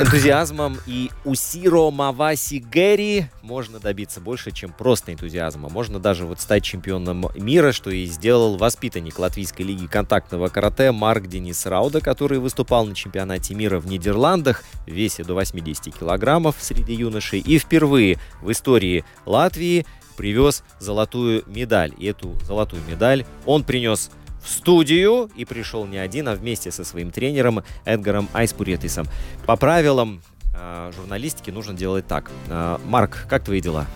Энтузиазмом 0.00 0.78
и 0.86 1.10
усиро 1.26 1.90
маваси 1.90 2.58
гэри 2.58 3.26
можно 3.42 3.78
добиться 3.78 4.22
больше, 4.22 4.50
чем 4.50 4.72
просто 4.72 5.12
энтузиазма. 5.12 5.68
Можно 5.68 5.98
даже 5.98 6.24
вот 6.24 6.40
стать 6.40 6.64
чемпионом 6.64 7.26
мира, 7.34 7.72
что 7.72 7.90
и 7.90 8.06
сделал 8.06 8.56
воспитанник 8.56 9.18
Латвийской 9.18 9.60
лиги 9.60 9.86
контактного 9.86 10.48
карате 10.48 10.90
Марк 10.92 11.26
Денис 11.26 11.66
Рауда, 11.66 12.00
который 12.00 12.38
выступал 12.38 12.86
на 12.86 12.94
чемпионате 12.94 13.54
мира 13.54 13.78
в 13.78 13.86
Нидерландах 13.86 14.64
в 14.86 14.90
весе 14.90 15.22
до 15.22 15.34
80 15.34 15.94
килограммов 15.94 16.56
среди 16.58 16.94
юношей 16.94 17.40
и 17.40 17.58
впервые 17.58 18.18
в 18.40 18.50
истории 18.50 19.04
Латвии 19.26 19.84
привез 20.16 20.64
золотую 20.78 21.44
медаль. 21.46 21.92
И 21.98 22.06
эту 22.06 22.34
золотую 22.46 22.82
медаль 22.88 23.26
он 23.44 23.64
принес 23.64 24.10
в 24.42 24.48
студию 24.48 25.30
и 25.36 25.44
пришел 25.44 25.86
не 25.86 25.98
один, 25.98 26.28
а 26.28 26.34
вместе 26.34 26.70
со 26.70 26.84
своим 26.84 27.10
тренером 27.10 27.62
Эдгаром 27.84 28.28
Айспуретисом. 28.32 29.06
По 29.46 29.56
правилам 29.56 30.22
э, 30.54 30.92
журналистики 30.96 31.50
нужно 31.50 31.74
делать 31.74 32.06
так. 32.06 32.30
Э, 32.48 32.78
Марк, 32.86 33.26
как 33.28 33.44
твои 33.44 33.60
дела? 33.60 33.86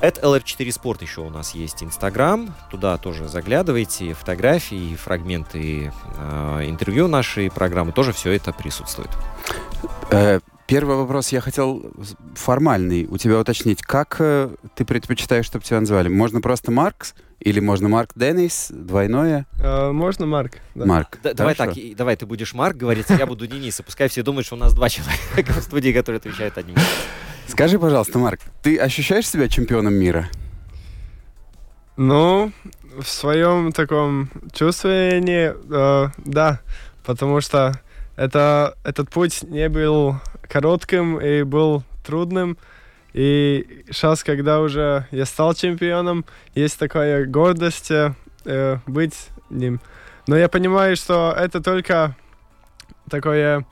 Это 0.00 0.20
LR4 0.20 0.68
Sport 0.68 1.02
еще 1.02 1.22
у 1.22 1.30
нас 1.30 1.54
есть 1.54 1.82
Инстаграм. 1.82 2.54
Туда 2.70 2.98
тоже 2.98 3.28
заглядывайте. 3.28 4.14
Фотографии, 4.14 4.94
фрагменты 4.94 5.92
э, 6.18 6.60
интервью 6.66 7.08
нашей 7.08 7.50
программы. 7.50 7.92
Тоже 7.92 8.12
все 8.12 8.32
это 8.32 8.52
присутствует. 8.52 9.10
Э, 10.10 10.40
Первый 10.68 10.96
вопрос 10.96 11.30
я 11.30 11.40
хотел 11.40 11.90
формальный 12.34 13.06
у 13.06 13.16
тебя 13.16 13.38
уточнить. 13.38 13.80
Как 13.80 14.16
э, 14.18 14.50
ты 14.74 14.84
предпочитаешь, 14.84 15.46
чтобы 15.46 15.64
тебя 15.64 15.80
называли? 15.80 16.08
Можно 16.08 16.42
просто 16.42 16.70
Маркс? 16.70 17.14
Или 17.40 17.60
можно 17.60 17.88
Марк 17.88 18.10
Деннис? 18.16 18.66
Двойное? 18.70 19.46
Э, 19.60 19.92
Можно, 19.92 20.26
Марк? 20.26 20.54
Да. 20.74 20.86
Марк. 20.86 21.18
Да, 21.22 21.34
давай 21.34 21.54
так, 21.54 21.76
и- 21.76 21.94
давай 21.94 22.16
ты 22.16 22.26
будешь 22.26 22.52
Марк 22.52 22.76
говорить, 22.76 23.06
а 23.10 23.14
я 23.14 23.26
буду 23.26 23.46
Денис. 23.46 23.78
И 23.78 23.82
Пускай 23.82 24.08
все 24.08 24.22
думают, 24.22 24.46
что 24.46 24.56
у 24.56 24.58
нас 24.58 24.74
два 24.74 24.88
человека 24.88 25.52
в 25.52 25.62
студии, 25.62 25.92
которые 25.92 26.18
отвечают 26.18 26.58
одним. 26.58 26.76
Скажи, 27.46 27.78
пожалуйста, 27.78 28.18
Марк, 28.18 28.40
ты 28.62 28.76
ощущаешь 28.76 29.28
себя 29.28 29.48
чемпионом 29.48 29.94
мира? 29.94 30.28
Ну, 31.96 32.52
в 32.98 33.06
своем 33.08 33.72
таком 33.72 34.30
чувствовании, 34.52 35.52
э, 35.52 36.10
да, 36.24 36.60
потому 37.04 37.40
что 37.40 37.80
это, 38.16 38.76
этот 38.84 39.10
путь 39.10 39.42
не 39.44 39.68
был 39.68 40.16
коротким 40.42 41.20
и 41.20 41.42
был 41.44 41.84
трудным. 42.04 42.58
И 43.14 43.84
сейчас, 43.90 44.22
когда 44.22 44.60
уже 44.60 45.06
я 45.10 45.24
стал 45.24 45.54
чемпионом, 45.54 46.24
есть 46.54 46.78
такая 46.78 47.26
гордость 47.26 47.90
э, 47.90 48.78
быть 48.86 49.28
ним. 49.50 49.80
Но 50.26 50.36
я 50.36 50.48
понимаю, 50.48 50.94
что 50.96 51.34
это 51.36 51.62
только 51.62 52.16
такое, 53.10 53.66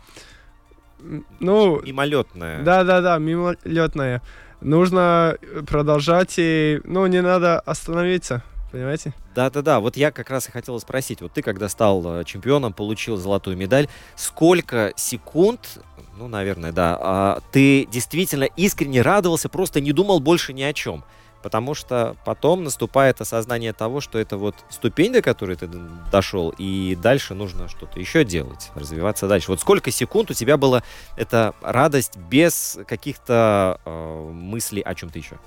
ну, 1.39 1.83
Мимолетное. 1.83 2.63
да, 2.63 2.83
да, 2.85 3.01
да, 3.01 3.19
мимолетное. 3.19 4.23
Нужно 4.63 5.37
продолжать 5.69 6.35
и, 6.39 6.81
ну, 6.85 7.07
не 7.07 7.21
надо 7.21 7.61
остановиться, 7.61 8.43
понимаете? 8.71 9.13
Да-да-да, 9.35 9.81
вот 9.81 9.97
я 9.97 10.11
как 10.11 10.31
раз 10.31 10.49
и 10.49 10.53
хотел 10.53 10.79
спросить, 10.81 11.21
вот 11.21 11.33
ты 11.33 11.43
когда 11.43 11.69
стал 11.69 12.21
э, 12.21 12.25
чемпионом, 12.25 12.73
получил 12.73 13.17
золотую 13.17 13.57
медаль, 13.57 13.89
сколько 14.15 14.93
секунд, 14.97 15.81
ну, 16.19 16.29
наверное, 16.29 16.73
да, 16.73 16.99
а, 17.01 17.41
ты 17.53 17.87
действительно 17.87 18.45
искренне 18.45 19.03
радовался, 19.03 19.49
просто 19.49 19.81
не 19.81 19.93
думал 19.93 20.21
больше 20.21 20.53
ни 20.53 20.63
о 20.63 20.73
чем? 20.73 21.05
Потому 21.43 21.75
что 21.75 22.17
потом 22.25 22.65
наступает 22.65 23.21
осознание 23.21 23.73
того, 23.73 24.01
что 24.01 24.19
это 24.19 24.37
вот 24.37 24.57
ступень, 24.69 25.13
до 25.13 25.23
которой 25.23 25.57
ты 25.57 25.69
дошел, 26.11 26.53
и 26.59 26.99
дальше 27.01 27.35
нужно 27.35 27.69
что-то 27.69 28.01
еще 28.01 28.25
делать, 28.25 28.71
развиваться 28.75 29.29
дальше. 29.29 29.51
Вот 29.53 29.61
сколько 29.61 29.91
секунд 29.91 30.31
у 30.31 30.35
тебя 30.35 30.57
была 30.57 30.83
эта 31.17 31.55
радость 31.61 32.17
без 32.17 32.79
каких-то 32.89 33.81
э, 33.85 34.31
мыслей 34.33 34.83
о 34.83 34.95
чем-то 34.95 35.19
еще? 35.19 35.39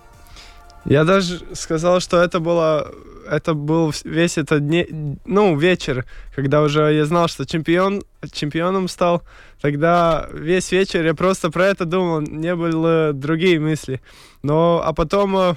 Я 0.85 1.03
даже 1.03 1.41
сказал, 1.53 1.99
что 1.99 2.21
это 2.21 2.39
было, 2.39 2.91
это 3.29 3.53
был 3.53 3.93
весь 4.03 4.37
этот 4.37 4.65
дне, 4.65 4.87
ну, 5.25 5.55
вечер, 5.57 6.05
когда 6.35 6.61
уже 6.61 6.93
я 6.93 7.05
знал, 7.05 7.27
что 7.27 7.45
чемпион, 7.45 8.03
чемпионом 8.31 8.87
стал. 8.87 9.23
Тогда 9.61 10.27
весь 10.31 10.71
вечер 10.71 11.05
я 11.05 11.13
просто 11.13 11.51
про 11.51 11.67
это 11.67 11.85
думал, 11.85 12.21
не 12.21 12.55
было 12.55 13.11
другие 13.13 13.59
мысли. 13.59 14.01
Но, 14.41 14.81
а 14.83 14.93
потом 14.93 15.37
э, 15.37 15.55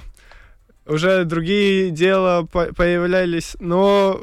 уже 0.85 1.23
другие 1.23 1.89
дела 1.89 2.45
по- 2.51 2.73
появлялись, 2.73 3.55
но 3.59 4.19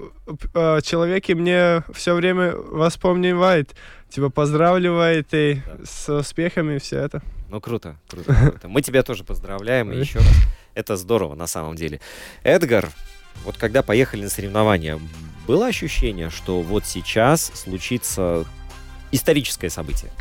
э, 0.55 0.81
человеки 0.83 1.33
мне 1.33 1.83
все 1.95 2.15
время 2.15 2.55
воспоминает, 2.55 3.75
типа 4.11 4.29
поздравливает 4.29 5.29
и 5.33 5.63
с 5.83 6.09
успехами 6.09 6.79
все 6.79 6.99
это. 6.99 7.23
Ну, 7.51 7.61
круто, 7.61 7.97
круто, 8.09 8.35
круто. 8.35 8.69
Мы 8.69 8.81
тебя 8.81 9.03
тоже 9.03 9.25
поздравляем, 9.25 9.93
и 9.93 9.99
еще 9.99 10.19
раз. 10.19 10.29
Это 10.75 10.97
здорово, 10.97 11.35
на 11.35 11.47
самом 11.47 11.75
деле. 11.75 12.01
Эдгар, 12.45 12.89
вот 13.45 13.57
когда 13.57 13.83
поехали 13.83 14.23
на 14.23 14.31
соревнования, 14.31 15.01
было 15.47 15.67
ощущение, 15.67 16.31
что 16.31 16.63
вот 16.63 16.87
сейчас 16.87 17.51
случится 17.55 18.45
историческое 19.11 19.69
событие? 19.69 20.13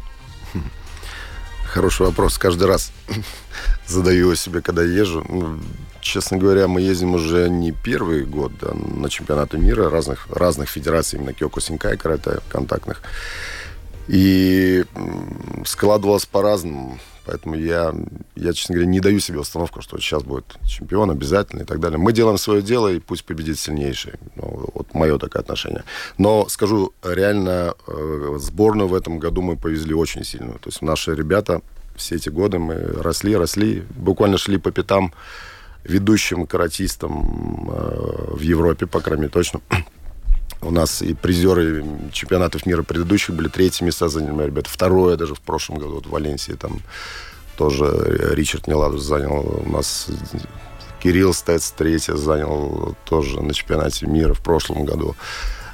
Хороший 1.66 2.08
вопрос. 2.08 2.40
Каждый 2.40 2.68
раз 2.68 2.92
задаю 3.86 4.22
его 4.26 4.36
себе, 4.36 4.62
когда 4.62 4.82
езжу. 4.82 5.24
Ну, 5.30 5.60
Честно 6.02 6.38
говоря, 6.38 6.68
мы 6.68 6.82
ездим 6.82 7.14
уже 7.14 7.50
не 7.50 7.72
первый 7.72 8.24
год 8.24 8.54
да, 8.60 8.74
на 8.74 9.10
чемпионаты 9.10 9.58
мира 9.58 9.90
разных, 9.90 10.28
разных 10.30 10.70
федераций, 10.70 11.20
именно 11.20 11.34
Кёко 11.34 11.60
Синкай, 11.60 11.98
карате, 11.98 12.40
контактных. 12.50 13.02
И 14.10 14.86
складывалось 15.66 16.26
по-разному. 16.26 16.98
Поэтому 17.26 17.54
я, 17.54 17.94
я, 18.36 18.54
честно 18.54 18.74
говоря, 18.74 18.90
не 18.90 19.00
даю 19.00 19.20
себе 19.20 19.38
установку, 19.40 19.82
что 19.84 20.00
сейчас 20.00 20.24
будет 20.24 20.58
чемпион 20.66 21.12
обязательно 21.12 21.62
и 21.62 21.66
так 21.66 21.80
далее. 21.80 22.00
Мы 22.00 22.12
делаем 22.12 22.40
свое 22.40 22.64
дело, 22.64 22.88
и 22.88 23.00
пусть 23.00 23.24
победит 23.24 23.60
сильнейший. 23.60 24.14
Ну, 24.36 24.68
вот 24.74 24.96
мое 24.96 25.20
такое 25.20 25.44
отношение. 25.44 25.84
Но 26.18 26.50
скажу, 26.50 26.92
реально 27.04 27.76
э, 27.86 28.38
сборную 28.40 28.88
в 28.88 28.96
этом 28.96 29.20
году 29.20 29.44
мы 29.44 29.58
повезли 29.58 29.94
очень 29.94 30.24
сильную. 30.24 30.58
То 30.58 30.70
есть 30.70 30.82
наши 30.82 31.14
ребята 31.14 31.62
все 31.96 32.16
эти 32.16 32.30
годы 32.30 32.58
мы 32.58 32.76
росли, 32.76 33.36
росли, 33.36 33.84
буквально 33.96 34.40
шли 34.40 34.58
по 34.58 34.72
пятам 34.72 35.14
ведущим 35.84 36.48
каратистам 36.48 37.70
э, 37.72 38.34
в 38.38 38.42
Европе, 38.42 38.88
по 38.88 39.02
крайней 39.02 39.24
мере, 39.24 39.34
точно. 39.34 39.62
У 40.62 40.72
нас 40.72 41.02
и 41.02 41.14
призеры 41.14 41.86
чемпионатов 42.12 42.66
мира 42.66 42.84
предыдущих 42.84 43.36
были 43.36 43.48
третье 43.48 43.86
места 43.86 44.10
заняли 44.10 44.46
ребята. 44.46 44.70
Второе 44.70 45.16
даже 45.16 45.36
в 45.36 45.42
прошлом 45.42 45.78
году 45.78 45.96
вот 45.96 46.08
в 46.08 46.10
Валенсии 46.10 46.54
там 46.54 46.82
тоже 47.58 47.86
Ричард 48.34 48.68
Неладус 48.68 49.04
занял. 49.04 49.64
У 49.66 49.70
нас 49.70 50.08
Кирилл 51.02 51.34
Стец 51.34 51.72
третье 51.72 52.16
занял 52.16 52.96
тоже 53.06 53.42
на 53.42 53.54
чемпионате 53.54 54.06
мира 54.06 54.34
в 54.34 54.42
прошлом 54.42 54.86
году. 54.86 55.16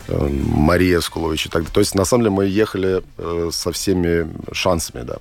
Э, 0.08 0.28
Мария 0.28 1.00
Скулович 1.02 1.48
и 1.48 1.50
так 1.50 1.64
далее. 1.64 1.74
То 1.74 1.80
есть, 1.80 1.96
на 1.96 2.06
самом 2.06 2.24
деле, 2.24 2.36
мы 2.36 2.46
ехали 2.46 3.04
э, 3.18 3.50
со 3.52 3.72
всеми 3.72 4.30
шансами, 4.52 5.04
да. 5.04 5.18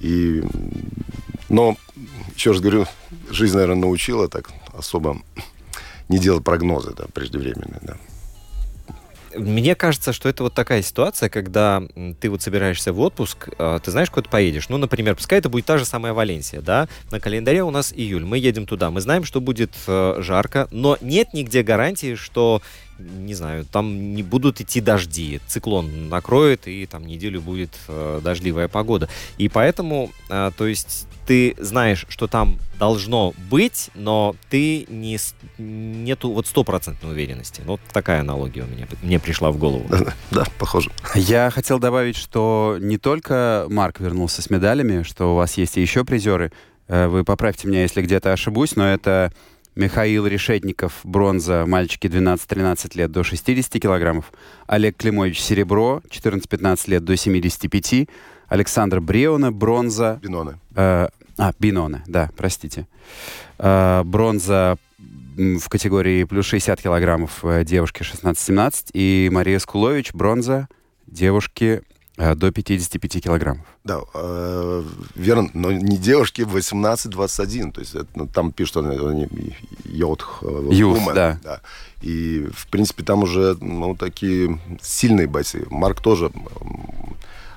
И, 0.00 0.42
но, 1.48 1.76
еще 2.34 2.52
раз 2.52 2.60
говорю, 2.60 2.86
жизнь, 3.30 3.54
наверное, 3.54 3.80
научила 3.80 4.28
так 4.28 4.50
особо 4.76 5.18
не 6.08 6.18
делать 6.18 6.44
прогнозы, 6.44 6.92
да, 6.96 7.04
преждевременные, 7.12 7.80
да. 7.82 7.96
Мне 9.34 9.74
кажется, 9.74 10.12
что 10.12 10.28
это 10.28 10.42
вот 10.42 10.54
такая 10.54 10.82
ситуация, 10.82 11.28
когда 11.28 11.82
ты 12.20 12.28
вот 12.30 12.42
собираешься 12.42 12.92
в 12.92 13.00
отпуск, 13.00 13.48
а, 13.58 13.78
ты 13.78 13.90
знаешь, 13.90 14.10
куда 14.10 14.22
ты 14.22 14.28
поедешь. 14.28 14.68
Ну, 14.68 14.78
например, 14.78 15.14
пускай 15.14 15.38
это 15.38 15.48
будет 15.48 15.66
та 15.66 15.78
же 15.78 15.84
самая 15.84 16.12
Валенсия, 16.12 16.60
да? 16.60 16.88
На 17.10 17.20
календаре 17.20 17.62
у 17.62 17.70
нас 17.70 17.92
июль, 17.92 18.24
мы 18.24 18.38
едем 18.38 18.66
туда, 18.66 18.90
мы 18.90 19.00
знаем, 19.00 19.24
что 19.24 19.40
будет 19.40 19.72
э, 19.86 20.16
жарко, 20.18 20.68
но 20.70 20.98
нет 21.00 21.32
нигде 21.32 21.62
гарантии, 21.62 22.14
что 22.14 22.62
не 23.00 23.34
знаю, 23.34 23.64
там 23.64 24.14
не 24.14 24.22
будут 24.22 24.60
идти 24.60 24.80
дожди, 24.80 25.40
циклон 25.46 26.08
накроет, 26.08 26.66
и 26.66 26.86
там 26.86 27.06
неделю 27.06 27.40
будет 27.40 27.70
э, 27.88 28.20
дождливая 28.22 28.68
погода. 28.68 29.08
И 29.38 29.48
поэтому, 29.48 30.10
э, 30.28 30.50
то 30.56 30.66
есть 30.66 31.06
ты 31.26 31.54
знаешь, 31.58 32.06
что 32.08 32.26
там 32.26 32.58
должно 32.78 33.34
быть, 33.50 33.90
но 33.94 34.34
ты 34.48 34.86
не, 34.88 35.18
нету 35.58 36.32
вот 36.32 36.46
стопроцентной 36.46 37.12
уверенности. 37.12 37.62
Вот 37.64 37.80
такая 37.92 38.20
аналогия 38.20 38.62
у 38.62 38.66
меня 38.66 38.86
мне 39.02 39.20
пришла 39.20 39.50
в 39.50 39.58
голову. 39.58 39.86
Да, 39.88 40.14
да, 40.30 40.44
похоже. 40.58 40.90
Я 41.14 41.50
хотел 41.50 41.78
добавить, 41.78 42.16
что 42.16 42.78
не 42.80 42.98
только 42.98 43.66
Марк 43.68 44.00
вернулся 44.00 44.42
с 44.42 44.50
медалями, 44.50 45.02
что 45.02 45.32
у 45.32 45.36
вас 45.36 45.56
есть 45.56 45.76
и 45.76 45.80
еще 45.80 46.04
призеры. 46.04 46.52
Э, 46.88 47.06
вы 47.06 47.22
поправьте 47.22 47.68
меня, 47.68 47.82
если 47.82 48.02
где-то 48.02 48.32
ошибусь, 48.32 48.74
но 48.74 48.92
это 48.92 49.32
Михаил 49.80 50.26
Решетников, 50.26 51.00
бронза, 51.04 51.64
мальчики 51.66 52.06
12-13 52.06 52.98
лет 52.98 53.10
до 53.10 53.24
60 53.24 53.80
килограммов. 53.80 54.30
Олег 54.66 54.98
Климович, 54.98 55.40
серебро, 55.40 56.02
14-15 56.10 56.90
лет 56.90 57.02
до 57.02 57.16
75. 57.16 58.06
Александр 58.48 59.00
Бреуна, 59.00 59.50
бронза. 59.52 60.20
Биноне. 60.22 60.58
Э, 60.76 61.08
а, 61.38 61.52
Биноне, 61.58 62.02
да, 62.06 62.28
простите. 62.36 62.86
Э, 63.58 64.02
бронза 64.04 64.76
в 64.98 65.66
категории 65.70 66.24
плюс 66.24 66.44
60 66.44 66.82
килограммов 66.82 67.42
э, 67.42 67.64
девушки 67.64 68.02
16-17. 68.02 68.90
И 68.92 69.30
Мария 69.32 69.58
Скулович, 69.58 70.12
бронза 70.12 70.68
девушки 71.06 71.80
до 72.34 72.52
55 72.52 73.22
килограммов. 73.22 73.66
Да, 73.84 74.00
э, 74.14 74.84
верно, 75.14 75.50
но 75.54 75.72
не 75.72 75.96
девушки 75.96 76.42
18-21, 76.42 77.72
то 77.72 77.80
есть 77.80 77.94
это, 77.94 78.06
ну, 78.14 78.26
там 78.26 78.52
пишут 78.52 78.78
они 78.78 79.28
йод, 79.84 80.26
Youth, 80.42 81.14
да. 81.14 81.38
да. 81.42 81.60
И, 82.02 82.46
в 82.54 82.66
принципе, 82.66 83.04
там 83.04 83.22
уже, 83.22 83.56
ну, 83.60 83.96
такие 83.96 84.60
сильные 84.82 85.26
бойцы. 85.26 85.66
Марк 85.70 86.00
тоже 86.00 86.30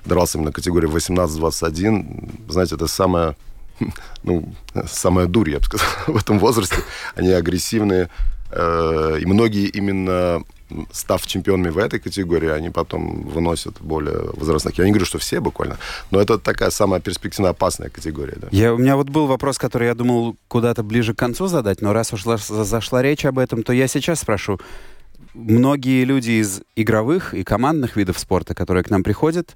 дрался 0.05 0.37
именно 0.37 0.51
категории 0.51 0.89
18-21. 0.89 2.49
Знаете, 2.49 2.75
это 2.75 2.87
самая, 2.87 3.35
ну, 4.23 4.53
самая 4.87 5.27
дурь, 5.27 5.51
я 5.51 5.59
бы 5.59 5.65
сказал, 5.65 5.87
в 6.07 6.17
этом 6.17 6.39
возрасте. 6.39 6.77
Они 7.15 7.31
агрессивные, 7.31 8.09
э, 8.51 9.17
и 9.19 9.25
многие 9.25 9.67
именно 9.67 10.43
став 10.91 11.25
чемпионами 11.25 11.69
в 11.69 11.77
этой 11.77 11.99
категории, 11.99 12.49
они 12.49 12.69
потом 12.69 13.21
выносят 13.23 13.81
более 13.81 14.31
возрастных. 14.33 14.77
Я 14.77 14.85
не 14.85 14.91
говорю, 14.91 15.05
что 15.05 15.17
все 15.17 15.39
буквально, 15.39 15.77
но 16.11 16.19
это 16.19 16.37
такая 16.37 16.69
самая 16.69 16.99
перспективно 16.99 17.49
опасная 17.49 17.89
категория. 17.89 18.37
Да. 18.37 18.47
Я, 18.51 18.73
у 18.73 18.77
меня 18.77 18.95
вот 18.95 19.09
был 19.09 19.27
вопрос, 19.27 19.57
который 19.57 19.87
я 19.87 19.95
думал 19.95 20.35
куда-то 20.47 20.83
ближе 20.83 21.13
к 21.13 21.19
концу 21.19 21.47
задать, 21.47 21.81
но 21.81 21.93
раз 21.93 22.13
уж 22.13 22.23
зашла 22.23 23.01
речь 23.01 23.25
об 23.25 23.39
этом, 23.39 23.63
то 23.63 23.73
я 23.73 23.87
сейчас 23.87 24.19
спрошу. 24.21 24.59
Многие 25.33 26.03
люди 26.05 26.31
из 26.41 26.61
игровых 26.75 27.33
и 27.33 27.43
командных 27.43 27.95
видов 27.95 28.19
спорта, 28.19 28.53
которые 28.53 28.83
к 28.83 28.89
нам 28.89 29.03
приходят, 29.03 29.55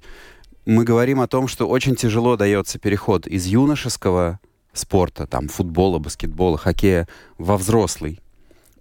мы 0.66 0.84
говорим 0.84 1.20
о 1.20 1.28
том, 1.28 1.48
что 1.48 1.68
очень 1.68 1.94
тяжело 1.94 2.36
дается 2.36 2.78
переход 2.78 3.26
из 3.26 3.46
юношеского 3.46 4.40
спорта, 4.72 5.26
там, 5.26 5.48
футбола, 5.48 5.98
баскетбола, 5.98 6.58
хоккея, 6.58 7.08
во 7.38 7.56
взрослый. 7.56 8.20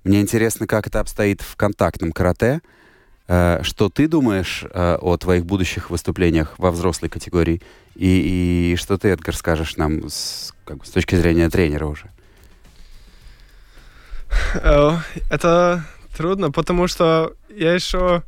Мне 0.07 0.21
интересно, 0.21 0.68
как 0.68 0.88
это 0.88 1.01
обстоит 1.01 1.42
в 1.42 1.57
контактном 1.57 2.13
карате. 2.13 2.62
Э, 3.27 3.59
что 3.63 3.89
ты 3.89 4.07
думаешь 4.07 4.63
э, 4.63 4.98
о 5.01 5.18
твоих 5.18 5.45
будущих 5.45 5.89
выступлениях 5.89 6.54
во 6.57 6.71
взрослой 6.71 7.09
категории? 7.09 7.62
И, 7.94 8.71
и 8.71 8.75
что 8.77 8.98
ты, 8.98 9.09
Эдгар, 9.09 9.36
скажешь 9.36 9.75
нам 9.75 10.07
с, 10.07 10.54
как 10.63 10.77
бы, 10.77 10.86
с 10.86 10.92
точки 10.92 11.15
зрения 11.15 11.50
тренера 11.50 11.88
уже? 11.88 12.09
Э, 14.56 14.92
это 15.30 15.83
трудно, 16.15 16.51
потому 16.51 16.88
что 16.88 17.33
я 17.54 17.74
еще 17.74 18.24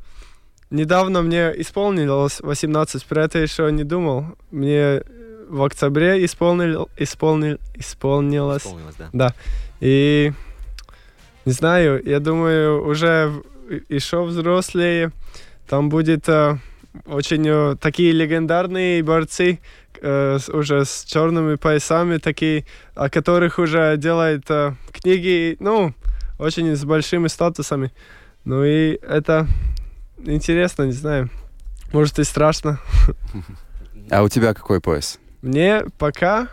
недавно 0.72 1.22
мне 1.22 1.54
исполнилось 1.62 2.42
18, 2.42 3.06
про 3.06 3.24
это 3.24 3.40
еще 3.40 3.72
не 3.72 3.86
думал. 3.86 4.26
Мне 4.52 5.02
в 5.48 5.64
октябре 5.64 6.26
исполнил, 6.26 6.90
исполнил, 6.98 7.58
исполнилось. 7.76 8.64
Исполнилось, 8.64 8.96
да. 8.98 9.10
Да. 9.14 9.34
И 9.80 10.34
не 11.45 11.51
знаю, 11.51 12.01
я 12.06 12.19
думаю, 12.19 12.86
уже 12.86 13.44
еще 13.89 14.24
взрослые, 14.24 15.12
там 15.68 15.89
будет 15.89 16.27
э, 16.27 16.57
очень 17.06 17.47
э, 17.47 17.75
такие 17.80 18.12
легендарные 18.12 19.03
борцы, 19.03 19.59
э, 20.01 20.39
уже 20.51 20.86
с 20.86 21.03
черными 21.06 21.56
поясами, 21.56 22.18
такие, 22.18 22.65
о 22.95 23.09
которых 23.09 23.59
уже 23.59 23.95
делают 23.97 24.45
э, 24.50 24.74
книги, 24.91 25.57
ну, 25.59 25.94
очень 26.39 26.75
с 26.75 26.83
большими 26.83 27.27
статусами. 27.27 27.92
Ну 28.45 28.63
и 28.63 29.00
это 29.01 29.47
интересно, 30.18 30.83
не 30.83 30.94
знаю. 30.94 31.30
Может 31.94 32.19
и 32.19 32.24
страшно. 32.24 32.80
А 34.12 34.24
у 34.24 34.30
тебя 34.30 34.56
какой 34.56 34.81
пояс? 34.81 35.19
Мне 35.44 35.83
пока 36.00 36.47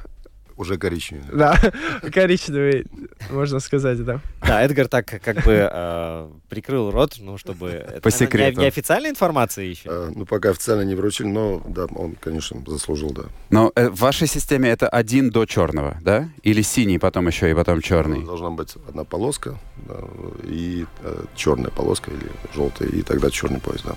уже 0.57 0.79
коричневый. 0.79 1.27
Да, 1.33 1.59
коричневый, 2.13 2.87
можно 3.31 3.61
сказать, 3.61 4.03
да. 4.05 4.21
Да, 4.47 4.63
Эдгар 4.63 4.89
так 4.89 5.07
как 5.07 5.45
бы 5.45 5.69
э, 5.71 6.29
прикрыл 6.49 6.91
рот, 6.91 7.17
ну, 7.19 7.39
чтобы... 7.39 8.01
По 8.03 8.11
секрету. 8.11 8.61
Не 8.61 8.67
официальная 8.67 9.11
информация 9.11 9.65
еще? 9.65 9.89
Э, 9.89 10.11
ну, 10.15 10.25
пока 10.27 10.51
официально 10.51 10.83
не 10.83 10.95
вручили, 10.95 11.29
но, 11.29 11.63
да, 11.67 11.87
он, 11.95 12.15
конечно, 12.15 12.63
заслужил, 12.67 13.11
да. 13.11 13.25
Но 13.51 13.73
э, 13.75 13.89
в 13.89 14.01
вашей 14.01 14.27
системе 14.27 14.71
это 14.71 14.89
один 14.89 15.31
до 15.31 15.47
черного, 15.47 15.99
да? 16.01 16.29
Или 16.43 16.63
синий, 16.63 16.99
потом 16.99 17.27
еще 17.27 17.51
и 17.51 17.55
потом 17.55 17.81
черный? 17.81 18.25
Должна 18.25 18.51
быть 18.51 18.75
одна 18.89 19.05
полоска, 19.05 19.59
да, 19.77 20.01
и 20.45 20.87
э, 21.03 21.25
черная 21.35 21.71
полоска 21.71 22.11
или 22.11 22.31
желтая, 22.55 22.89
и 22.89 23.03
тогда 23.03 23.31
черный 23.31 23.61
пояс, 23.61 23.83
да. 23.83 23.95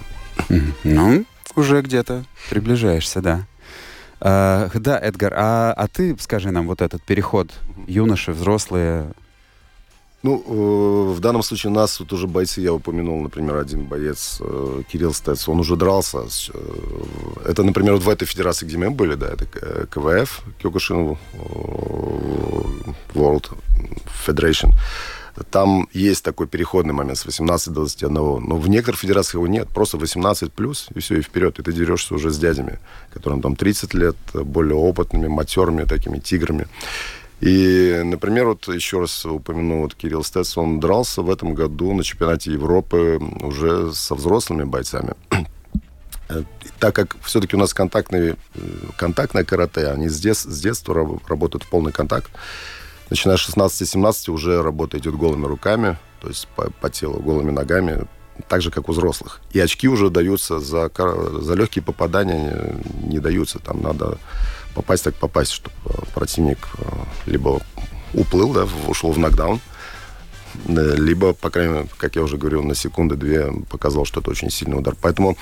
Ну, 0.84 1.26
уже 1.56 1.82
где-то 1.82 2.26
приближаешься, 2.50 3.22
да. 3.22 3.46
Uh, 4.22 4.78
да, 4.78 5.00
Эдгар, 5.00 5.34
а, 5.34 5.74
а 5.74 5.88
ты 5.88 6.16
скажи 6.20 6.52
нам 6.52 6.68
вот 6.68 6.82
этот 6.82 7.02
переход 7.04 7.52
юноши, 7.88 8.34
взрослые. 8.34 9.14
Ну, 10.22 10.44
э, 10.46 11.14
в 11.14 11.20
данном 11.22 11.44
случае 11.44 11.72
у 11.72 11.74
нас 11.74 11.98
вот 12.00 12.12
уже 12.12 12.28
бойцы, 12.28 12.60
я 12.60 12.74
упомянул, 12.74 13.22
например, 13.22 13.56
один 13.56 13.86
боец, 13.86 14.40
э, 14.42 14.82
Кирилл 14.92 15.14
Стец, 15.14 15.48
он 15.48 15.62
уже 15.62 15.78
дрался. 15.78 16.30
С, 16.30 16.52
э, 16.54 16.60
это, 17.46 17.64
например, 17.64 17.94
вот 17.94 18.04
в 18.04 18.10
этой 18.10 18.26
федерации, 18.26 18.66
где 18.66 18.78
мы 18.78 18.90
были, 18.92 19.16
да, 19.16 19.28
это 19.28 19.46
КВФ, 19.46 20.44
Кёкушин 20.62 21.18
World 23.14 23.52
Federation. 24.28 24.74
Там 25.52 25.88
есть 25.94 26.24
такой 26.24 26.48
переходный 26.48 26.94
момент 26.94 27.18
с 27.18 27.26
18 27.26 27.68
до 27.70 27.82
21. 27.82 28.14
Но 28.14 28.38
в 28.38 28.70
некоторых 28.70 29.00
федерациях 29.00 29.36
его 29.36 29.48
нет. 29.48 29.68
Просто 29.70 29.98
18 29.98 30.52
плюс, 30.54 30.88
и 30.96 31.00
все, 31.00 31.18
и 31.18 31.22
вперед. 31.22 31.60
И 31.60 31.64
ты 31.64 31.72
дерешься 31.72 32.16
уже 32.16 32.30
с 32.32 32.38
дядями, 32.38 32.80
которым 33.14 33.42
там 33.42 33.56
30 33.56 33.94
лет, 33.94 34.16
более 34.34 34.76
опытными, 34.76 35.28
матерыми 35.28 35.86
такими 35.86 36.20
тиграми. 36.20 36.68
И, 37.42 38.02
например, 38.04 38.48
вот 38.48 38.68
еще 38.68 39.00
раз 39.00 39.26
упомяну, 39.26 39.84
вот 39.84 39.96
Кирилл 39.96 40.24
Стец, 40.24 40.58
он 40.58 40.80
дрался 40.82 41.22
в 41.22 41.30
этом 41.30 41.54
году 41.54 41.94
на 41.94 42.04
чемпионате 42.04 42.52
Европы 42.52 43.18
уже 43.42 43.94
со 43.94 44.16
взрослыми 44.16 44.66
бойцами. 44.66 45.14
Так 46.80 46.96
как 46.96 47.16
все-таки 47.24 47.56
у 47.56 47.60
нас 47.60 47.74
контактные, 47.74 48.36
э, 48.56 48.60
контактное 48.98 49.44
карате, 49.44 49.88
они 49.88 50.10
с, 50.10 50.20
дет- 50.20 50.38
с 50.38 50.62
детства 50.62 50.94
раб- 50.94 51.28
работают 51.28 51.64
в 51.64 51.70
полный 51.70 51.92
контакт. 51.92 52.30
Начиная 53.10 53.38
с 53.38 53.50
16-17 53.50 54.32
уже 54.32 54.62
работа 54.62 54.98
идет 54.98 55.16
голыми 55.16 55.46
руками, 55.46 55.98
то 56.22 56.28
есть 56.28 56.48
по, 56.56 56.70
по 56.70 56.90
телу, 56.90 57.20
голыми 57.20 57.52
ногами, 57.52 58.06
так 58.48 58.62
же, 58.62 58.72
как 58.72 58.88
у 58.90 58.92
взрослых. 58.92 59.42
И 59.52 59.60
очки 59.60 59.88
уже 59.88 60.10
даются 60.10 60.60
за, 60.60 60.92
за 61.42 61.54
легкие 61.56 61.84
попадания, 61.84 62.80
не, 63.02 63.14
не 63.14 63.20
даются. 63.20 63.60
Там 63.60 63.82
надо 63.82 64.18
попасть 64.76 65.04
так 65.04 65.16
попасть, 65.16 65.52
чтобы 65.52 65.76
противник 66.14 66.60
э, 66.78 66.84
либо 67.26 67.60
уплыл, 68.14 68.54
да, 68.54 68.68
ушел 68.88 69.12
в 69.12 69.18
нокдаун, 69.18 69.60
э, 70.68 70.96
либо, 70.96 71.34
по 71.34 71.50
крайней 71.50 71.74
мере, 71.74 71.88
как 71.98 72.16
я 72.16 72.22
уже 72.22 72.38
говорил, 72.38 72.64
на 72.64 72.76
секунды-две 72.76 73.52
показал, 73.70 74.06
что 74.06 74.22
это 74.22 74.30
очень 74.30 74.50
сильный 74.50 74.78
удар. 74.78 74.96
Поэтому 75.02 75.38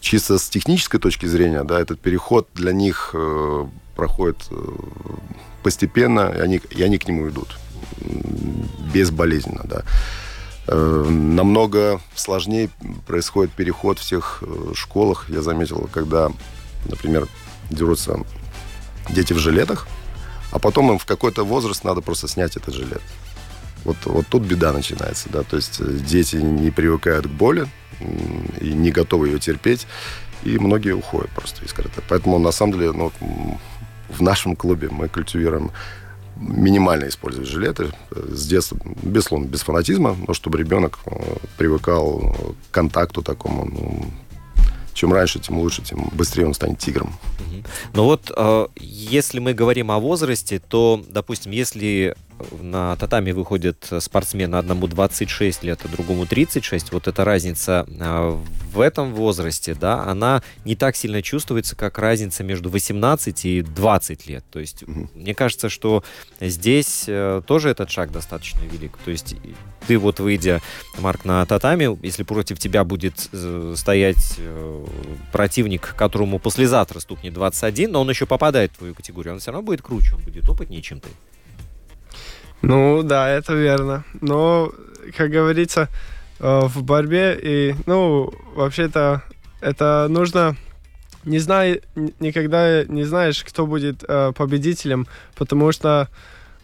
чисто 0.00 0.38
с 0.38 0.48
технической 0.48 0.98
точки 1.00 1.26
зрения, 1.26 1.64
да, 1.64 1.80
этот 1.80 2.00
переход 2.00 2.48
для 2.54 2.72
них 2.72 3.10
э, 3.14 3.66
проходит 4.00 4.46
э, 4.50 4.54
постепенно, 5.62 6.32
и 6.34 6.40
они, 6.40 6.60
и 6.70 6.82
они 6.82 6.96
к 6.96 7.06
нему 7.06 7.28
идут 7.28 7.58
безболезненно, 8.94 9.60
да. 9.64 9.82
Э, 10.66 11.06
Намного 11.10 12.00
сложнее 12.14 12.70
происходит 13.06 13.52
переход 13.52 13.98
в 13.98 14.00
всех 14.00 14.42
э, 14.42 14.72
школах. 14.74 15.28
Я 15.28 15.42
заметил, 15.42 15.86
когда, 15.92 16.30
например, 16.88 17.28
дерутся 17.70 18.20
дети 19.10 19.34
в 19.34 19.38
жилетах, 19.38 19.86
а 20.50 20.58
потом 20.58 20.92
им 20.92 20.98
в 20.98 21.04
какой-то 21.04 21.44
возраст 21.44 21.84
надо 21.84 22.00
просто 22.00 22.26
снять 22.26 22.56
этот 22.56 22.74
жилет. 22.74 23.02
Вот, 23.84 23.96
вот 24.04 24.26
тут 24.28 24.44
беда 24.44 24.72
начинается, 24.72 25.28
да, 25.28 25.42
то 25.42 25.56
есть 25.56 25.76
дети 26.06 26.36
не 26.36 26.70
привыкают 26.70 27.26
к 27.26 27.30
боли 27.30 27.66
и 28.60 28.72
не 28.72 28.90
готовы 28.90 29.28
ее 29.28 29.38
терпеть, 29.38 29.86
и 30.42 30.58
многие 30.58 30.92
уходят 30.92 31.30
просто 31.32 31.64
из 31.66 31.72
карате. 31.74 32.00
Поэтому, 32.08 32.38
на 32.38 32.52
самом 32.52 32.72
деле, 32.78 32.92
ну, 32.92 33.12
в 34.10 34.22
нашем 34.22 34.56
клубе 34.56 34.88
мы 34.90 35.08
культивируем 35.08 35.70
минимально 36.36 37.08
использовать 37.08 37.48
жилеты 37.48 37.90
э, 38.10 38.28
с 38.32 38.46
детства, 38.46 38.78
безусловно, 39.02 39.46
без 39.46 39.60
фанатизма, 39.60 40.16
но 40.26 40.34
чтобы 40.34 40.58
ребенок 40.58 40.98
э, 41.06 41.36
привыкал 41.58 42.34
к 42.70 42.74
контакту 42.74 43.22
такому, 43.22 43.66
ну, 43.66 44.06
чем 44.94 45.12
раньше, 45.12 45.38
тем 45.38 45.58
лучше, 45.58 45.82
тем 45.82 46.10
быстрее 46.12 46.46
он 46.46 46.54
станет 46.54 46.78
тигром. 46.78 47.12
Но 47.92 48.04
вот 48.04 48.30
э, 48.34 48.66
если 48.76 49.38
мы 49.38 49.52
говорим 49.52 49.90
о 49.90 49.98
возрасте, 49.98 50.60
то, 50.60 51.02
допустим, 51.08 51.52
если 51.52 52.16
на 52.60 52.96
татами 52.96 53.32
выходит 53.32 53.88
спортсмен 54.00 54.54
одному 54.54 54.86
26 54.86 55.62
лет, 55.62 55.80
а 55.84 55.88
другому 55.88 56.26
36, 56.26 56.92
вот 56.92 57.08
эта 57.08 57.24
разница 57.24 57.86
э, 57.88 58.38
в 58.72 58.80
этом 58.80 59.14
возрасте, 59.14 59.74
да, 59.74 60.04
она 60.04 60.42
не 60.64 60.76
так 60.76 60.96
сильно 60.96 61.22
чувствуется, 61.22 61.76
как 61.76 61.98
разница 61.98 62.44
между 62.44 62.70
18 62.70 63.44
и 63.44 63.62
20 63.62 64.26
лет. 64.26 64.44
То 64.50 64.60
есть 64.60 64.86
Мгм. 64.86 65.10
мне 65.14 65.34
кажется, 65.34 65.68
что 65.68 66.04
здесь 66.40 67.04
э, 67.06 67.42
тоже 67.46 67.70
этот 67.70 67.90
шаг 67.90 68.12
достаточно 68.12 68.60
велик. 68.60 68.96
То 69.04 69.10
есть 69.10 69.34
ты 69.86 69.98
вот 69.98 70.20
выйдя, 70.20 70.60
Марк, 70.98 71.24
на 71.24 71.44
татами, 71.46 71.98
если 72.04 72.22
против 72.22 72.58
тебя 72.58 72.84
будет 72.84 73.28
э, 73.32 73.74
стоять 73.76 74.34
э, 74.38 74.86
противник, 75.32 75.94
которому 75.96 76.38
послезавтра 76.38 77.00
стукнет 77.00 77.34
21, 77.34 77.90
но 77.92 78.00
он 78.00 78.10
еще 78.10 78.26
попадает 78.26 78.72
в 78.72 78.78
твою 78.78 78.94
категорию, 78.94 79.34
он 79.34 79.40
все 79.40 79.50
равно 79.50 79.66
будет 79.66 79.82
круче, 79.82 80.14
он 80.14 80.22
будет 80.22 80.48
опытнее, 80.48 80.82
чем 80.82 81.00
ты. 81.00 81.08
Ну, 82.62 83.02
да, 83.02 83.28
это 83.28 83.54
верно. 83.54 84.04
Но, 84.20 84.72
как 85.16 85.30
говорится, 85.30 85.88
э, 86.38 86.60
в 86.64 86.82
борьбе 86.82 87.38
и, 87.42 87.74
ну, 87.86 88.32
вообще-то, 88.54 89.22
это 89.60 90.06
нужно 90.08 90.56
не 91.24 91.38
знай, 91.38 91.82
никогда 92.18 92.84
не 92.84 93.04
знаешь, 93.04 93.44
кто 93.44 93.66
будет 93.66 94.04
э, 94.06 94.32
победителем, 94.34 95.06
потому 95.34 95.72
что 95.72 96.08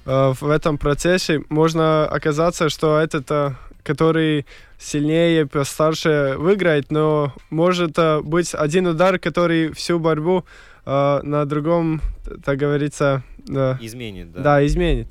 э, 0.07 0.35
в 0.41 0.49
этом 0.49 0.79
процессе 0.79 1.43
можно 1.51 2.07
оказаться, 2.07 2.69
что 2.69 2.99
этот, 2.99 3.31
э, 3.31 3.55
который 3.83 4.47
сильнее, 4.79 5.47
постарше, 5.47 6.37
выиграет, 6.39 6.91
но 6.91 7.35
может 7.51 7.99
э, 7.99 8.21
быть 8.23 8.55
один 8.55 8.87
удар, 8.87 9.19
который 9.19 9.73
всю 9.73 9.99
борьбу 9.99 10.45
э, 10.87 11.21
на 11.23 11.45
другом, 11.45 12.01
так 12.45 12.59
говорится, 12.59 13.23
э, 13.49 13.77
Изменит, 13.81 14.33
да. 14.33 14.41
да, 14.41 14.67
изменит. 14.67 15.09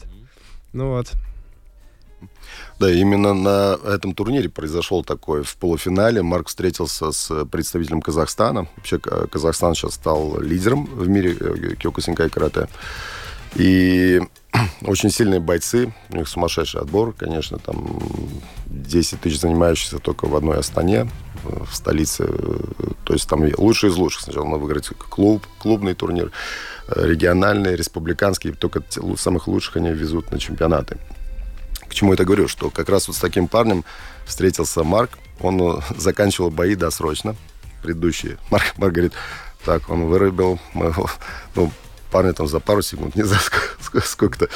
Ну 0.75 0.89
вот. 0.89 1.13
Да, 2.79 2.91
именно 2.91 3.33
на 3.33 3.77
этом 3.85 4.13
турнире 4.13 4.49
произошел 4.49 5.05
такой. 5.05 5.43
В 5.43 5.55
полуфинале 5.55 6.21
Марк 6.21 6.49
встретился 6.49 7.13
с 7.13 7.45
представителем 7.45 8.01
Казахстана. 8.01 8.67
Вообще 8.75 8.99
Казахстан 8.99 9.73
сейчас 9.73 9.93
стал 9.93 10.41
лидером 10.41 10.85
в 10.85 11.07
мире 11.07 11.37
э, 11.39 11.75
киокусинкай 11.75 12.29
карате. 12.29 12.67
И 13.55 14.19
очень 14.81 15.09
сильные 15.09 15.39
бойцы, 15.39 15.93
у 16.09 16.15
них 16.15 16.27
сумасшедший 16.27 16.81
отбор, 16.81 17.13
конечно, 17.13 17.57
там 17.57 17.99
10 18.67 19.21
тысяч 19.21 19.39
занимающихся 19.39 19.99
только 19.99 20.27
в 20.27 20.35
одной 20.35 20.59
Астане, 20.59 21.09
э, 21.43 21.63
в 21.69 21.75
столице. 21.75 22.25
Э, 22.27 22.57
То 23.03 23.13
есть 23.13 23.27
там 23.27 23.43
лучшие 23.57 23.91
из 23.91 23.95
лучших. 23.95 24.21
Сначала 24.21 24.45
надо 24.45 24.57
выиграть 24.57 24.89
клуб, 24.89 25.43
клубный 25.59 25.93
турнир, 25.93 26.31
э, 26.87 27.07
региональный, 27.07 27.75
республиканский. 27.75 28.51
Только 28.51 28.83
самых 29.17 29.47
лучших 29.47 29.77
они 29.77 29.89
везут 29.89 30.31
на 30.31 30.39
чемпионаты. 30.39 30.97
К 31.87 31.93
чему 31.93 32.13
это 32.13 32.25
говорю? 32.25 32.47
Что 32.47 32.69
как 32.69 32.89
раз 32.89 33.07
вот 33.07 33.15
с 33.15 33.19
таким 33.19 33.47
парнем 33.47 33.83
встретился 34.25 34.83
Марк. 34.83 35.11
Он 35.39 35.81
заканчивал 35.97 36.49
бои 36.49 36.75
досрочно, 36.75 37.35
предыдущие. 37.81 38.37
Марк, 38.49 38.73
Марк 38.77 38.93
говорит, 38.93 39.13
так, 39.63 39.89
он 39.89 40.05
вырубил 40.05 40.59
моего, 40.73 41.09
ну, 41.55 41.71
парня 42.15 42.31
там 42.31 42.47
за 42.47 42.61
пару 42.61 42.81
секунд, 42.81 43.13
не 43.15 43.23
сколько- 43.25 44.07
сколько-то. 44.07 44.47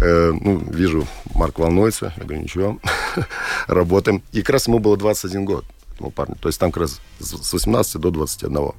Э, 0.00 0.32
ну, 0.32 0.56
вижу, 0.70 1.06
Марк 1.34 1.58
волнуется. 1.58 2.14
Я 2.16 2.24
говорю, 2.24 2.42
ничего, 2.42 2.78
работаем. 3.66 4.22
И 4.32 4.40
как 4.40 4.54
раз 4.54 4.66
ему 4.66 4.78
было 4.78 4.96
21 4.96 5.44
год, 5.44 5.66
этому 5.92 6.10
парню. 6.10 6.36
То 6.40 6.48
есть 6.48 6.58
там 6.58 6.72
как 6.72 6.80
раз 6.84 7.00
с 7.20 7.32
с 7.48 7.52
18 7.52 8.00
до 8.00 8.10
21. 8.10 8.70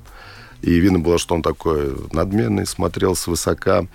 И 0.64 0.80
видно 0.80 0.98
было, 0.98 1.20
что 1.20 1.36
он 1.36 1.44
такой 1.44 1.96
надменный, 2.12 2.66
смотрел 2.66 3.16
свысока, 3.16 3.86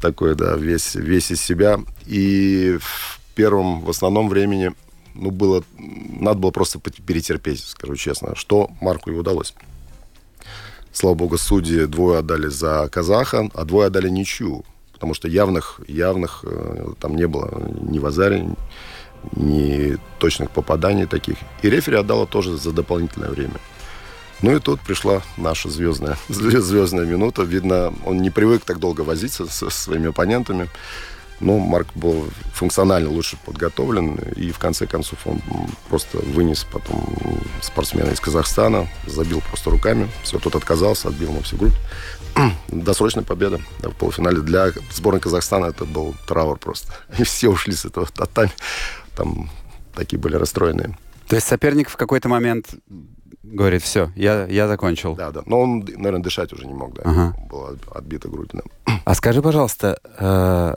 такой, 0.00 0.34
да, 0.34 0.56
весь, 0.56 0.96
весь 0.96 1.30
из 1.30 1.40
себя. 1.40 1.78
И 2.04 2.78
в 2.80 3.20
первом, 3.36 3.82
в 3.82 3.90
основном 3.90 4.28
времени, 4.28 4.72
ну, 5.14 5.30
было, 5.30 5.62
надо 5.78 6.40
было 6.40 6.50
просто 6.50 6.80
перетерпеть, 6.80 7.62
скажу 7.64 7.94
честно, 7.94 8.34
что 8.34 8.70
Марку 8.80 9.12
и 9.12 9.14
удалось. 9.14 9.54
Слава 11.00 11.14
богу, 11.14 11.38
судьи 11.38 11.86
двое 11.86 12.18
отдали 12.18 12.48
за 12.48 12.88
казаха, 12.90 13.48
а 13.54 13.64
двое 13.64 13.86
отдали 13.86 14.08
ничью, 14.08 14.64
потому 14.92 15.14
что 15.14 15.28
явных, 15.28 15.80
явных 15.86 16.40
э, 16.42 16.88
там 16.98 17.14
не 17.14 17.28
было 17.28 17.70
ни 17.82 18.00
в 18.00 18.06
Азаре, 18.06 18.48
ни 19.36 19.96
точных 20.18 20.50
попаданий 20.50 21.06
таких. 21.06 21.36
И 21.62 21.70
рефери 21.70 21.98
отдала 21.98 22.26
тоже 22.26 22.56
за 22.56 22.72
дополнительное 22.72 23.28
время. 23.28 23.60
Ну 24.42 24.56
и 24.56 24.58
тут 24.58 24.80
пришла 24.80 25.22
наша 25.36 25.70
звездная, 25.70 26.16
звездная 26.28 27.04
минута. 27.04 27.42
Видно, 27.42 27.94
он 28.04 28.20
не 28.20 28.30
привык 28.30 28.64
так 28.64 28.80
долго 28.80 29.02
возиться 29.02 29.46
со 29.46 29.70
своими 29.70 30.08
оппонентами. 30.08 30.68
Но 31.40 31.58
Марк 31.58 31.88
был 31.94 32.26
функционально 32.52 33.10
лучше 33.10 33.36
подготовлен. 33.44 34.16
И 34.36 34.50
в 34.50 34.58
конце 34.58 34.86
концов 34.86 35.26
он 35.26 35.40
просто 35.88 36.18
вынес 36.18 36.64
потом 36.64 37.04
спортсмена 37.62 38.10
из 38.10 38.20
Казахстана, 38.20 38.88
забил 39.06 39.40
просто 39.40 39.70
руками. 39.70 40.08
Все, 40.22 40.38
тот 40.38 40.56
отказался, 40.56 41.08
отбил 41.08 41.30
ему 41.30 41.42
всю 41.42 41.56
грудь. 41.56 41.74
Досрочная 42.68 43.24
победа 43.24 43.60
да, 43.80 43.90
в 43.90 43.94
полуфинале. 43.94 44.40
Для 44.40 44.72
сборной 44.92 45.20
Казахстана 45.20 45.66
это 45.66 45.84
был 45.84 46.14
траур 46.26 46.58
просто. 46.58 46.92
И 47.18 47.24
все 47.24 47.48
ушли 47.48 47.72
с 47.72 47.84
этого 47.84 48.06
татами. 48.06 48.50
Там 49.16 49.50
такие 49.94 50.18
были 50.18 50.36
расстроенные. 50.36 50.96
То 51.28 51.36
есть 51.36 51.46
соперник 51.46 51.88
в 51.90 51.96
какой-то 51.96 52.28
момент 52.28 52.74
говорит, 53.42 53.82
все, 53.82 54.10
я, 54.14 54.46
я 54.46 54.68
закончил. 54.68 55.14
Да, 55.14 55.30
да. 55.30 55.42
Но 55.46 55.60
он, 55.60 55.80
наверное, 55.80 56.22
дышать 56.22 56.52
уже 56.52 56.66
не 56.66 56.74
мог, 56.74 56.94
да. 56.94 57.02
Ага. 57.04 57.36
Была 57.50 57.70
отбита 57.94 58.28
грудь. 58.28 58.50
да. 58.52 58.62
А 59.04 59.14
скажи, 59.14 59.42
пожалуйста, 59.42 59.98
э, 60.18 60.74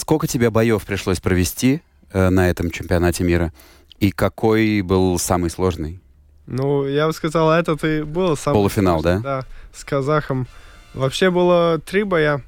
сколько 0.00 0.26
тебе 0.26 0.50
боев 0.50 0.84
пришлось 0.84 1.20
провести 1.20 1.82
э, 2.12 2.30
на 2.30 2.48
этом 2.50 2.70
чемпионате 2.70 3.22
мира? 3.22 3.52
И 4.00 4.10
какой 4.10 4.80
был 4.80 5.18
самый 5.18 5.50
сложный? 5.50 6.00
Ну, 6.46 6.86
я 6.86 7.06
бы 7.06 7.12
сказал, 7.12 7.52
этот 7.52 7.84
и 7.84 8.02
был 8.02 8.36
самый 8.36 8.54
Полуфинал, 8.54 9.00
сложный, 9.00 9.22
да? 9.22 9.40
Да, 9.40 9.46
с 9.72 9.84
казахом. 9.84 10.48
Вообще 10.94 11.30
было 11.30 11.78
три 11.78 12.02
боя. 12.02 12.42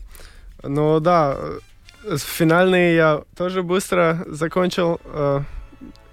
Но 0.62 0.98
да, 0.98 1.36
э, 2.04 2.16
финальные 2.16 2.96
я 2.96 3.22
тоже 3.36 3.62
быстро 3.62 4.24
закончил 4.26 5.00
э, 5.04 5.40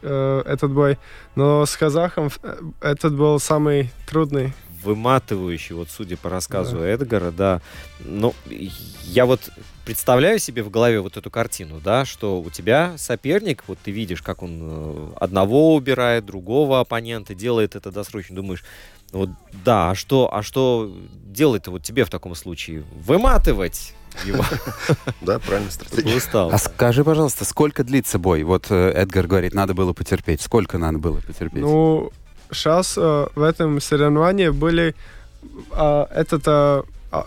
э, 0.01 0.43
этот 0.45 0.71
бой. 0.71 0.99
Но 1.35 1.65
с 1.65 1.75
казахом 1.77 2.29
э, 2.43 2.61
этот 2.81 3.15
был 3.15 3.39
самый 3.39 3.91
трудный. 4.07 4.53
выматывающий, 4.83 5.75
вот 5.75 5.89
судя 5.89 6.17
по 6.17 6.29
рассказу 6.29 6.77
Эдгара, 6.79 7.31
да. 7.31 7.61
Ну, 7.99 8.33
я 9.03 9.25
вот 9.25 9.49
представляю 9.89 10.37
себе 10.37 10.61
в 10.61 10.69
голове 10.69 11.01
вот 11.01 11.17
эту 11.17 11.31
картину, 11.31 11.81
да, 11.83 12.05
что 12.05 12.39
у 12.41 12.51
тебя 12.51 12.93
соперник, 12.97 13.63
вот 13.65 13.79
ты 13.83 13.89
видишь, 13.89 14.21
как 14.21 14.43
он 14.43 14.59
э, 14.61 15.07
одного 15.19 15.73
убирает, 15.73 16.27
другого 16.27 16.79
оппонента, 16.79 17.33
делает 17.33 17.75
это 17.75 17.91
досрочно, 17.91 18.35
думаешь, 18.35 18.63
Вот, 19.11 19.31
да, 19.65 19.89
а 19.89 19.95
что, 19.95 20.31
а 20.31 20.43
что 20.43 20.95
делать-то 21.25 21.71
вот 21.71 21.81
тебе 21.81 22.05
в 22.05 22.11
таком 22.11 22.35
случае? 22.35 22.83
Выматывать 23.03 23.95
его? 24.25 24.45
Да, 25.21 25.39
правильно, 25.39 25.71
стратегия. 25.71 26.17
Устал. 26.17 26.51
А 26.51 26.59
скажи, 26.59 27.03
пожалуйста, 27.03 27.43
сколько 27.43 27.83
длится 27.83 28.19
бой? 28.19 28.43
Вот 28.43 28.67
э, 28.69 28.91
Эдгар 28.91 29.25
говорит, 29.25 29.55
надо 29.55 29.73
было 29.73 29.93
потерпеть. 29.93 30.41
Сколько 30.41 30.77
надо 30.77 30.99
было 30.99 31.19
потерпеть? 31.19 31.63
Ну, 31.63 32.11
сейчас 32.51 32.95
в 32.95 33.41
этом 33.41 33.81
соревновании 33.81 34.49
были 34.49 34.93
а, 35.71 36.07
этот, 36.13 36.43
а, 36.45 36.83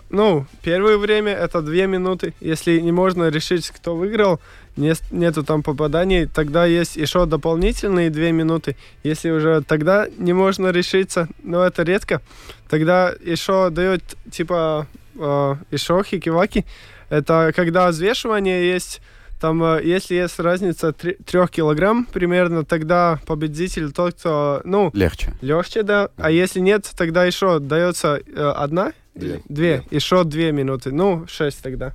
ну, 0.09 0.45
первое 0.61 0.97
время 0.97 1.33
это 1.33 1.61
две 1.61 1.87
минуты. 1.87 2.33
Если 2.39 2.79
не 2.79 2.91
можно 2.91 3.29
решить, 3.29 3.69
кто 3.69 3.95
выиграл, 3.95 4.39
не, 4.77 4.93
нету 5.11 5.43
там 5.43 5.61
попаданий, 5.61 6.25
тогда 6.25 6.65
есть 6.65 6.95
еще 6.95 7.25
дополнительные 7.25 8.09
две 8.09 8.31
минуты. 8.31 8.75
Если 9.03 9.29
уже 9.29 9.61
тогда 9.61 10.07
не 10.17 10.33
можно 10.33 10.69
решиться, 10.69 11.27
но 11.43 11.63
это 11.63 11.83
редко, 11.83 12.21
тогда 12.69 13.13
еще 13.23 13.69
дают 13.69 14.03
типа 14.31 14.87
э, 15.15 15.55
еще 15.71 16.03
хики-ваки. 16.03 16.65
Это 17.09 17.51
когда 17.55 17.89
взвешивание 17.89 18.67
есть 18.71 19.01
там, 19.43 19.61
э, 19.61 19.81
если 19.83 20.15
есть 20.15 20.39
разница 20.39 20.93
3 20.93 21.17
килограмм 21.51 22.05
примерно, 22.05 22.63
тогда 22.63 23.19
победитель 23.27 23.91
тот, 23.91 24.15
кто, 24.15 24.61
ну, 24.63 24.89
Легче. 24.93 25.33
легче, 25.41 25.83
да. 25.83 26.07
А 26.15 26.31
если 26.31 26.61
нет, 26.61 26.89
тогда 26.95 27.25
еще 27.25 27.59
дается 27.59 28.21
э, 28.25 28.53
одна, 28.55 28.93
Две. 29.15 29.41
две, 29.47 29.83
еще 29.91 30.23
две 30.23 30.51
минуты, 30.51 30.91
ну, 30.91 31.25
шесть 31.27 31.61
тогда. 31.61 31.93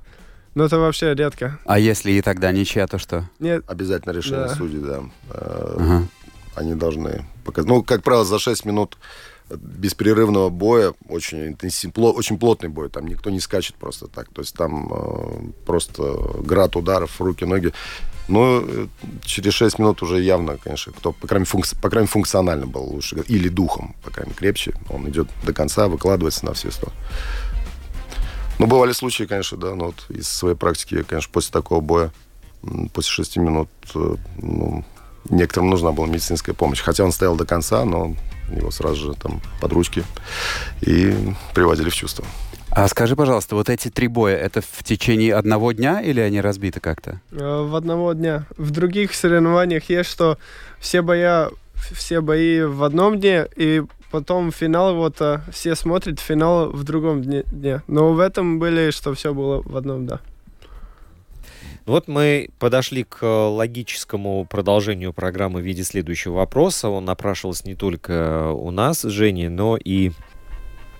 Но 0.55 0.65
это 0.65 0.79
вообще 0.79 1.13
редко. 1.13 1.59
А 1.65 1.77
если 1.79 2.11
и 2.11 2.21
тогда 2.21 2.51
ничья, 2.51 2.87
то 2.87 2.97
что? 2.97 3.29
Нет, 3.39 3.63
Обязательно 3.67 4.13
решение 4.13 4.47
Да. 4.47 4.55
судей, 4.55 4.79
да. 4.79 5.01
Э, 5.29 5.75
Ага. 5.79 6.07
Они 6.55 6.73
должны 6.75 7.25
показать. 7.45 7.69
Ну, 7.69 7.83
как 7.83 8.03
правило, 8.03 8.25
за 8.25 8.39
6 8.39 8.65
минут 8.65 8.97
беспрерывного 9.55 10.49
боя, 10.49 10.93
очень 11.07 11.47
интенсив, 11.47 11.91
пло- 11.91 12.13
очень 12.13 12.37
плотный 12.37 12.69
бой, 12.69 12.89
там 12.89 13.07
никто 13.07 13.29
не 13.29 13.39
скачет 13.39 13.75
просто 13.75 14.07
так. 14.07 14.29
То 14.33 14.41
есть 14.41 14.55
там 14.55 14.91
э, 14.91 15.51
просто 15.65 16.03
град 16.43 16.75
ударов, 16.75 17.19
руки, 17.21 17.45
ноги. 17.45 17.73
Но 18.27 18.61
э, 18.63 18.87
через 19.23 19.53
6 19.53 19.79
минут 19.79 20.03
уже 20.03 20.21
явно, 20.21 20.57
конечно, 20.57 20.93
кто, 20.93 21.11
по 21.11 21.27
крайней, 21.27 21.45
функци- 21.45 21.75
по 21.75 21.89
крайней 21.89 22.03
мере, 22.03 22.11
функционально 22.11 22.67
был 22.67 22.83
лучше. 22.83 23.23
Или 23.27 23.49
духом, 23.49 23.95
по 24.03 24.11
крайней 24.11 24.29
мере, 24.29 24.39
крепче. 24.39 24.73
Он 24.89 25.09
идет 25.09 25.27
до 25.43 25.53
конца, 25.53 25.87
выкладывается 25.87 26.45
на 26.45 26.53
все 26.53 26.69
сто. 26.71 26.91
Ну, 28.59 28.67
бывали 28.67 28.91
случаи, 28.91 29.23
конечно, 29.23 29.57
да, 29.57 29.73
но 29.73 29.87
вот 29.87 30.05
из 30.09 30.27
своей 30.27 30.55
практики, 30.55 31.01
конечно, 31.03 31.31
после 31.31 31.51
такого 31.51 31.79
боя, 31.81 32.11
после 32.93 33.09
6 33.09 33.37
минут, 33.37 33.69
э, 33.95 34.15
ну, 34.37 34.85
некоторым 35.29 35.69
нужна 35.69 35.91
была 35.91 36.07
медицинская 36.07 36.53
помощь. 36.53 36.81
Хотя 36.81 37.05
он 37.05 37.11
стоял 37.11 37.35
до 37.35 37.45
конца, 37.45 37.83
но 37.83 38.15
его 38.55 38.71
сразу 38.71 39.11
же 39.11 39.13
там 39.13 39.41
под 39.61 39.73
ручки 39.73 40.03
и 40.81 41.13
приводили 41.53 41.89
в 41.89 41.95
чувство. 41.95 42.25
А 42.71 42.87
скажи, 42.87 43.15
пожалуйста, 43.15 43.55
вот 43.55 43.69
эти 43.69 43.89
три 43.89 44.07
боя, 44.07 44.35
это 44.37 44.61
в 44.61 44.83
течение 44.83 45.33
одного 45.33 45.71
дня 45.71 46.01
или 46.01 46.19
они 46.19 46.39
разбиты 46.39 46.79
как-то? 46.79 47.19
э, 47.31 47.61
в 47.63 47.75
одного 47.75 48.13
дня. 48.13 48.45
В 48.57 48.71
других 48.71 49.15
соревнованиях 49.15 49.89
есть, 49.89 50.09
что 50.09 50.37
все 50.79 51.01
боя, 51.01 51.49
все 51.73 52.21
бои 52.21 52.61
в 52.61 52.83
одном 52.83 53.19
дне, 53.19 53.47
и 53.55 53.83
потом 54.11 54.51
финал, 54.51 54.95
вот 54.95 55.19
э, 55.19 55.41
все 55.51 55.75
смотрят 55.75 56.19
финал 56.19 56.69
в 56.69 56.83
другом 56.83 57.23
дне. 57.23 57.43
дне. 57.47 57.81
Но 57.87 58.13
в 58.13 58.19
этом 58.19 58.59
были, 58.59 58.91
что 58.91 59.15
все 59.15 59.33
было 59.33 59.61
в 59.63 59.75
одном, 59.75 60.05
да. 60.05 60.19
Вот 61.89 62.07
мы 62.07 62.49
подошли 62.59 63.03
к 63.03 63.25
логическому 63.25 64.45
продолжению 64.45 65.11
программы 65.11 65.59
в 65.59 65.63
виде 65.63 65.83
следующего 65.83 66.35
вопроса. 66.35 66.87
Он 66.87 67.03
напрашивался 67.03 67.65
не 67.65 67.73
только 67.73 68.51
у 68.51 68.69
нас, 68.69 69.01
Жени, 69.01 69.47
но 69.47 69.75
и 69.75 70.11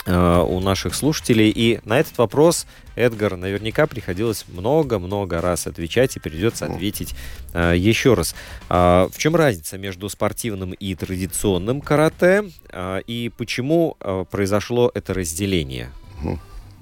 э, 0.07 0.39
у 0.39 0.59
наших 0.59 0.95
слушателей. 0.95 1.51
И 1.55 1.79
на 1.85 1.99
этот 1.99 2.17
вопрос 2.17 2.65
Эдгар 2.95 3.37
наверняка 3.37 3.85
приходилось 3.85 4.45
много-много 4.47 5.41
раз 5.41 5.67
отвечать, 5.67 6.15
и 6.15 6.19
придется 6.19 6.65
ответить 6.65 7.13
э, 7.53 7.75
еще 7.77 8.15
раз. 8.15 8.33
А, 8.67 9.09
в 9.13 9.17
чем 9.19 9.35
разница 9.35 9.77
между 9.77 10.09
спортивным 10.09 10.71
и 10.71 10.95
традиционным 10.95 11.81
карате, 11.81 12.45
а, 12.69 12.97
и 13.05 13.29
почему 13.37 13.95
э, 13.99 14.25
произошло 14.31 14.89
это 14.95 15.13
разделение? 15.13 15.91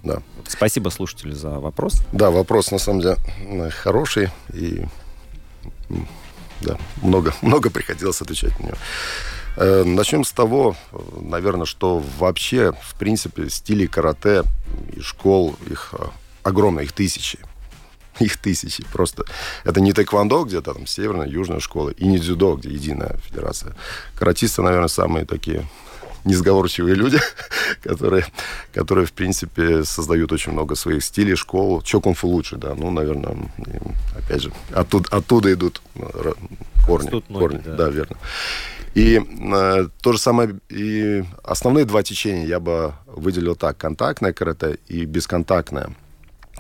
Да. 0.08 0.22
Спасибо 0.48 0.90
слушателю 0.90 1.36
за 1.36 1.50
вопрос. 1.60 2.02
Да, 2.14 2.32
вопрос 2.32 2.72
на 2.72 2.80
самом 2.80 3.02
деле 3.02 3.18
хороший 3.72 4.30
и 4.54 4.86
да, 6.62 6.78
много, 7.02 7.34
много 7.42 7.70
приходилось 7.70 8.22
отвечать 8.22 8.58
на 8.60 8.68
него. 8.68 8.78
Э, 9.58 9.84
Начнем 9.84 10.24
с 10.24 10.32
того, 10.32 10.78
э, 10.92 10.98
наверное, 11.22 11.66
что 11.66 12.02
вообще, 12.18 12.72
в 12.82 12.96
принципе, 12.98 13.50
стилей 13.50 13.88
карате 13.88 14.44
и 14.96 15.02
школ, 15.02 15.58
их 15.70 15.94
э, 16.00 16.06
огромно, 16.44 16.80
их 16.80 16.94
тысячи. 16.94 17.40
Их 18.20 18.38
тысячи 18.38 18.84
просто. 18.94 19.26
Это 19.64 19.80
не 19.80 19.94
тэквондо, 19.94 20.44
где-то 20.44 20.74
там 20.74 20.88
северная, 20.88 21.28
южная 21.28 21.60
школа, 21.60 21.90
и 21.90 22.08
не 22.08 22.18
дзюдо, 22.18 22.56
где 22.56 22.70
единая 22.70 23.18
федерация. 23.18 23.76
Каратисты, 24.16 24.64
наверное, 24.64 24.88
самые 24.88 25.26
такие 25.26 25.68
несговорчивые 26.28 26.96
люди, 26.96 27.20
которые, 27.84 28.26
которые, 28.74 29.06
в 29.06 29.14
принципе, 29.14 29.84
создают 29.84 30.32
очень 30.32 30.52
много 30.52 30.76
своих 30.76 31.04
стилей, 31.04 31.36
школ. 31.36 31.82
Чо 31.82 32.00
кунг-фу 32.02 32.28
лучше, 32.28 32.58
да. 32.58 32.76
Ну, 32.76 32.92
наверное, 32.92 33.36
опять 34.16 34.42
же, 34.42 34.52
оттуда, 34.74 35.10
оттуда 35.12 35.54
идут 35.54 35.82
корни. 36.86 37.06
Растут 37.06 37.30
ноги, 37.30 37.40
корни. 37.40 37.62
да. 37.66 37.76
да, 37.76 37.90
верно. 37.90 38.18
И 38.96 39.20
э, 39.20 39.88
то 40.02 40.12
же 40.12 40.18
самое, 40.18 40.56
и 40.70 41.24
основные 41.44 41.86
два 41.86 42.02
течения 42.02 42.46
я 42.46 42.60
бы 42.60 42.94
выделил 43.06 43.56
так. 43.56 43.78
Контактное 43.78 44.34
карате 44.34 44.80
и 44.88 45.06
бесконтактное. 45.06 45.92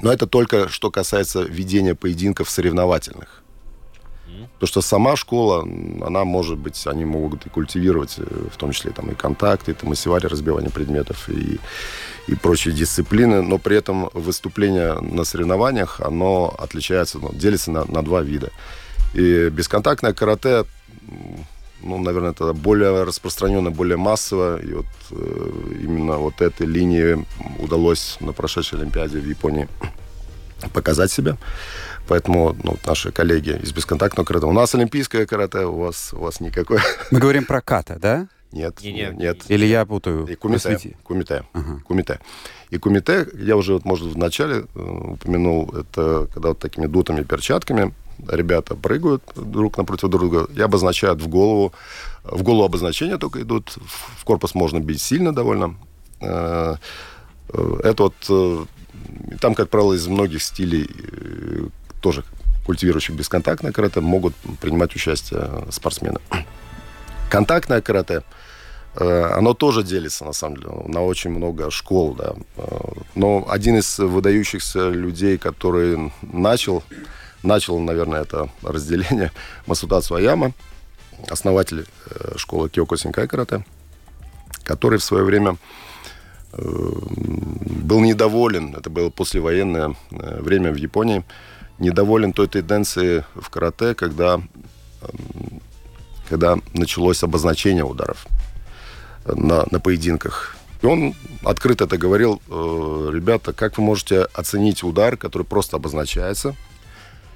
Но 0.01 0.13
это 0.13 0.27
только 0.27 0.69
что 0.69 0.91
касается 0.91 1.41
ведения 1.41 1.95
поединков 1.95 2.49
соревновательных. 2.49 3.41
Потому 4.53 4.67
что 4.67 4.81
сама 4.81 5.15
школа, 5.15 5.67
она 6.01 6.25
может 6.25 6.57
быть, 6.57 6.87
они 6.87 7.05
могут 7.05 7.45
и 7.45 7.49
культивировать, 7.49 8.15
э, 8.17 8.23
в 8.51 8.57
том 8.57 8.71
числе 8.71 8.91
там 8.91 9.11
и 9.11 9.15
контакты, 9.15 9.71
и 9.71 9.73
тамасивари, 9.73 10.27
разбивание 10.27 10.71
предметов 10.71 11.29
и, 11.29 11.59
и 12.27 12.35
прочие 12.35 12.73
дисциплины, 12.73 13.41
но 13.41 13.59
при 13.59 13.77
этом 13.77 14.09
выступление 14.13 14.99
на 14.99 15.25
соревнованиях, 15.25 16.01
оно 16.01 16.55
отличается, 16.59 17.19
ну, 17.19 17.31
делится 17.33 17.71
на, 17.71 17.85
на 17.85 18.01
два 18.01 18.21
вида. 18.21 18.51
И 19.13 19.49
бесконтактное 19.49 20.13
карате, 20.13 20.65
ну, 21.83 21.97
наверное, 21.99 22.31
это 22.31 22.53
более 22.53 23.03
распространенно, 23.03 23.71
более 23.71 23.97
массово, 23.97 24.59
и 24.59 24.73
вот 24.73 24.85
э, 25.11 25.51
именно 25.83 26.17
вот 26.17 26.41
этой 26.41 26.65
линии 26.65 27.25
удалось 27.59 28.17
на 28.19 28.33
прошедшей 28.33 28.79
Олимпиаде 28.79 29.19
в 29.19 29.29
Японии 29.29 29.67
показать 30.73 31.11
себя. 31.11 31.37
Поэтому 32.07 32.55
ну, 32.63 32.77
наши 32.85 33.11
коллеги 33.11 33.59
из 33.61 33.71
бесконтактного 33.73 34.25
карате. 34.25 34.45
У 34.45 34.51
нас 34.53 34.73
олимпийское 34.75 35.25
карате, 35.25 35.65
у 35.65 35.77
вас, 35.79 36.13
у 36.13 36.19
вас 36.19 36.39
никакое. 36.39 36.81
Мы 37.11 37.19
говорим 37.19 37.45
про 37.45 37.61
ката, 37.61 37.97
да? 37.99 38.27
Нет, 38.53 38.81
Не-не, 38.81 39.09
нет. 39.13 39.41
Или 39.49 39.65
я 39.65 39.85
путаю? 39.85 40.25
И 40.25 40.35
кумите. 40.35 40.69
Просвети. 40.69 40.95
Кумите. 41.03 41.43
Ага. 41.51 41.81
Кумите. 41.85 42.19
И 42.69 42.77
кумите, 42.77 43.27
я 43.33 43.57
уже, 43.57 43.73
вот, 43.73 43.83
может, 43.85 44.07
в 44.07 44.17
начале 44.17 44.65
э, 44.73 44.79
упомянул, 44.79 45.69
это 45.75 46.27
когда 46.33 46.49
вот 46.49 46.59
такими 46.59 46.85
дутыми 46.87 47.23
перчатками 47.23 47.93
ребята 48.29 48.75
прыгают 48.75 49.21
друг 49.35 49.77
напротив 49.77 50.09
друга 50.09 50.47
и 50.55 50.61
обозначают 50.61 51.21
в 51.21 51.27
голову. 51.27 51.73
В 52.23 52.41
голову 52.43 52.63
обозначения 52.63 53.17
только 53.17 53.41
идут. 53.41 53.77
В 54.17 54.23
корпус 54.23 54.55
можно 54.55 54.79
бить 54.79 55.01
сильно 55.01 55.33
довольно. 55.35 55.75
Э, 56.21 56.75
э, 57.49 57.79
Это 57.83 58.03
вот... 58.03 58.15
э, 58.29 58.65
Там, 59.41 59.55
как 59.55 59.69
правило, 59.69 59.93
из 59.93 60.07
многих 60.07 60.41
стилей 60.41 60.89
тоже 62.01 62.23
культивирующих 62.67 63.15
бесконтактное 63.15 63.71
карате 63.71 64.01
могут 64.01 64.35
принимать 64.59 64.93
участие 64.93 65.49
спортсмены. 65.71 66.19
Контактное 67.29 67.81
карате, 67.81 68.23
э, 68.95 69.23
оно 69.37 69.53
тоже 69.53 69.83
делится, 69.83 70.25
на 70.25 70.33
самом 70.33 70.57
деле, 70.57 70.69
на 70.87 71.01
очень 71.01 71.29
много 71.29 71.71
школ, 71.71 72.13
да. 72.13 72.33
Э, 72.57 72.63
Но 73.15 73.45
один 73.49 73.77
из 73.77 73.99
выдающихся 73.99 74.89
людей, 74.89 75.37
который 75.37 76.11
начал, 76.21 76.83
начал, 77.41 77.79
наверное, 77.79 78.21
это 78.21 78.49
разделение, 78.63 79.31
Масудацу 79.65 80.15
Аяма, 80.15 80.51
основатель 81.29 81.85
э, 82.09 82.33
школы 82.37 82.69
Киоко 82.69 82.97
Синкай 82.97 83.27
карате, 83.27 83.65
который 84.63 84.99
в 84.99 85.03
свое 85.03 85.23
время 85.23 85.57
был 86.53 87.99
недоволен, 87.99 88.75
это 88.75 88.89
было 88.89 89.09
послевоенное 89.09 89.95
время 90.09 90.71
в 90.71 90.75
Японии, 90.75 91.23
недоволен 91.79 92.33
той 92.33 92.47
тенденции 92.47 93.23
в 93.35 93.49
карате, 93.49 93.93
когда, 93.93 94.41
когда 96.29 96.57
началось 96.73 97.23
обозначение 97.23 97.83
ударов 97.83 98.27
на, 99.25 99.65
на 99.69 99.79
поединках. 99.79 100.57
И 100.81 100.85
он 100.85 101.15
открыто 101.43 101.85
это 101.85 101.97
говорил, 101.97 102.41
э, 102.49 103.09
ребята, 103.13 103.51
как 103.51 103.77
вы 103.77 103.83
можете 103.83 104.21
оценить 104.33 104.83
удар, 104.83 105.17
который 105.17 105.43
просто 105.43 105.77
обозначается? 105.77 106.55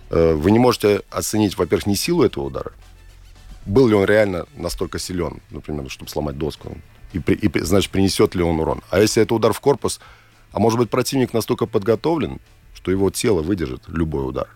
Э, 0.09 0.33
вы 0.33 0.51
не 0.51 0.59
можете 0.59 1.01
оценить, 1.09 1.57
во-первых, 1.57 1.87
не 1.87 1.95
силу 1.95 2.23
этого 2.23 2.45
удара, 2.45 2.71
был 3.65 3.87
ли 3.87 3.95
он 3.95 4.05
реально 4.05 4.45
настолько 4.55 4.99
силен, 4.99 5.41
например, 5.49 5.89
чтобы 5.89 6.11
сломать 6.11 6.37
доску. 6.37 6.77
И, 7.13 7.17
и 7.17 7.59
значит, 7.63 7.91
принесет 7.91 8.35
ли 8.35 8.43
он 8.43 8.59
урон. 8.59 8.81
А 8.89 8.99
если 8.99 9.23
это 9.23 9.33
удар 9.33 9.53
в 9.53 9.59
корпус, 9.59 9.99
а 10.51 10.59
может 10.59 10.77
быть, 10.77 10.89
противник 10.89 11.33
настолько 11.33 11.65
подготовлен, 11.65 12.39
что 12.81 12.91
его 12.91 13.11
тело 13.11 13.41
выдержит 13.41 13.83
любой 13.87 14.27
удар. 14.27 14.47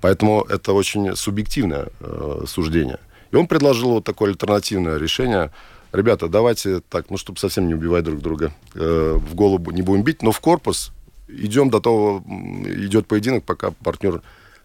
Поэтому 0.00 0.42
это 0.48 0.72
очень 0.72 1.16
субъективное 1.16 1.88
э, 2.00 2.44
суждение. 2.46 2.98
И 3.32 3.36
он 3.36 3.46
предложил 3.46 3.90
вот 3.90 4.04
такое 4.04 4.30
альтернативное 4.30 4.98
решение. 4.98 5.50
Ребята, 5.92 6.28
давайте 6.28 6.80
так, 6.80 7.10
ну, 7.10 7.16
чтобы 7.16 7.38
совсем 7.38 7.66
не 7.66 7.74
убивать 7.74 8.04
друг 8.04 8.20
друга, 8.20 8.52
э, 8.74 9.18
в 9.18 9.34
голову 9.34 9.70
не 9.72 9.82
будем 9.82 10.04
бить, 10.04 10.22
но 10.22 10.30
в 10.30 10.40
корпус 10.40 10.92
идем 11.28 11.70
до 11.70 11.80
того, 11.80 12.22
идет 12.66 13.06
поединок, 13.06 13.44
пока 13.44 13.70
партнер 13.70 14.22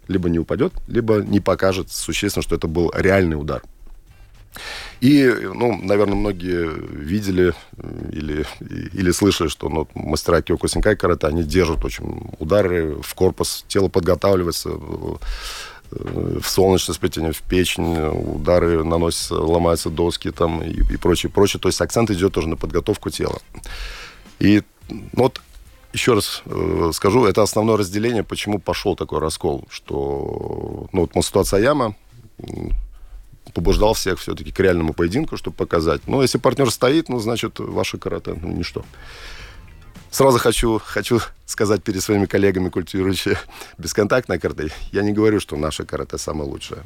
либо 0.07 0.29
не 0.29 0.39
упадет, 0.39 0.73
либо 0.87 1.15
не 1.15 1.39
покажет 1.39 1.91
существенно, 1.91 2.43
что 2.43 2.55
это 2.55 2.67
был 2.67 2.91
реальный 2.95 3.39
удар. 3.39 3.63
И, 4.99 5.25
ну, 5.53 5.79
наверное, 5.81 6.15
многие 6.15 6.67
видели 6.91 7.53
или, 8.11 8.45
или 8.93 9.11
слышали, 9.11 9.47
что 9.47 9.69
ну, 9.69 9.87
мастера 9.93 10.41
Киоко 10.41 10.67
Синкай 10.67 10.95
карате, 10.95 11.27
они 11.27 11.43
держат 11.43 11.85
очень 11.85 12.31
удары 12.39 12.95
в 13.01 13.13
корпус, 13.13 13.63
тело 13.67 13.89
подготавливается, 13.89 14.69
э, 14.69 15.15
э, 15.91 16.39
в 16.41 16.49
солнечное 16.49 16.95
сплетение, 16.95 17.31
в 17.31 17.41
печень, 17.43 17.97
удары 18.07 18.83
наносятся, 18.83 19.35
ломаются 19.35 19.89
доски 19.89 20.31
там 20.31 20.63
и, 20.63 20.81
и 20.93 20.97
прочее, 20.97 21.31
прочее. 21.31 21.59
То 21.59 21.69
есть 21.69 21.79
акцент 21.81 22.09
идет 22.09 22.33
тоже 22.33 22.47
на 22.47 22.55
подготовку 22.55 23.11
тела. 23.11 23.39
И 24.39 24.63
ну, 24.89 25.23
вот 25.23 25.41
еще 25.93 26.13
раз 26.13 26.41
э, 26.45 26.91
скажу, 26.93 27.25
это 27.25 27.43
основное 27.43 27.77
разделение, 27.77 28.23
почему 28.23 28.59
пошел 28.59 28.95
такой 28.95 29.19
раскол, 29.19 29.67
что 29.69 30.87
ну, 30.91 31.01
вот 31.01 31.15
Масуто 31.15 31.43
Аяма 31.55 31.95
м, 32.39 32.71
побуждал 33.57 33.95
всех 33.95 34.19
все-таки 34.19 34.51
к 34.51 34.59
реальному 34.59 34.93
поединку, 34.93 35.35
чтобы 35.35 35.57
показать. 35.57 36.07
Но 36.07 36.21
если 36.21 36.37
партнер 36.37 36.69
стоит, 36.69 37.09
ну, 37.09 37.17
значит, 37.17 37.57
ваше 37.57 37.97
карате, 37.97 38.35
ну, 38.39 38.49
ничто. 38.49 38.85
Сразу 40.11 40.37
хочу, 40.37 40.79
хочу 40.85 41.21
сказать 41.47 41.81
перед 41.81 42.03
своими 42.03 42.27
коллегами, 42.27 42.69
культивирующие 42.69 43.35
бесконтактное 43.79 44.37
карате, 44.37 44.69
я 44.91 45.01
не 45.01 45.11
говорю, 45.11 45.39
что 45.39 45.55
наше 45.55 45.85
карате 45.85 46.19
самое 46.19 46.47
лучшее. 46.47 46.83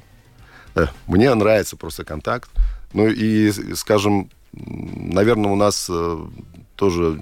Да, 0.73 0.93
Мне 1.07 1.34
нравится 1.36 1.75
просто 1.75 2.05
контакт. 2.05 2.49
Ну 2.93 3.10
и, 3.10 3.51
скажем, 3.75 4.29
наверное, 4.53 5.51
у 5.51 5.57
нас 5.57 5.88
э, 5.89 6.25
тоже 6.77 7.19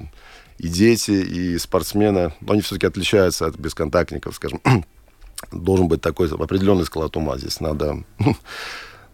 и 0.60 0.68
дети, 0.68 1.10
и 1.10 1.58
спортсмены, 1.58 2.36
но 2.42 2.54
они 2.54 2.62
все-таки 2.62 2.86
отличаются 2.86 3.48
от 3.48 3.58
бесконтактников, 3.58 4.36
скажем. 4.36 4.62
Должен 5.52 5.88
быть 5.88 6.02
такой 6.02 6.30
определенный 6.30 6.86
склад 6.86 7.18
ума. 7.18 7.40
Здесь 7.40 7.60
надо, 7.62 8.04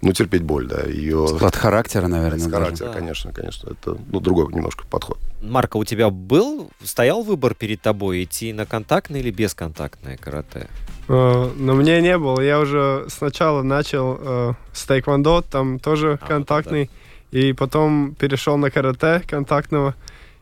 ну, 0.01 0.11
терпеть 0.13 0.43
боль, 0.43 0.67
да, 0.67 0.83
ее... 0.83 1.27
Склад 1.27 1.55
характера, 1.55 2.07
наверное. 2.07 2.39
С 2.39 2.43
даже. 2.43 2.55
характера, 2.55 2.87
Да. 2.87 2.93
конечно, 2.93 3.31
конечно. 3.31 3.69
Это 3.71 3.97
ну, 4.11 4.19
другой 4.19 4.53
немножко 4.53 4.85
подход. 4.87 5.17
Марка, 5.41 5.77
у 5.77 5.83
тебя 5.83 6.09
был, 6.09 6.69
стоял 6.83 7.23
выбор 7.23 7.53
перед 7.55 7.81
тобой 7.81 8.23
идти 8.23 8.53
на 8.53 8.65
контактное 8.65 9.19
или 9.19 9.31
бесконтактное 9.31 10.17
карате? 10.17 10.67
Э, 11.07 11.51
Но 11.55 11.73
мне 11.75 12.01
не 12.01 12.17
было. 12.17 12.41
Я 12.41 12.59
уже 12.59 13.05
сначала 13.09 13.61
начал 13.63 14.17
э, 14.19 14.53
с 14.73 14.83
тайквондо, 14.85 15.41
там 15.41 15.79
тоже 15.79 16.19
А, 16.21 16.27
контактный, 16.27 16.89
и 17.31 17.53
потом 17.53 18.15
перешел 18.15 18.57
на 18.57 18.69
карате 18.71 19.21
контактного. 19.27 19.95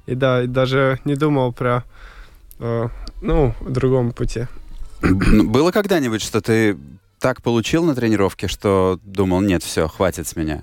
И 0.05 0.15
да, 0.15 0.43
и 0.43 0.47
даже 0.47 0.99
не 1.05 1.15
думал 1.15 1.53
про, 1.53 1.83
э, 2.59 2.87
ну, 3.21 3.53
другом 3.61 4.11
пути. 4.11 4.47
Ну, 5.01 5.49
Было 5.49 5.71
когда-нибудь, 5.71 6.21
что 6.21 6.41
ты 6.41 6.77
так 7.23 7.41
получил 7.41 7.85
на 7.85 7.95
тренировке, 7.95 8.49
что 8.49 8.99
думал, 9.01 9.39
нет, 9.39 9.63
все, 9.63 9.87
хватит 9.87 10.27
с 10.27 10.35
меня. 10.35 10.61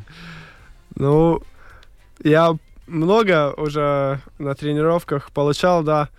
Ну, 0.95 1.43
я 2.23 2.55
много 2.87 3.55
уже 3.57 4.21
на 4.39 4.55
тренировках 4.55 5.31
получал, 5.33 5.83
да, 5.83 6.11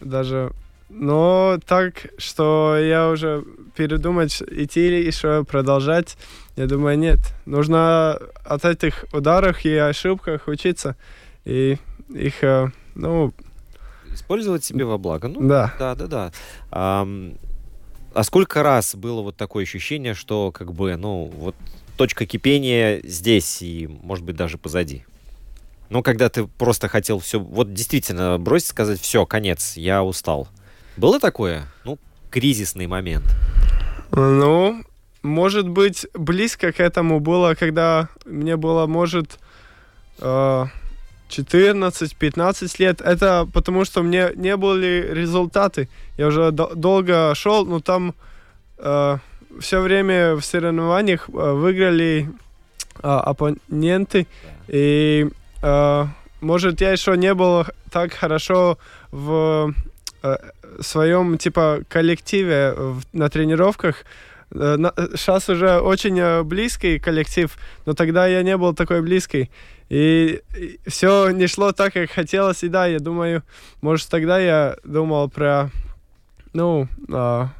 даже. 0.00 0.50
Но 0.88 1.60
так, 1.64 2.08
что 2.18 2.76
я 2.76 3.10
уже 3.10 3.44
передумать, 3.76 4.42
идти 4.42 4.88
или 4.88 5.06
еще 5.06 5.44
продолжать, 5.44 6.18
я 6.56 6.66
думаю, 6.66 6.98
нет. 6.98 7.20
Нужно 7.44 8.18
от 8.44 8.64
этих 8.64 9.04
ударов 9.12 9.64
и 9.64 9.72
ошибках 9.76 10.48
учиться. 10.48 10.96
И 11.44 11.78
их, 12.08 12.42
э, 12.42 12.72
ну, 12.96 13.32
Использовать 14.12 14.64
себе 14.64 14.84
во 14.84 14.98
благо? 14.98 15.28
Ну, 15.28 15.46
да. 15.46 15.72
Да, 15.78 15.94
да, 15.94 16.06
да. 16.06 16.32
Ам, 16.72 17.34
а 18.16 18.24
сколько 18.24 18.62
раз 18.62 18.94
было 18.94 19.20
вот 19.20 19.36
такое 19.36 19.64
ощущение, 19.64 20.14
что 20.14 20.50
как 20.50 20.72
бы, 20.72 20.96
ну, 20.96 21.30
вот 21.36 21.54
точка 21.98 22.24
кипения 22.24 23.00
здесь 23.04 23.60
и, 23.60 23.86
может 24.02 24.24
быть, 24.24 24.36
даже 24.36 24.56
позади? 24.56 25.04
Ну, 25.90 26.02
когда 26.02 26.30
ты 26.30 26.46
просто 26.46 26.88
хотел 26.88 27.18
все, 27.18 27.38
вот 27.38 27.74
действительно 27.74 28.38
бросить, 28.38 28.68
сказать, 28.68 29.00
все, 29.00 29.26
конец, 29.26 29.76
я 29.76 30.02
устал. 30.02 30.48
Было 30.96 31.20
такое? 31.20 31.66
Ну, 31.84 31.98
кризисный 32.30 32.86
момент. 32.86 33.24
Ну, 34.12 34.82
может 35.22 35.68
быть, 35.68 36.06
близко 36.14 36.72
к 36.72 36.80
этому 36.80 37.20
было, 37.20 37.54
когда 37.54 38.08
мне 38.24 38.56
было, 38.56 38.86
может, 38.86 39.38
э, 40.20 40.64
14-15 41.28 42.74
лет. 42.78 43.00
Это 43.00 43.48
потому, 43.52 43.84
что 43.84 44.02
мне 44.02 44.30
не 44.34 44.56
были 44.56 45.08
результаты. 45.12 45.88
Я 46.18 46.26
уже 46.28 46.50
до- 46.50 46.74
долго 46.74 47.34
шел, 47.34 47.66
но 47.66 47.80
там 47.80 48.14
все 49.60 49.80
время 49.80 50.34
в 50.34 50.42
соревнованиях 50.44 51.28
э, 51.28 51.32
выиграли 51.32 52.28
э, 53.02 53.08
оппоненты. 53.08 54.26
И, 54.68 55.28
э, 55.62 56.04
может, 56.40 56.80
я 56.80 56.92
еще 56.92 57.16
не 57.16 57.32
был 57.34 57.64
так 57.90 58.12
хорошо 58.12 58.78
в 59.10 59.72
э, 60.22 60.36
своем 60.80 61.38
типа 61.38 61.80
коллективе 61.88 62.74
в- 62.76 63.02
на 63.12 63.28
тренировках. 63.28 64.04
Сейчас 64.50 65.48
уже 65.48 65.80
очень 65.80 66.18
э, 66.18 66.42
близкий 66.42 66.98
коллектив, 66.98 67.56
но 67.84 67.94
тогда 67.94 68.26
я 68.26 68.42
не 68.42 68.56
был 68.56 68.74
такой 68.74 69.02
близкий. 69.02 69.50
И, 69.88 70.40
все 70.86 71.30
не 71.30 71.46
шло 71.46 71.72
так, 71.72 71.92
как 71.92 72.10
хотелось. 72.10 72.62
И 72.64 72.68
да, 72.68 72.86
я 72.86 72.98
думаю, 72.98 73.42
может, 73.80 74.08
тогда 74.08 74.38
я 74.38 74.76
думал 74.84 75.28
про, 75.28 75.70
ну, 76.52 76.88
а, 77.12 77.50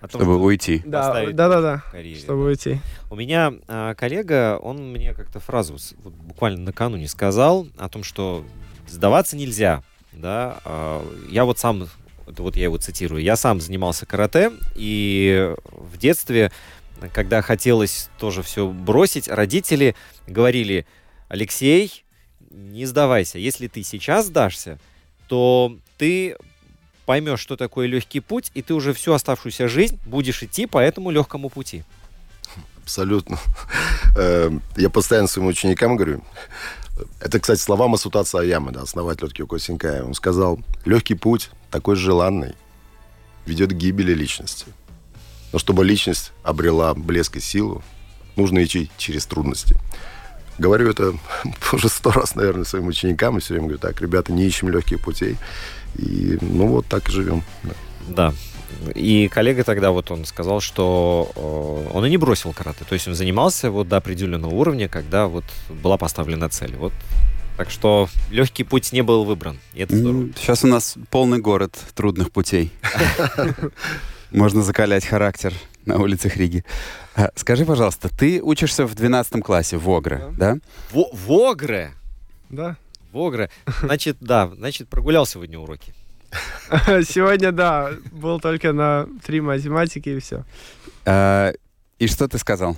О 0.00 0.08
том, 0.08 0.20
Чтобы 0.20 0.34
что 0.34 0.42
уйти. 0.42 0.82
да, 0.84 1.26
да, 1.32 1.48
да, 1.48 1.60
да, 1.60 1.84
карьере, 1.90 2.18
чтобы 2.18 2.44
уйти. 2.44 2.80
У 3.10 3.16
меня 3.16 3.54
а, 3.68 3.94
коллега, 3.94 4.58
он 4.58 4.92
мне 4.92 5.14
как-то 5.14 5.38
фразу 5.40 5.76
вот 6.02 6.12
буквально 6.14 6.60
накануне 6.60 7.08
сказал 7.08 7.66
о 7.78 7.88
том, 7.88 8.04
что 8.04 8.44
сдаваться 8.88 9.36
нельзя, 9.36 9.82
да. 10.12 10.58
А, 10.64 11.06
я 11.30 11.44
вот 11.44 11.58
сам, 11.58 11.88
вот 12.38 12.56
я 12.56 12.64
его 12.64 12.78
цитирую, 12.78 13.22
я 13.22 13.36
сам 13.36 13.60
занимался 13.60 14.06
карате 14.06 14.52
и 14.74 15.54
в 15.70 15.96
детстве, 15.98 16.52
когда 17.12 17.42
хотелось 17.42 18.08
тоже 18.18 18.42
все 18.42 18.68
бросить, 18.68 19.28
родители 19.28 19.94
говорили: 20.26 20.86
Алексей, 21.28 22.04
не 22.50 22.86
сдавайся, 22.86 23.38
если 23.38 23.66
ты 23.66 23.82
сейчас 23.82 24.26
сдашься, 24.26 24.78
то 25.28 25.76
ты 25.98 26.36
поймешь, 27.06 27.40
что 27.40 27.56
такое 27.56 27.86
легкий 27.86 28.20
путь, 28.20 28.50
и 28.54 28.62
ты 28.62 28.74
уже 28.74 28.92
всю 28.92 29.12
оставшуюся 29.12 29.68
жизнь 29.68 29.98
будешь 30.06 30.42
идти 30.42 30.66
по 30.66 30.78
этому 30.78 31.10
легкому 31.10 31.48
пути. 31.48 31.84
Абсолютно. 32.82 33.38
Э, 34.16 34.50
Я 34.76 34.90
постоянно 34.90 35.28
своим 35.28 35.48
ученикам 35.48 35.96
говорю, 35.96 36.22
это, 37.20 37.40
кстати, 37.40 37.60
слова 37.60 37.88
Масутаца 37.88 38.40
Аямы, 38.40 38.72
да, 38.72 38.82
основателя 38.82 39.28
Киоко 39.28 39.58
Синкая. 39.58 40.04
Он 40.04 40.14
сказал, 40.14 40.58
легкий 40.84 41.14
путь, 41.14 41.50
такой 41.70 41.96
желанный, 41.96 42.54
ведет 43.46 43.70
к 43.70 43.76
гибели 43.76 44.12
личности. 44.12 44.66
Но 45.52 45.58
чтобы 45.58 45.84
личность 45.84 46.32
обрела 46.42 46.94
блеск 46.94 47.36
и 47.36 47.40
силу, 47.40 47.82
нужно 48.36 48.64
идти 48.64 48.90
через 48.96 49.26
трудности. 49.26 49.76
Говорю 50.58 50.90
это 50.90 51.14
уже 51.72 51.88
сто 51.88 52.10
раз, 52.10 52.34
наверное, 52.34 52.64
своим 52.64 52.86
ученикам, 52.86 53.36
и 53.36 53.40
все 53.40 53.54
время 53.54 53.68
говорю, 53.68 53.80
так, 53.80 54.00
ребята, 54.00 54.32
не 54.32 54.44
ищем 54.46 54.68
легких 54.68 55.00
путей. 55.00 55.36
И, 55.96 56.38
ну, 56.40 56.68
вот 56.68 56.86
так 56.86 57.08
и 57.08 57.12
живем. 57.12 57.42
Да. 58.08 58.32
И 58.94 59.28
коллега 59.28 59.64
тогда 59.64 59.90
вот 59.90 60.10
он 60.10 60.24
сказал, 60.24 60.60
что 60.60 61.30
э, 61.34 61.90
он 61.96 62.04
и 62.06 62.10
не 62.10 62.16
бросил 62.16 62.52
карате. 62.52 62.84
То 62.88 62.94
есть 62.94 63.08
он 63.08 63.14
занимался 63.14 63.70
вот 63.70 63.88
до 63.88 63.96
определенного 63.96 64.54
уровня, 64.54 64.88
когда 64.88 65.26
вот 65.26 65.44
была 65.68 65.96
поставлена 65.98 66.48
цель. 66.48 66.74
Вот. 66.76 66.92
Так 67.56 67.70
что 67.70 68.08
легкий 68.30 68.64
путь 68.64 68.92
не 68.92 69.02
был 69.02 69.24
выбран. 69.24 69.58
И 69.74 69.82
это 69.82 69.96
здорово. 69.96 70.28
Сейчас 70.36 70.64
у 70.64 70.66
нас 70.66 70.96
полный 71.10 71.38
город 71.38 71.78
трудных 71.94 72.30
путей. 72.32 72.72
Можно 74.30 74.62
закалять 74.62 75.04
характер 75.04 75.52
на 75.84 75.98
улицах 75.98 76.36
Риги. 76.36 76.64
А, 77.14 77.30
Скажи, 77.36 77.66
пожалуйста, 77.66 78.08
ты 78.08 78.40
учишься 78.42 78.86
в 78.86 78.94
12 78.94 79.42
классе 79.44 79.76
в 79.76 79.88
Огре, 79.90 80.22
да? 80.38 80.56
Во- 80.90 81.10
Вогре! 81.12 81.92
Да. 82.48 82.76
Вогре. 83.12 83.50
Значит, 83.82 84.16
да, 84.20 84.50
значит, 84.56 84.88
прогулял 84.88 85.26
сегодня 85.26 85.58
уроки. 85.58 85.92
Сегодня, 87.04 87.52
да, 87.52 87.90
был 88.10 88.40
только 88.40 88.72
на 88.72 89.06
три 89.24 89.40
математики 89.40 90.08
и 90.10 90.18
все. 90.20 90.44
А, 91.04 91.52
И 91.98 92.06
что 92.06 92.28
ты 92.28 92.38
сказал? 92.38 92.76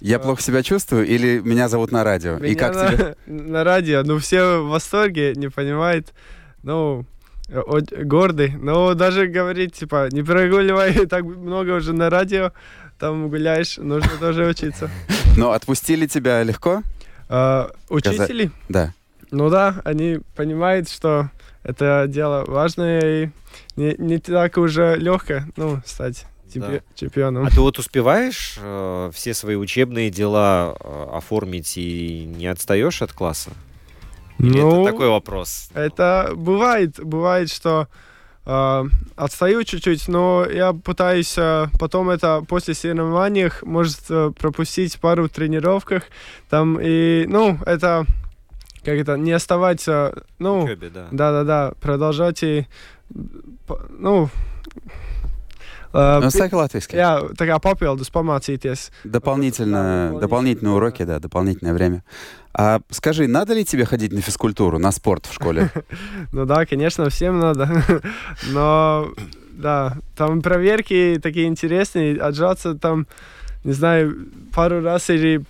Я 0.00 0.18
плохо 0.18 0.42
себя 0.42 0.62
чувствую 0.62 1.06
или 1.06 1.40
меня 1.40 1.68
зовут 1.68 1.92
на 1.92 2.04
радио? 2.04 2.36
И 2.38 2.54
как 2.54 2.74
на, 2.74 2.88
тебе? 2.90 3.16
на 3.26 3.64
радио, 3.64 4.02
ну 4.02 4.18
все 4.18 4.60
в 4.62 4.68
восторге, 4.68 5.32
не 5.34 5.48
понимают, 5.48 6.12
ну, 6.62 7.06
гордый. 7.48 8.50
Но 8.56 8.94
даже 8.94 9.26
говорит, 9.26 9.74
типа, 9.74 10.08
не 10.10 10.22
прогуливай 10.22 11.06
так 11.06 11.24
много 11.24 11.76
уже 11.76 11.92
на 11.92 12.10
радио, 12.10 12.52
там 12.98 13.28
гуляешь, 13.28 13.76
нужно 13.78 14.10
тоже 14.18 14.46
учиться. 14.46 14.90
Но 15.36 15.52
отпустили 15.52 16.06
тебя 16.06 16.42
легко? 16.42 16.82
А, 17.28 17.70
учители, 17.88 18.50
Да. 18.68 18.92
ну 19.30 19.48
да, 19.48 19.80
они 19.84 20.20
понимают, 20.36 20.90
что 20.90 21.30
это 21.64 22.06
дело 22.08 22.44
важное 22.46 23.24
и 23.24 23.28
не, 23.76 23.96
не 23.98 24.18
так 24.18 24.56
уже 24.56 24.96
легко, 24.96 25.40
ну, 25.56 25.80
стать 25.84 26.26
чемпи- 26.52 26.82
чемпионом. 26.94 27.46
А 27.46 27.50
ты 27.50 27.60
вот 27.60 27.78
успеваешь 27.78 28.58
э, 28.60 29.10
все 29.12 29.34
свои 29.34 29.56
учебные 29.56 30.10
дела 30.10 30.76
э, 30.78 31.08
оформить 31.12 31.76
и 31.76 32.24
не 32.36 32.46
отстаешь 32.46 33.02
от 33.02 33.12
класса? 33.12 33.50
Или 34.38 34.60
Ну, 34.60 34.82
это 34.82 34.92
такой 34.92 35.08
вопрос? 35.08 35.70
Это 35.74 36.32
бывает, 36.34 37.00
бывает, 37.02 37.50
что 37.50 37.88
э, 38.44 38.84
отстаю 39.16 39.64
чуть-чуть, 39.64 40.08
но 40.08 40.46
я 40.50 40.72
пытаюсь 40.72 41.34
э, 41.38 41.66
потом 41.78 42.10
это 42.10 42.44
после 42.46 42.74
соревнований, 42.74 43.50
может, 43.62 44.00
э, 44.10 44.32
пропустить 44.38 44.98
пару 45.00 45.28
тренировках, 45.28 46.04
там 46.50 46.78
и, 46.80 47.24
ну, 47.28 47.58
это, 47.64 48.06
как 48.84 48.94
это, 48.94 49.16
не 49.16 49.32
оставаться, 49.32 50.24
ну, 50.38 50.64
Учебе, 50.64 50.90
да. 50.90 51.06
да-да-да, 51.10 51.72
продолжать 51.80 52.42
и, 52.42 52.66
ну, 53.98 54.28
пи- 55.92 56.30
саки 56.30 56.54
латвийский. 56.54 56.98
Jā, 56.98 57.22
tā 57.38 57.46
kā 57.46 57.58
papildus 57.62 58.10
pamācīties. 58.12 58.90
Дополнительно, 59.04 60.16
дополнительные 60.20 60.74
уроки, 60.74 61.04
да, 61.04 61.18
дополнительное 61.18 61.72
время. 61.74 62.02
А 62.52 62.80
скажи, 62.90 63.26
надо 63.28 63.54
ли 63.54 63.64
тебе 63.64 63.84
ходить 63.84 64.12
на 64.12 64.20
физкультуру, 64.20 64.78
на 64.78 64.92
спорт 64.92 65.26
в 65.26 65.32
школе? 65.34 65.70
Ну 66.32 66.46
да, 66.46 66.66
конечно, 66.66 67.08
всем 67.10 67.38
надо. 67.40 67.68
Но, 68.52 69.08
да, 69.52 69.96
там 70.16 70.42
проверки 70.42 71.18
такие 71.22 71.46
интересные, 71.46 72.16
отжаться 72.20 72.74
там, 72.74 73.06
не 73.64 73.72
знаю, 73.72 74.28
пару 74.52 74.82
раз 74.82 75.10
или, 75.10 75.42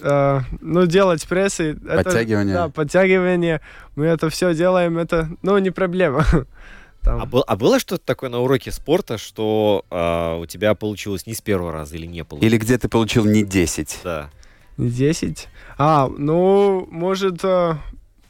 э, 0.00 0.40
ну, 0.60 0.86
делать 0.86 1.26
прессы. 1.28 1.78
это- 1.88 2.04
Подтягивания. 2.04 2.54
Да, 2.54 2.68
подтягивание. 2.68 3.60
Мы 3.94 4.06
это 4.06 4.28
все 4.30 4.54
делаем, 4.54 4.98
это, 4.98 5.28
ну, 5.42 5.58
не 5.58 5.70
проблема. 5.70 6.24
Там. 7.02 7.20
А, 7.22 7.26
был- 7.26 7.44
а 7.46 7.56
было 7.56 7.78
что-то 7.78 8.04
такое 8.04 8.30
на 8.30 8.40
уроке 8.40 8.72
спорта, 8.72 9.16
что 9.16 9.84
а, 9.90 10.38
у 10.38 10.46
тебя 10.46 10.74
получилось 10.74 11.26
не 11.26 11.34
с 11.34 11.40
первого 11.40 11.70
раза 11.72 11.94
или 11.94 12.06
не 12.06 12.24
получилось? 12.24 12.52
Или 12.52 12.58
где 12.58 12.78
ты 12.78 12.88
получил 12.88 13.24
не 13.24 13.44
10? 13.44 14.00
Да. 14.02 14.30
10. 14.76 15.48
А, 15.78 16.08
ну, 16.18 16.88
может, 16.90 17.44
э, 17.44 17.74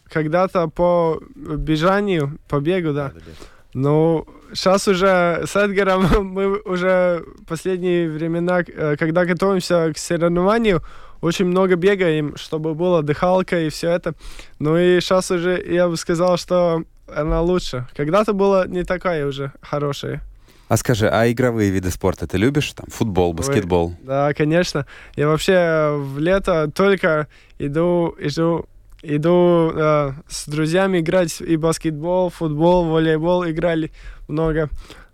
когда-то 0.08 0.68
по 0.68 1.20
бежанию, 1.34 2.38
по 2.48 2.60
бегу, 2.60 2.92
да. 2.92 3.08
Да-да-да. 3.08 3.46
Ну, 3.72 4.26
сейчас 4.52 4.88
уже 4.88 5.44
с 5.46 5.56
Эдгаром 5.56 6.24
мы 6.34 6.58
уже 6.60 7.24
последние 7.46 8.08
времена, 8.10 8.62
э, 8.66 8.96
когда 8.98 9.24
готовимся 9.24 9.92
к 9.92 9.98
соревнованию, 9.98 10.82
очень 11.20 11.46
много 11.46 11.76
бегаем, 11.76 12.36
чтобы 12.36 12.74
была 12.74 13.02
дыхалка 13.02 13.60
и 13.60 13.70
все 13.70 13.90
это. 13.90 14.14
Ну 14.58 14.76
и 14.76 15.00
сейчас 15.00 15.30
уже 15.30 15.62
я 15.66 15.88
бы 15.88 15.96
сказал, 15.96 16.36
что 16.36 16.84
она 17.14 17.40
лучше. 17.40 17.86
Когда-то 17.96 18.32
была 18.32 18.66
не 18.66 18.84
такая 18.84 19.26
уже 19.26 19.52
хорошая. 19.62 20.22
А 20.68 20.76
скажи, 20.76 21.08
а 21.08 21.30
игровые 21.30 21.70
виды 21.70 21.90
спорта 21.90 22.26
ты 22.26 22.38
любишь? 22.38 22.72
Там 22.72 22.86
футбол, 22.88 23.32
баскетбол? 23.32 23.94
Да, 24.02 24.34
конечно. 24.34 24.84
Я 25.14 25.28
вообще 25.28 25.96
в 25.96 26.18
лето 26.18 26.70
только 26.74 27.28
иду, 27.58 28.16
иду, 28.18 28.66
иду 29.06 29.72
э, 29.74 30.12
с 30.28 30.48
друзьями 30.48 31.00
играть 31.00 31.40
и 31.40 31.56
баскетбол, 31.56 32.30
футбол, 32.30 32.84
волейбол 32.84 33.48
играли 33.48 33.92
много. 34.28 34.68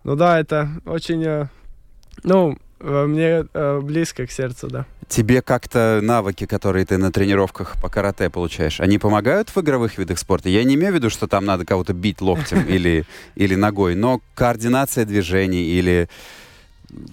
Ну 0.05 0.17
да, 0.17 0.41
это 0.41 0.71
очень, 0.85 1.25
э, 1.25 1.49
ну, 2.25 2.59
э, 2.81 3.07
мне 3.07 3.45
э, 3.53 3.81
близко 3.81 4.27
к 4.27 4.31
сердцу, 4.31 4.69
да. 4.69 4.87
Тебе 5.09 5.43
как-то 5.43 6.01
навыки, 6.03 6.47
которые 6.47 6.87
ты 6.87 6.97
на 6.97 7.13
тренировках 7.13 7.81
по 7.81 7.89
карате 7.89 8.31
получаешь, 8.31 8.81
они 8.81 8.99
помогают 8.99 9.51
в 9.51 9.59
игровых 9.59 9.99
видах 9.99 10.19
спорта? 10.19 10.49
Я 10.49 10.65
не 10.65 10.75
имею 10.75 10.93
в 10.93 10.95
виду, 10.95 11.11
что 11.11 11.29
там 11.29 11.45
надо 11.45 11.67
кого-то 11.67 11.93
бить 11.93 12.21
локтем 12.21 12.63
или, 12.69 13.05
или 13.35 13.55
ногой, 13.55 13.95
но 13.95 14.21
координация 14.35 15.05
движений 15.05 15.65
или 15.65 16.09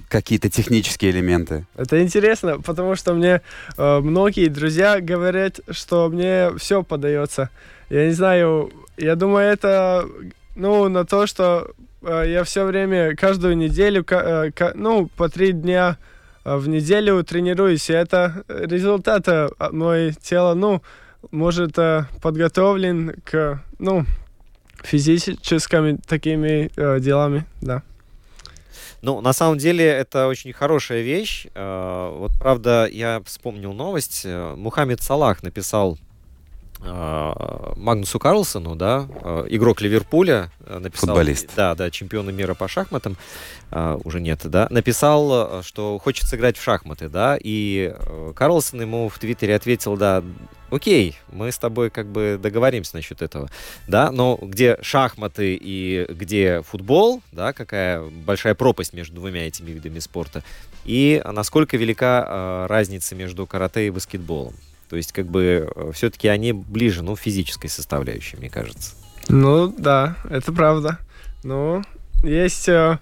какие-то 0.08 0.50
технические 0.50 1.12
элементы. 1.12 1.66
Это 1.76 2.02
интересно, 2.02 2.60
потому 2.60 2.96
что 2.96 3.14
мне 3.14 3.42
э, 3.78 4.00
многие 4.00 4.48
друзья 4.48 5.00
говорят, 5.00 5.60
что 5.70 6.10
мне 6.10 6.52
все 6.58 6.84
подается. 6.84 7.50
Я 7.90 8.06
не 8.08 8.12
знаю, 8.12 8.72
я 8.98 9.16
думаю, 9.16 9.48
это 9.48 10.06
ну 10.56 10.90
на 10.90 11.06
то, 11.06 11.26
что 11.26 11.72
э, 12.02 12.26
я 12.28 12.44
все 12.44 12.66
время 12.66 13.16
каждую 13.16 13.58
неделю, 13.58 14.06
э, 14.10 14.52
ну 14.76 15.08
по 15.16 15.30
три 15.30 15.54
дня 15.54 15.98
э, 16.44 16.56
в 16.56 16.68
неделю 16.68 17.24
тренируюсь, 17.24 17.90
и 17.90 17.94
это 17.94 18.44
результат 18.48 19.28
э, 19.28 19.48
мое 19.72 20.12
тело, 20.12 20.54
ну 20.54 20.82
может 21.32 21.78
э, 21.78 22.06
подготовлен 22.22 23.16
к 23.24 23.62
ну 23.80 24.06
физическими 24.84 25.98
такими 26.08 26.70
делами, 27.00 27.46
да. 27.62 27.84
Ну, 29.02 29.22
на 29.22 29.34
самом 29.34 29.58
деле, 29.58 29.86
это 29.86 30.28
очень 30.28 30.54
хорошая 30.54 31.02
вещь. 31.02 31.48
Э, 31.56 32.10
Вот, 32.18 32.32
правда, 32.40 32.88
я 32.92 33.22
вспомнил 33.26 33.74
новость. 33.74 34.22
Э, 34.26 34.56
Мухаммед 34.56 35.02
Салах 35.02 35.44
написал 35.44 35.98
Магнусу 36.82 38.20
Карлсону, 38.20 38.76
да, 38.76 39.08
э, 39.22 39.46
игрок 39.50 39.82
Ливерпуля, 39.82 40.50
э, 40.66 40.80
написал, 40.80 41.10
Футболист. 41.10 41.50
да, 41.56 41.76
да, 41.76 41.92
чемпиона 41.92 42.30
мира 42.30 42.54
по 42.54 42.68
шахматам, 42.68 43.18
э, 43.72 43.98
уже 44.04 44.22
нет, 44.22 44.42
да, 44.46 44.68
написал, 44.70 45.60
э, 45.60 45.64
что 45.64 45.98
хочет 45.98 46.28
сыграть 46.28 46.58
в 46.58 46.64
шахматы, 46.64 47.10
да, 47.10 47.38
и 47.42 47.94
э, 47.94 48.34
Карлсон 48.36 48.82
ему 48.82 49.10
в 49.10 49.20
Твиттере 49.20 49.56
ответил, 49.56 49.98
да, 49.98 50.24
окей, 50.72 51.18
мы 51.32 51.52
с 51.52 51.58
тобой 51.58 51.90
как 51.90 52.08
бы 52.08 52.40
договоримся 52.42 52.96
насчет 52.96 53.22
этого, 53.22 53.50
да, 53.88 54.12
но 54.12 54.40
где 54.42 54.78
шахматы 54.82 55.60
и 55.62 56.06
где 56.10 56.62
футбол, 56.62 57.22
да, 57.34 57.52
какая 57.52 58.02
большая 58.04 58.56
пропасть 58.56 58.94
между 58.94 59.16
двумя 59.16 59.48
этими 59.48 59.72
видами 59.72 60.00
спорта, 60.00 60.44
и 60.86 61.22
насколько 61.26 61.76
велика 61.76 62.68
разница 62.70 63.16
между 63.16 63.46
карате 63.46 63.88
и 63.88 63.90
баскетболом. 63.90 64.54
То 64.90 64.96
есть, 64.96 65.12
как 65.12 65.28
бы, 65.28 65.70
все-таки 65.94 66.28
они 66.28 66.54
ближе, 66.54 67.04
ну, 67.04 67.16
физической 67.16 67.68
составляющей, 67.68 68.38
мне 68.38 68.50
кажется. 68.50 68.96
Ну 69.28 69.68
да, 69.78 70.16
это 70.30 70.52
правда. 70.52 70.98
Ну, 71.44 71.84
есть 72.24 72.68
э, 72.68 72.98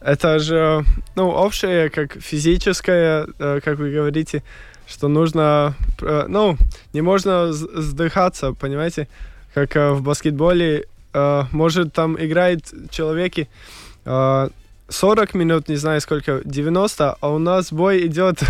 это 0.00 0.38
же, 0.38 0.84
ну, 1.14 1.28
общее, 1.28 1.90
как 1.90 2.20
физическое, 2.20 3.26
э, 3.38 3.60
как 3.62 3.78
вы 3.78 3.92
говорите, 3.92 4.42
что 4.86 5.08
нужно, 5.08 5.74
э, 6.02 6.24
ну, 6.28 6.56
не 6.92 7.02
можно 7.02 7.52
сдыхаться, 7.52 8.52
понимаете, 8.52 9.08
как 9.54 9.76
э, 9.76 9.92
в 9.92 10.02
баскетболе, 10.02 10.86
э, 11.12 11.42
может 11.52 11.92
там 11.92 12.16
играет 12.22 12.72
человеки 12.90 13.48
э, 14.04 14.48
40 14.90 15.34
минут, 15.34 15.68
не 15.68 15.76
знаю 15.76 16.00
сколько, 16.00 16.42
90, 16.44 17.16
а 17.20 17.30
у 17.30 17.38
нас 17.38 17.72
бой 17.72 18.06
идет 18.06 18.42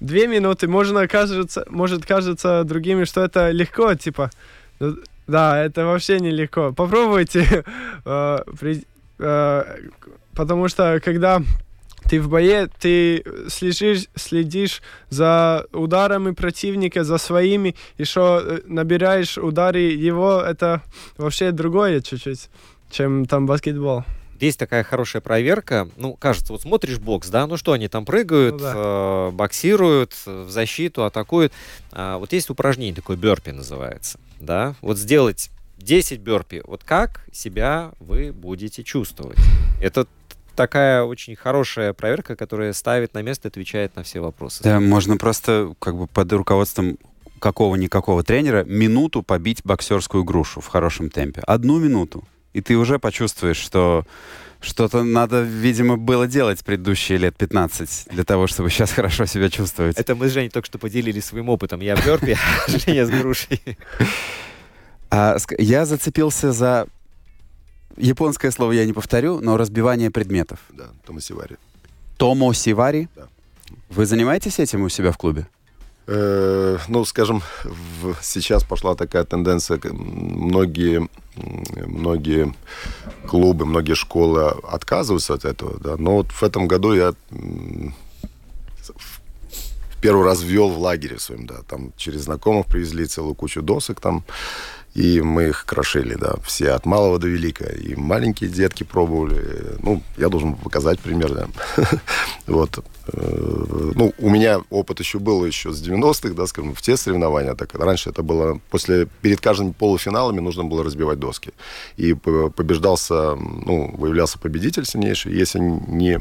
2 0.00 0.26
минуты, 0.26 0.68
можно 0.68 1.08
кажется, 1.08 1.64
может 1.68 2.06
кажется 2.06 2.64
другими, 2.64 3.04
что 3.04 3.20
это 3.22 3.50
легко, 3.50 3.94
типа, 3.94 4.30
ну, 4.78 4.96
да, 5.26 5.62
это 5.62 5.84
вообще 5.84 6.20
нелегко. 6.20 6.72
Попробуйте, 6.72 7.64
э, 8.04 8.38
э, 9.18 9.64
потому 10.34 10.68
что 10.68 11.00
когда 11.04 11.42
ты 12.08 12.20
в 12.20 12.28
бое, 12.28 12.68
ты 12.80 13.24
следишь, 13.48 14.06
следишь 14.14 14.82
за 15.10 15.66
ударами 15.72 16.32
противника, 16.32 17.04
за 17.04 17.18
своими, 17.18 17.74
еще 17.98 18.42
э, 18.44 18.60
набираешь 18.66 19.38
удары 19.38 19.80
его, 19.80 20.40
это 20.40 20.82
вообще 21.16 21.52
другое 21.52 22.00
чуть-чуть, 22.00 22.50
чем 22.90 23.26
там 23.26 23.46
баскетбол. 23.46 24.04
Есть 24.42 24.58
такая 24.58 24.82
хорошая 24.82 25.22
проверка. 25.22 25.88
Ну, 25.96 26.14
кажется, 26.14 26.52
вот 26.52 26.62
смотришь 26.62 26.98
бокс, 26.98 27.28
да, 27.28 27.46
ну 27.46 27.56
что, 27.56 27.72
они 27.72 27.86
там 27.86 28.04
прыгают, 28.04 28.54
Ну 28.54 28.58
да. 28.58 28.72
э, 28.74 29.30
боксируют, 29.30 30.14
э, 30.26 30.42
в 30.42 30.50
защиту, 30.50 31.04
атакуют. 31.04 31.52
А, 31.92 32.18
вот 32.18 32.32
есть 32.32 32.50
упражнение 32.50 32.92
такое, 32.92 33.16
бёрпи 33.16 33.50
называется, 33.52 34.18
да. 34.40 34.74
Вот 34.82 34.98
сделать 34.98 35.50
10 35.78 36.18
бёрпи, 36.18 36.62
вот 36.64 36.82
как 36.82 37.24
себя 37.32 37.92
вы 38.00 38.32
будете 38.32 38.82
чувствовать? 38.82 39.38
Это 39.80 40.08
такая 40.56 41.04
очень 41.04 41.36
хорошая 41.36 41.92
проверка, 41.92 42.34
которая 42.34 42.72
ставит 42.72 43.14
на 43.14 43.22
место, 43.22 43.46
отвечает 43.46 43.94
на 43.94 44.02
все 44.02 44.18
вопросы. 44.18 44.64
Да, 44.64 44.80
можно 44.80 45.18
просто 45.18 45.72
как 45.78 45.96
бы 45.96 46.08
под 46.08 46.32
руководством 46.32 46.98
какого-никакого 47.38 48.24
тренера 48.24 48.64
минуту 48.64 49.22
побить 49.22 49.60
боксерскую 49.62 50.24
грушу 50.24 50.60
в 50.60 50.66
хорошем 50.66 51.10
темпе. 51.10 51.42
Одну 51.46 51.78
минуту. 51.78 52.24
И 52.52 52.60
ты 52.60 52.76
уже 52.76 52.98
почувствуешь, 52.98 53.56
что 53.56 54.04
Что-то 54.60 55.02
надо, 55.02 55.42
видимо, 55.42 55.96
было 55.96 56.28
делать 56.28 56.64
предыдущие 56.64 57.18
лет 57.18 57.36
15 57.36 58.06
для 58.10 58.24
того, 58.24 58.46
чтобы 58.46 58.70
сейчас 58.70 58.92
хорошо 58.92 59.26
себя 59.26 59.50
чувствовать. 59.50 59.98
Это 59.98 60.14
мы 60.14 60.28
с 60.28 60.32
Женей 60.32 60.50
только 60.50 60.66
что 60.66 60.78
поделились 60.78 61.24
своим 61.24 61.48
опытом. 61.48 61.80
Я 61.80 61.96
в 61.96 62.06
Бёрпе, 62.06 62.38
а 62.66 62.70
Женя 62.70 63.04
с 63.04 63.10
грушей. 63.10 63.60
А, 65.10 65.36
я 65.58 65.84
зацепился 65.84 66.52
за 66.52 66.86
японское 67.96 68.50
слово 68.50 68.72
я 68.72 68.86
не 68.86 68.92
повторю, 68.92 69.40
но 69.40 69.56
разбивание 69.56 70.10
предметов. 70.10 70.60
Да, 70.70 70.90
Томасивари. 71.04 71.56
Томо 72.16 72.54
Сивари. 72.54 73.08
Да. 73.16 73.28
Вы 73.90 74.06
занимаетесь 74.06 74.58
этим 74.58 74.82
у 74.82 74.88
себя 74.88 75.10
в 75.10 75.18
клубе? 75.18 75.46
Э, 76.06 76.78
ну, 76.88 77.04
скажем, 77.04 77.42
в- 77.64 78.16
сейчас 78.22 78.64
пошла 78.64 78.94
такая 78.94 79.24
тенденция, 79.24 79.78
многие, 79.92 81.08
многие 81.86 82.52
клубы, 83.28 83.66
многие 83.66 83.94
школы 83.94 84.48
отказываются 84.68 85.34
от 85.34 85.44
этого, 85.44 85.78
да, 85.78 85.96
но 85.96 86.16
вот 86.16 86.32
в 86.32 86.42
этом 86.42 86.66
году 86.66 86.92
я 86.92 87.14
первый 90.00 90.24
раз 90.24 90.42
ввел 90.42 90.68
в 90.68 90.78
лагере 90.78 91.18
своем, 91.20 91.46
да, 91.46 91.62
там 91.68 91.92
через 91.96 92.22
знакомых 92.22 92.66
привезли 92.66 93.06
целую 93.06 93.34
кучу 93.36 93.62
досок 93.62 94.00
там, 94.00 94.24
и 94.94 95.22
мы 95.22 95.44
их 95.44 95.64
крошили, 95.64 96.14
да, 96.14 96.34
все 96.44 96.72
от 96.72 96.84
малого 96.84 97.18
до 97.18 97.26
велика. 97.26 97.64
И 97.64 97.94
маленькие 97.94 98.50
детки 98.50 98.84
пробовали. 98.84 99.76
Ну, 99.80 100.02
я 100.18 100.28
должен 100.28 100.54
показать 100.54 101.00
пример, 101.00 101.32
да. 101.32 101.48
Вот. 102.46 102.84
Э, 103.06 103.92
Ну, 103.94 104.12
у 104.18 104.28
меня 104.28 104.60
опыт 104.70 105.00
еще 105.00 105.18
был 105.18 105.46
еще 105.46 105.72
с 105.72 105.82
90-х, 105.82 106.34
да, 106.34 106.46
скажем, 106.46 106.74
в 106.74 106.82
те 106.82 106.96
соревнования. 106.96 107.54
Так, 107.54 107.74
раньше 107.74 108.10
это 108.10 108.22
было, 108.22 108.60
после, 108.70 109.06
перед 109.22 109.40
каждыми 109.40 109.72
полуфиналами 109.72 110.40
нужно 110.40 110.64
было 110.64 110.84
разбивать 110.84 111.18
доски. 111.18 111.52
И 111.96 112.12
побеждался, 112.12 113.34
ну, 113.34 113.94
выявлялся 113.96 114.38
победитель 114.38 114.84
сильнейший. 114.84 115.32
Если 115.32 115.58
не, 115.58 116.20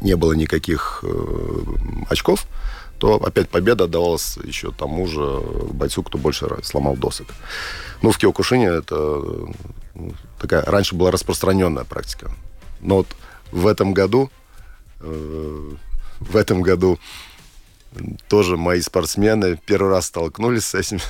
не 0.00 0.16
было 0.16 0.32
никаких 0.32 1.00
э, 1.02 1.64
очков, 2.08 2.46
то 2.98 3.14
опять 3.16 3.48
победа 3.48 3.84
отдавалась 3.84 4.36
еще 4.42 4.72
тому 4.72 5.06
же 5.06 5.40
бойцу, 5.72 6.02
кто 6.02 6.18
больше 6.18 6.48
сломал 6.62 6.96
досок. 6.96 7.28
Ну, 8.02 8.10
в 8.10 8.18
Киокушине 8.18 8.66
это 8.66 9.22
э, 9.94 10.10
такая 10.38 10.62
раньше 10.62 10.94
была 10.94 11.10
распространенная 11.10 11.84
практика. 11.84 12.30
Но 12.80 12.96
вот 12.96 13.08
в 13.52 13.66
этом 13.66 13.94
году, 13.94 14.30
э, 15.00 15.70
в 16.20 16.36
этом 16.36 16.62
году 16.62 16.98
тоже 18.28 18.56
мои 18.56 18.80
спортсмены 18.80 19.58
первый 19.64 19.90
раз 19.90 20.06
столкнулись 20.06 20.66
с 20.66 20.74
этим. 20.74 21.00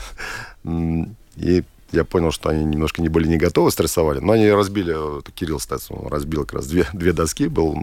И 1.37 1.65
я 1.93 2.05
понял, 2.05 2.31
что 2.31 2.51
они 2.51 2.65
немножко 2.65 3.01
не 3.03 3.09
были 3.09 3.27
не 3.29 3.37
готовы, 3.37 3.71
стрессовали. 3.71 4.21
Но 4.21 4.33
они 4.33 4.51
разбили, 4.51 4.93
вот 4.93 5.31
Кирилл 5.35 5.59
Стец, 5.61 5.91
он 5.91 6.09
разбил 6.09 6.43
как 6.45 6.55
раз 6.55 6.67
две, 6.67 6.87
две 6.93 7.13
доски, 7.13 7.49
был 7.49 7.77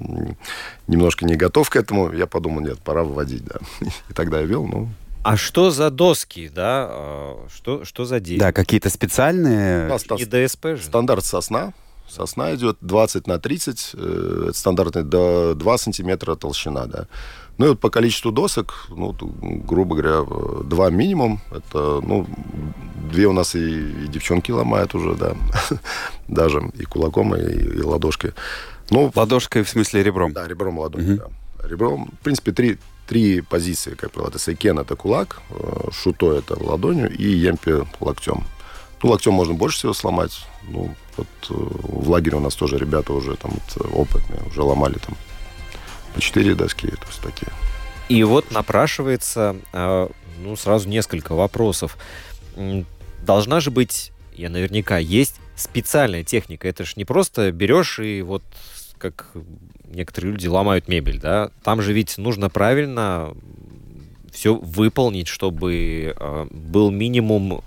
немножко 0.87 1.25
не 1.25 1.35
готов 1.35 1.69
к 1.69 1.75
этому. 1.75 2.11
Я 2.13 2.27
подумал, 2.27 2.61
нет, 2.61 2.79
пора 2.79 3.03
выводить, 3.03 3.43
да. 3.45 3.55
И 4.09 4.13
тогда 4.13 4.39
я 4.39 4.45
вел, 4.45 4.65
ну, 4.65 4.89
А 5.23 5.37
что 5.37 5.71
за 5.71 5.89
доски, 5.89 6.49
да? 6.49 6.87
А, 6.89 7.47
Что, 7.53 7.83
что 7.85 8.05
за 8.05 8.19
дерево? 8.19 8.47
Да, 8.47 8.53
какие-то 8.53 8.89
специальные... 8.89 9.87
там 10.07 10.17
И 10.17 10.25
ДСП 10.25 10.65
же. 10.75 10.83
стандарт 10.83 11.25
сосна. 11.25 11.73
Сосна 12.07 12.53
идет 12.53 12.77
20 12.81 13.25
на 13.25 13.39
30, 13.39 13.91
э, 13.95 14.43
это 14.49 14.57
стандартный, 14.57 15.03
до 15.03 15.55
2 15.55 15.77
сантиметра 15.79 16.35
толщина, 16.35 16.85
да. 16.85 17.07
Ну 17.57 17.65
и 17.65 17.69
вот 17.69 17.79
по 17.79 17.89
количеству 17.89 18.31
досок, 18.31 18.87
ну, 18.89 19.15
грубо 19.67 19.95
говоря, 19.95 20.25
э, 20.27 20.63
два 20.65 20.89
минимум. 20.89 21.39
Это, 21.51 22.01
ну, 22.01 22.27
две 23.09 23.27
у 23.27 23.33
нас 23.33 23.55
и, 23.55 23.59
и 24.03 24.07
девчонки 24.07 24.51
ломают 24.51 24.93
уже, 24.93 25.15
да. 25.15 25.35
Даже 26.27 26.71
и 26.77 26.83
кулаком, 26.83 27.35
и, 27.35 27.41
и 27.41 27.81
ладошкой. 27.81 28.33
Ну, 28.89 29.11
Ладошкой, 29.15 29.63
в 29.63 29.69
смысле 29.69 30.03
ребром. 30.03 30.33
да, 30.33 30.47
ребром 30.47 30.79
ладони, 30.79 31.15
да. 31.15 31.27
Ребром, 31.67 32.11
в 32.19 32.23
принципе, 32.23 32.51
три, 32.51 32.77
три 33.07 33.41
позиции, 33.41 33.95
как 33.95 34.11
правило. 34.11 34.29
Это 34.29 34.37
сейкен, 34.39 34.77
это 34.77 34.95
кулак, 34.95 35.41
э, 35.49 35.89
шуто, 35.91 36.33
это 36.33 36.61
ладонью, 36.61 37.09
и 37.09 37.27
емпи 37.27 37.85
локтем. 37.99 38.43
Ну, 39.01 39.09
локтем 39.11 39.33
можно 39.33 39.53
больше 39.53 39.77
всего 39.77 39.93
сломать. 39.93 40.45
Ну, 40.67 40.93
вот 41.15 41.27
э, 41.49 41.53
в 41.53 42.09
лагере 42.09 42.37
у 42.37 42.41
нас 42.41 42.53
тоже 42.55 42.77
ребята 42.77 43.13
уже 43.13 43.35
там 43.37 43.51
опытные, 43.93 44.41
уже 44.49 44.61
ломали 44.61 44.97
там 44.97 45.15
по 46.15 46.21
четыре 46.21 46.56
доски, 46.56 46.88
то 46.88 47.08
есть 47.08 47.21
такие. 47.21 47.51
И 48.08 48.23
вот 48.23 48.51
напрашивается, 48.51 49.56
а, 49.73 50.10
ну, 50.41 50.56
сразу 50.56 50.88
несколько 50.88 51.36
вопросов. 51.36 51.97
Должна 53.23 53.60
же 53.60 53.69
быть, 53.69 54.12
я 54.34 54.49
наверняка, 54.49 54.97
есть 54.97 55.36
специальная 55.56 56.23
техника. 56.23 56.67
Это 56.67 56.86
ж 56.86 56.95
не 56.95 57.06
просто 57.06 57.51
берешь 57.51 57.99
и 57.99 58.21
вот 58.21 58.43
как 58.97 59.32
некоторые 59.84 60.32
люди 60.32 60.47
ломают 60.47 60.88
мебель, 60.88 61.19
да? 61.19 61.51
Там 61.63 61.82
же 61.82 61.93
ведь 61.93 62.17
нужно 62.17 62.49
правильно 62.49 63.36
все 64.32 64.56
выполнить, 64.56 65.28
чтобы 65.28 66.13
а, 66.17 66.47
был 66.49 66.91
минимум 66.91 67.62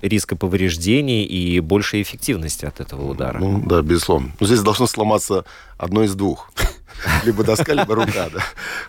риска 0.00 0.34
повреждений 0.34 1.22
и 1.22 1.60
больше 1.60 2.02
эффективности 2.02 2.64
от 2.64 2.80
этого 2.80 3.08
удара. 3.10 3.38
Ну, 3.38 3.62
да, 3.64 3.82
безусловно. 3.82 4.32
Но 4.40 4.46
здесь 4.46 4.60
должно 4.60 4.86
сломаться 4.86 5.44
одно 5.78 6.02
из 6.02 6.14
двух. 6.14 6.50
Либо 7.24 7.44
доска, 7.44 7.72
либо 7.72 7.94
рука, 7.94 8.28
да. 8.32 8.42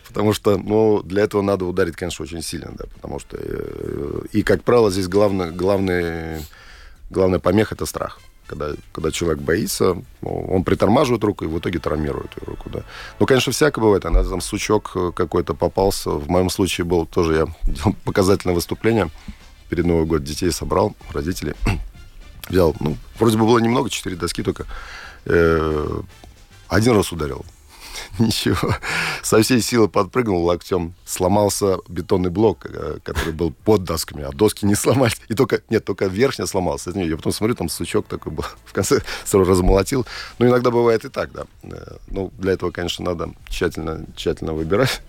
Потому 0.08 0.34
что, 0.34 0.58
ну, 0.58 1.02
для 1.04 1.24
этого 1.24 1.42
надо 1.42 1.66
ударить, 1.66 1.96
конечно, 1.96 2.24
очень 2.24 2.42
сильно, 2.42 2.72
да. 2.74 2.86
Потому 2.96 3.20
что, 3.20 3.38
э, 3.40 4.26
и, 4.32 4.44
как 4.44 4.64
правило, 4.64 4.92
здесь 4.92 5.08
главное, 5.08 5.52
главный, 5.52 6.46
главная 7.10 7.40
помеха– 7.40 7.76
это 7.76 7.86
страх. 7.86 8.20
Когда, 8.46 8.74
когда 8.92 9.10
человек 9.10 9.42
боится, 9.42 9.98
ну, 10.22 10.46
он 10.50 10.64
притормаживает 10.64 11.24
руку 11.24 11.46
и 11.46 11.48
в 11.48 11.58
итоге 11.58 11.80
травмирует 11.80 12.32
ее 12.36 12.46
руку, 12.46 12.70
да. 12.70 12.84
Ну, 13.20 13.26
конечно, 13.26 13.52
всякое 13.52 13.82
бывает. 13.82 14.06
Она 14.06 14.24
там 14.24 14.42
сучок 14.42 14.96
какой-то 15.16 15.54
попался. 15.54 16.12
В 16.12 16.30
моем 16.30 16.50
случае 16.50 16.86
был 16.86 17.06
тоже, 17.06 17.36
я 17.36 17.94
показательное 18.04 18.56
выступление. 18.56 19.10
Перед 19.70 19.86
Новый 19.86 20.06
год 20.06 20.24
детей 20.24 20.52
собрал, 20.52 20.96
родителей. 21.12 21.54
Взял, 22.50 22.76
ну, 22.80 22.98
вроде 23.18 23.38
бы 23.38 23.46
было 23.46 23.60
немного, 23.60 23.90
четыре 23.90 24.18
доски 24.18 24.44
только. 24.44 24.66
Э, 25.26 26.02
один 26.68 26.96
раз 26.96 27.12
ударил. 27.12 27.46
Ничего. 28.20 28.76
Со 29.22 29.42
всей 29.42 29.62
силы 29.62 29.88
подпрыгнул 29.88 30.44
локтем. 30.44 30.94
Сломался 31.06 31.78
бетонный 31.88 32.30
блок, 32.30 32.66
э, 32.66 32.98
который 33.04 33.34
был 33.34 33.52
под 33.52 33.84
досками, 33.84 34.24
а 34.24 34.32
доски 34.32 34.66
не 34.66 34.76
сломались. 34.84 35.18
И 35.30 35.34
только, 35.34 35.62
нет, 35.70 35.86
только 35.86 36.06
верхняя 36.06 36.48
сломалась. 36.48 36.86
Я 36.86 37.16
потом 37.16 37.32
смотрю, 37.32 37.56
там 37.56 37.70
сучок 37.70 38.08
такой 38.08 38.32
был. 38.32 38.46
В 38.66 38.74
конце 38.74 39.02
сразу 39.26 39.50
размолотил. 39.50 40.06
Ну, 40.40 40.48
иногда 40.48 40.72
бывает 40.72 41.06
и 41.06 41.10
так, 41.10 41.32
да. 41.32 41.46
Э, 41.64 41.98
Ну, 42.08 42.32
для 42.38 42.54
этого, 42.54 42.72
конечно, 42.72 43.06
надо 43.06 43.32
тщательно, 43.50 44.06
тщательно 44.16 44.54
выбирать. 44.54 45.02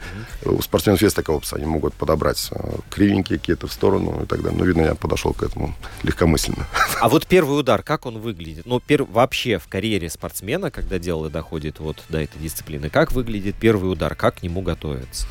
У 0.44 0.60
спортсменов 0.62 1.02
есть 1.02 1.16
такая 1.16 1.36
опция. 1.36 1.58
Они 1.58 1.66
могут 1.66 1.94
подобрать 1.94 2.48
э, 2.50 2.76
кривенькие 2.90 3.38
какие-то 3.38 3.66
в 3.66 3.72
сторону 3.72 4.22
и 4.22 4.26
так 4.26 4.42
далее. 4.42 4.58
Ну, 4.58 4.64
видно, 4.64 4.82
я 4.82 4.94
подошел 4.94 5.32
к 5.32 5.42
этому 5.42 5.74
легкомысленно. 6.02 6.66
А 7.00 7.08
вот 7.08 7.26
первый 7.26 7.58
удар, 7.58 7.82
как 7.82 8.06
он 8.06 8.18
выглядит? 8.18 8.66
Ну, 8.66 8.80
пер... 8.80 9.04
вообще 9.04 9.58
в 9.58 9.68
карьере 9.68 10.10
спортсмена, 10.10 10.70
когда 10.70 10.98
дело 10.98 11.30
доходит 11.30 11.78
вот 11.80 12.02
до 12.08 12.18
этой 12.18 12.38
дисциплины, 12.40 12.73
как 12.92 13.12
выглядит 13.12 13.56
первый 13.56 13.90
удар, 13.92 14.14
как 14.14 14.36
к 14.36 14.42
нему 14.42 14.62
готовиться? 14.62 15.26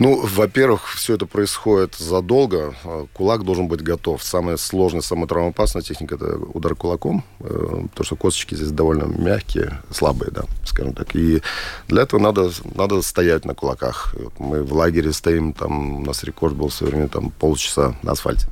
Ну, 0.00 0.26
во-первых, 0.26 0.92
все 0.94 1.14
это 1.14 1.26
происходит 1.26 1.94
задолго. 1.94 2.74
Э, 2.84 3.06
Кулак 3.12 3.44
должен 3.44 3.68
быть 3.68 3.80
готов. 3.80 4.24
Самая 4.24 4.56
сложная, 4.56 5.02
самая 5.02 5.28
травмоопасная 5.28 5.82
техника– 5.82 6.14
это 6.16 6.36
удар 6.36 6.74
кулаком, 6.74 7.24
э, 7.38 7.44
потому 7.44 8.04
что 8.04 8.16
косточки 8.16 8.56
здесь 8.56 8.72
довольно 8.72 9.04
мягкие, 9.04 9.80
слабые, 9.92 10.32
да, 10.32 10.42
скажем 10.64 10.94
так. 10.94 11.14
И 11.14 11.42
для 11.86 12.02
этого 12.02 12.20
надо, 12.20 12.50
надо 12.74 13.02
стоять 13.02 13.44
на 13.44 13.54
кулаках. 13.54 14.16
Мы 14.38 14.64
в 14.64 14.72
лагере 14.72 15.12
стоим, 15.12 15.52
там 15.52 16.00
у 16.00 16.04
нас 16.04 16.24
рекорд 16.24 16.56
был 16.56 16.68
в 16.68 16.74
свое 16.74 16.92
время, 16.92 17.08
там 17.08 17.30
полчаса 17.30 17.94
на 18.02 18.12
асфальте. 18.12 18.48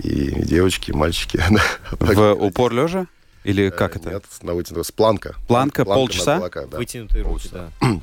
И 0.00 0.32
девочки, 0.44 0.90
и 0.90 0.94
мальчики. 0.94 1.40
В 2.00 2.32
упор 2.32 2.72
лежа? 2.72 3.06
Или 3.44 3.68
Э, 3.68 3.70
как 3.70 3.96
это? 3.96 4.10
Нет, 4.10 4.24
на 4.42 4.54
вытянутую. 4.54 4.84
С 4.84 4.92
планка. 4.92 5.34
Планка 5.48 5.80
на 5.84 5.94
полчаса? 5.94 6.36
кулаках, 6.38 6.68
да. 6.68 6.76
Вытянутые 6.78 7.22
руки, 7.24 7.48
полчаса. 7.48 7.70
да. 7.80 8.00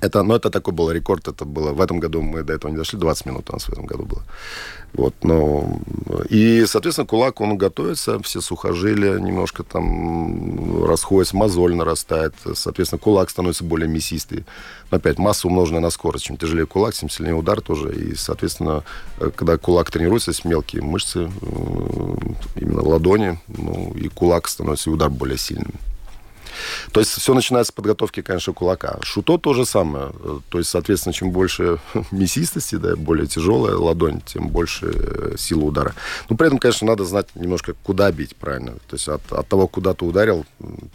Это, 0.00 0.22
ну, 0.22 0.34
это 0.34 0.50
такой 0.50 0.72
был 0.72 0.90
рекорд. 0.90 1.28
Это 1.28 1.44
было 1.44 1.72
в 1.72 1.80
этом 1.80 1.98
году 1.98 2.22
мы 2.22 2.42
до 2.42 2.52
этого 2.52 2.70
не 2.70 2.76
дошли. 2.76 2.98
20 2.98 3.26
минут 3.26 3.50
у 3.50 3.52
нас 3.52 3.64
в 3.64 3.72
этом 3.72 3.86
году 3.86 4.04
было. 4.04 4.22
Вот, 4.94 5.14
ну, 5.22 5.82
и, 6.30 6.64
соответственно, 6.66 7.06
кулак, 7.06 7.40
он 7.42 7.58
готовится, 7.58 8.22
все 8.22 8.40
сухожилия 8.40 9.18
немножко 9.18 9.62
там 9.62 10.84
расходятся, 10.86 11.36
мозоль 11.36 11.74
нарастает, 11.74 12.34
соответственно, 12.54 12.98
кулак 12.98 13.28
становится 13.28 13.64
более 13.64 13.88
мясистый. 13.88 14.46
Но 14.90 14.96
опять, 14.96 15.18
масса 15.18 15.46
умноженная 15.46 15.80
на 15.80 15.90
скорость. 15.90 16.24
Чем 16.24 16.36
тяжелее 16.36 16.66
кулак, 16.66 16.94
тем 16.94 17.10
сильнее 17.10 17.34
удар 17.34 17.60
тоже. 17.60 17.94
И, 17.94 18.14
соответственно, 18.14 18.82
когда 19.18 19.58
кулак 19.58 19.90
тренируется, 19.90 20.30
есть 20.30 20.44
мелкие 20.44 20.82
мышцы, 20.82 21.28
э, 21.28 22.16
именно 22.56 22.82
ладони, 22.82 23.38
ну, 23.48 23.92
и 23.94 24.08
кулак 24.08 24.48
становится, 24.48 24.90
и 24.90 24.92
удар 24.92 25.10
более 25.10 25.38
сильным. 25.38 25.74
То 26.92 27.00
есть 27.00 27.12
все 27.12 27.34
начинается 27.34 27.72
с 27.72 27.74
подготовки, 27.74 28.22
конечно, 28.22 28.52
кулака. 28.52 28.98
Шуто 29.02 29.38
то 29.38 29.54
же 29.54 29.64
самое. 29.64 30.12
То 30.48 30.58
есть, 30.58 30.70
соответственно, 30.70 31.12
чем 31.12 31.30
больше 31.30 31.78
мясистости, 32.10 32.76
да, 32.76 32.96
более 32.96 33.26
тяжелая 33.26 33.76
ладонь, 33.76 34.20
тем 34.22 34.48
больше 34.48 34.90
э, 34.92 35.34
сила 35.36 35.64
удара. 35.64 35.94
Но 36.28 36.36
при 36.36 36.46
этом, 36.46 36.58
конечно, 36.58 36.86
надо 36.86 37.04
знать 37.04 37.28
немножко, 37.34 37.74
куда 37.82 38.10
бить 38.12 38.36
правильно. 38.36 38.72
То 38.88 38.96
есть 38.96 39.08
от, 39.08 39.32
от 39.32 39.48
того, 39.48 39.68
куда 39.68 39.94
ты 39.94 40.04
ударил, 40.04 40.46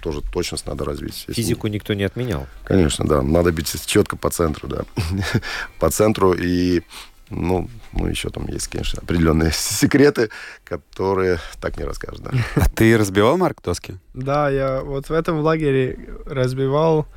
тоже 0.02 0.22
точность 0.22 0.66
надо 0.68 0.86
развить. 0.86 1.26
Если 1.28 1.42
Физику 1.42 1.68
никто 1.68 1.94
не 1.94 2.04
отменял. 2.04 2.48
Конечно, 2.64 3.06
да. 3.06 3.22
Надо 3.22 3.52
бить 3.52 3.74
четко 3.86 4.16
по 4.16 4.30
центру, 4.30 4.68
да. 4.68 4.86
по 5.80 5.90
центру 5.90 6.34
и 6.34 6.82
ну, 7.30 7.70
ну, 7.94 8.08
еще 8.08 8.30
там 8.30 8.48
есть, 8.48 8.68
конечно, 8.68 9.02
определенные 9.02 9.52
секреты, 9.54 10.30
которые 10.64 11.40
так 11.60 11.78
не 11.78 11.84
расскажешь, 11.84 12.20
да. 12.20 12.32
А 12.56 12.70
ты 12.70 12.98
разбивал, 12.98 13.38
Марк, 13.38 13.62
доски? 13.64 13.96
Да, 14.14 14.50
я 14.50 14.82
вот 14.82 15.10
в 15.10 15.12
этом 15.12 15.40
лагере 15.40 15.98
разбивал 16.26 17.08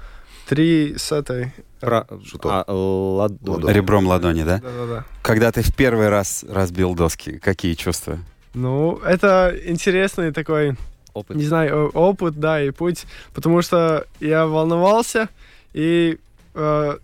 три 0.48 0.94
с 0.96 1.12
этой... 1.12 1.52
Про... 1.80 2.06
Что? 2.24 2.64
А, 2.66 2.72
ладонь. 2.72 3.38
Ладонь. 3.56 3.72
Ребром 3.72 4.06
ладони, 4.06 4.44
да? 4.44 4.58
Да-да-да. 4.58 5.04
Когда 5.22 5.52
ты 5.52 5.62
в 5.62 5.74
первый 5.74 6.08
раз 6.08 6.44
разбил 6.48 6.94
доски, 6.94 7.38
какие 7.38 7.74
чувства? 7.74 8.18
Ну, 8.54 8.98
это 9.04 9.54
интересный 9.66 10.32
такой, 10.32 10.76
Опыт. 11.12 11.36
не 11.36 11.44
знаю, 11.44 11.90
опыт, 11.90 12.40
да, 12.40 12.62
и 12.62 12.70
путь, 12.70 13.04
потому 13.34 13.60
что 13.60 14.06
я 14.20 14.46
волновался 14.46 15.28
и 15.74 16.18
э, 16.18 16.25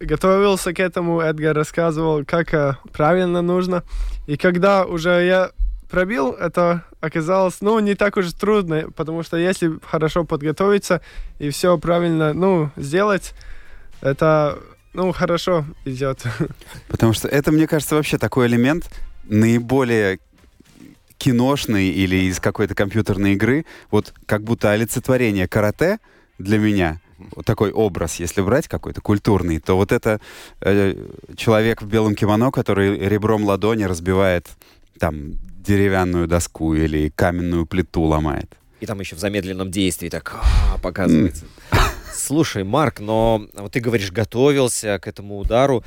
готовился 0.01 0.73
к 0.73 0.81
этому. 0.81 1.21
Эдгар 1.21 1.55
рассказывал, 1.55 2.25
как 2.25 2.55
э, 2.55 2.77
правильно 2.93 3.43
нужно. 3.43 3.83
И 4.27 4.37
когда 4.37 4.85
уже 4.85 5.11
я 5.27 5.51
пробил, 5.91 6.31
это 6.31 6.85
оказалось, 7.01 7.61
ну, 7.61 7.79
не 7.79 7.95
так 7.95 8.17
уж 8.17 8.33
трудно, 8.33 8.91
потому 8.97 9.23
что 9.23 9.37
если 9.37 9.79
хорошо 9.85 10.25
подготовиться 10.25 11.03
и 11.39 11.51
все 11.51 11.77
правильно, 11.77 12.33
ну, 12.33 12.71
сделать, 12.77 13.35
это, 14.01 14.59
ну, 14.95 15.13
хорошо 15.13 15.67
идет. 15.85 16.23
Потому 16.89 17.13
что 17.13 17.29
это, 17.29 17.53
мне 17.53 17.67
кажется, 17.67 17.95
вообще 17.95 18.17
такой 18.17 18.47
элемент 18.47 18.91
наиболее 19.25 20.19
киношный 21.19 21.89
или 21.89 22.17
из 22.29 22.41
какой-то 22.41 22.75
компьютерной 22.75 23.35
игры, 23.35 23.65
вот 23.91 24.15
как 24.27 24.43
будто 24.43 24.73
олицетворение 24.73 25.47
карате 25.47 25.99
для 26.39 26.59
меня, 26.59 27.01
такой 27.45 27.71
образ, 27.73 28.21
если 28.21 28.43
брать 28.43 28.69
какой-то 28.69 29.01
культурный, 29.01 29.59
то 29.61 29.77
вот 29.77 29.93
это 29.93 30.21
э, 30.61 30.95
человек 31.37 31.83
в 31.83 31.87
белом 31.87 32.15
кимоно, 32.15 32.51
который 32.51 32.99
ребром 32.99 33.45
ладони 33.45 33.85
разбивает 33.85 34.47
там 34.99 35.33
деревянную 35.63 36.27
доску 36.27 36.75
или 36.75 37.09
каменную 37.11 37.67
плиту 37.67 38.03
ломает. 38.03 38.57
И 38.81 38.87
там 38.87 38.99
еще 39.01 39.15
в 39.15 39.21
замедленном 39.21 39.71
действии 39.71 40.09
так 40.09 40.35
а, 40.35 40.79
показывается. 40.79 41.45
Слушай, 42.13 42.65
Марк, 42.65 43.01
но 43.01 43.47
вот 43.55 43.73
ты 43.73 43.81
говоришь, 43.81 44.11
готовился 44.11 44.99
к 44.99 45.07
этому 45.07 45.39
удару. 45.39 45.85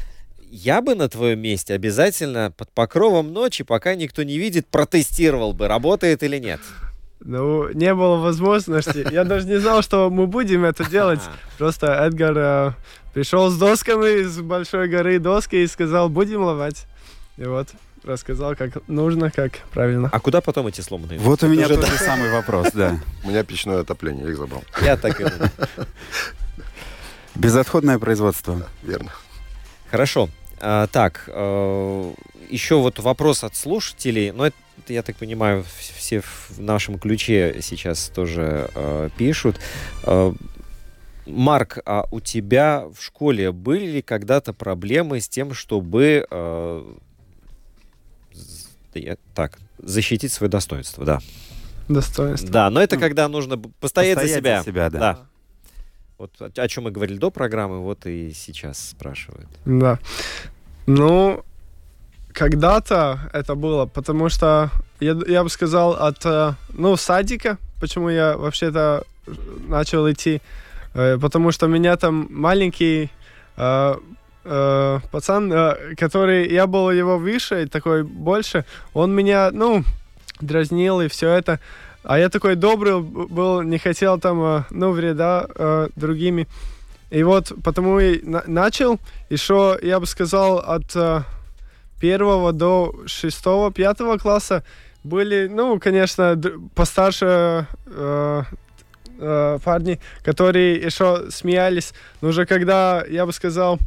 Я 0.49 0.81
бы 0.81 0.95
на 0.95 1.09
твоем 1.09 1.39
месте 1.39 1.73
обязательно 1.73 2.53
под 2.55 2.71
покровом 2.71 3.33
ночи, 3.33 3.63
пока 3.63 3.95
никто 3.95 4.23
не 4.23 4.37
видит, 4.37 4.67
протестировал 4.67 5.53
бы, 5.53 5.67
работает 5.67 6.23
или 6.23 6.37
нет. 6.37 6.61
Ну, 7.19 7.69
не 7.73 7.93
было 7.93 8.17
возможности. 8.17 9.07
Я 9.11 9.23
даже 9.23 9.47
не 9.47 9.59
знал, 9.59 9.81
что 9.81 10.09
мы 10.09 10.27
будем 10.27 10.65
это 10.65 10.89
делать. 10.89 11.21
Просто 11.57 11.87
Эдгар 11.87 12.37
э, 12.37 12.71
пришел 13.13 13.49
с 13.49 13.57
досками 13.57 14.23
с 14.23 14.39
большой 14.41 14.87
горы 14.87 15.19
доски 15.19 15.55
и 15.55 15.67
сказал, 15.67 16.09
будем 16.09 16.43
ловать. 16.43 16.85
И 17.37 17.43
вот, 17.43 17.69
рассказал, 18.03 18.55
как 18.55 18.87
нужно, 18.87 19.31
как 19.31 19.53
правильно. 19.71 20.09
А 20.11 20.19
куда 20.19 20.41
потом 20.41 20.67
эти 20.67 20.81
сломанные? 20.81 21.19
Вот 21.19 21.41
у 21.43 21.47
меня 21.47 21.67
тот 21.67 21.85
же 21.85 21.97
самый 21.97 22.31
вопрос, 22.31 22.67
да. 22.73 22.99
У 23.23 23.29
меня 23.29 23.43
печное 23.43 23.79
отопление, 23.79 24.25
я 24.25 24.31
их 24.31 24.37
забрал. 24.37 24.63
Я 24.81 24.97
так 24.97 25.19
и 25.19 25.23
думал. 25.23 25.49
Безотходное 27.35 27.99
производство. 27.99 28.67
Верно. 28.83 29.11
Хорошо. 29.91 30.29
А, 30.61 30.87
так, 30.87 31.25
э, 31.27 32.13
еще 32.49 32.75
вот 32.75 32.99
вопрос 32.99 33.43
от 33.43 33.55
слушателей. 33.55 34.31
Но 34.31 34.47
это, 34.47 34.55
я 34.89 35.03
так 35.03 35.15
понимаю, 35.17 35.63
все 35.95 36.21
в 36.21 36.59
нашем 36.59 36.99
ключе 36.99 37.57
сейчас 37.61 38.09
тоже 38.09 38.69
э, 38.75 39.09
пишут. 39.17 39.59
Э, 40.03 40.33
Марк, 41.25 41.79
а 41.85 42.05
у 42.11 42.19
тебя 42.19 42.85
в 42.93 43.01
школе 43.01 43.51
были 43.51 43.85
ли 43.85 44.01
когда-то 44.01 44.53
проблемы 44.53 45.19
с 45.19 45.27
тем, 45.27 45.53
чтобы 45.53 46.25
э, 46.29 46.93
так 49.33 49.57
защитить 49.79 50.31
свое 50.31 50.49
достоинство, 50.49 51.05
да? 51.05 51.19
Достоинство. 51.87 52.49
Да, 52.49 52.69
но 52.69 52.81
это 52.81 52.97
когда 52.97 53.27
нужно 53.27 53.57
б- 53.57 53.69
постоять, 53.79 54.19
за 54.19 54.27
себя. 54.27 54.63
себя, 54.63 54.89
да. 54.89 55.19
Вот 56.17 56.31
о, 56.39 56.49
о 56.55 56.67
чем 56.67 56.85
мы 56.85 56.91
говорили 56.91 57.17
до 57.17 57.29
программы, 57.29 57.79
вот 57.81 58.05
и 58.05 58.31
сейчас 58.33 58.89
спрашивают. 58.89 59.49
Да. 59.65 59.99
Ну, 60.87 61.43
когда-то 62.35 63.19
это 63.33 63.55
было, 63.55 63.85
потому 63.85 64.29
что 64.29 64.69
я, 64.99 65.15
я 65.27 65.43
бы 65.43 65.49
сказал 65.49 65.93
от, 65.93 66.25
э, 66.25 66.53
ну, 66.73 66.97
садика, 66.97 67.57
почему 67.79 68.09
я 68.09 68.37
вообще-то 68.37 69.03
начал 69.67 70.09
идти, 70.11 70.41
Э, 70.97 71.17
потому 71.21 71.51
что 71.51 71.67
меня 71.67 71.97
там 71.97 72.27
маленький 72.29 73.09
э, 73.57 73.95
э, 74.45 74.99
пацан, 75.11 75.51
э, 75.51 75.95
который, 75.97 76.49
я 76.53 76.67
был 76.67 76.89
его 76.89 77.17
выше, 77.17 77.67
такой 77.67 78.03
больше, 78.03 78.63
он 78.93 79.13
меня, 79.13 79.49
ну, 79.51 79.83
дразнил 80.39 81.01
и 81.01 81.07
все 81.07 81.27
это, 81.31 81.59
а 82.03 82.17
я 82.17 82.29
такой 82.29 82.55
добрый 82.55 83.01
был, 83.01 83.61
не 83.63 83.77
хотел 83.77 84.19
там, 84.19 84.41
э, 84.41 84.63
ну, 84.69 84.91
вреда 84.91 85.47
э, 85.53 85.89
другими. 85.97 86.47
И 87.11 87.23
вот 87.23 87.51
потому 87.61 87.99
и 87.99 88.21
на- 88.23 88.43
начал, 88.47 88.97
еще, 89.29 89.77
я 89.81 89.99
бы 89.99 90.05
сказал, 90.05 90.59
от 90.59 90.95
первого 91.99 92.51
до 92.53 92.95
шестого, 93.05 93.71
пятого 93.71 94.17
класса 94.17 94.63
были, 95.03 95.47
ну, 95.47 95.79
конечно, 95.79 96.39
постарше 96.73 97.67
э, 97.85 98.43
э, 99.19 99.59
парни, 99.63 99.99
которые 100.23 100.75
еще 100.75 101.29
смеялись. 101.29 101.93
Но 102.21 102.29
уже 102.29 102.45
когда, 102.45 103.03
я 103.07 103.25
бы 103.25 103.33
сказал, 103.33 103.79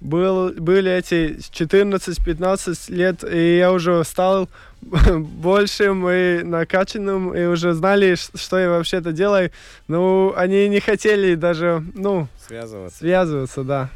был, 0.00 0.50
были 0.52 0.90
эти 0.90 1.36
14-15 1.38 2.92
лет, 2.92 3.24
и 3.24 3.58
я 3.58 3.72
уже 3.72 4.02
стал 4.04 4.48
большим 4.82 6.08
и 6.08 6.42
накачанным, 6.42 7.34
и 7.34 7.44
уже 7.44 7.72
знали, 7.72 8.14
что 8.14 8.58
я 8.58 8.68
вообще-то 8.70 9.12
делаю. 9.12 9.50
Ну, 9.88 10.34
они 10.36 10.68
не 10.68 10.80
хотели 10.80 11.34
даже, 11.34 11.82
ну, 11.94 12.28
Связываться. 12.46 12.98
связываться, 12.98 13.64
да. 13.64 13.90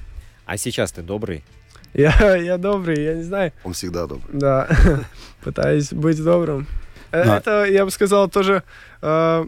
А 0.47 0.57
сейчас 0.57 0.93
ты 0.93 1.03
добрый? 1.03 1.45
Я, 1.95 2.37
я 2.37 2.59
добрый, 2.59 3.03
я 3.03 3.15
не 3.15 3.23
знаю. 3.23 3.53
Он 3.65 3.73
всегда 3.73 4.07
добрый. 4.07 4.29
Да, 4.33 4.69
пытаюсь 5.43 5.93
быть 5.93 6.23
добрым. 6.23 6.67
Э, 7.11 7.25
Ну, 7.25 7.33
а- 7.33 7.37
Это, 7.39 7.65
я 7.65 7.85
бы 7.85 7.91
сказал, 7.91 8.29
тоже 8.29 8.63
э, 9.03 9.47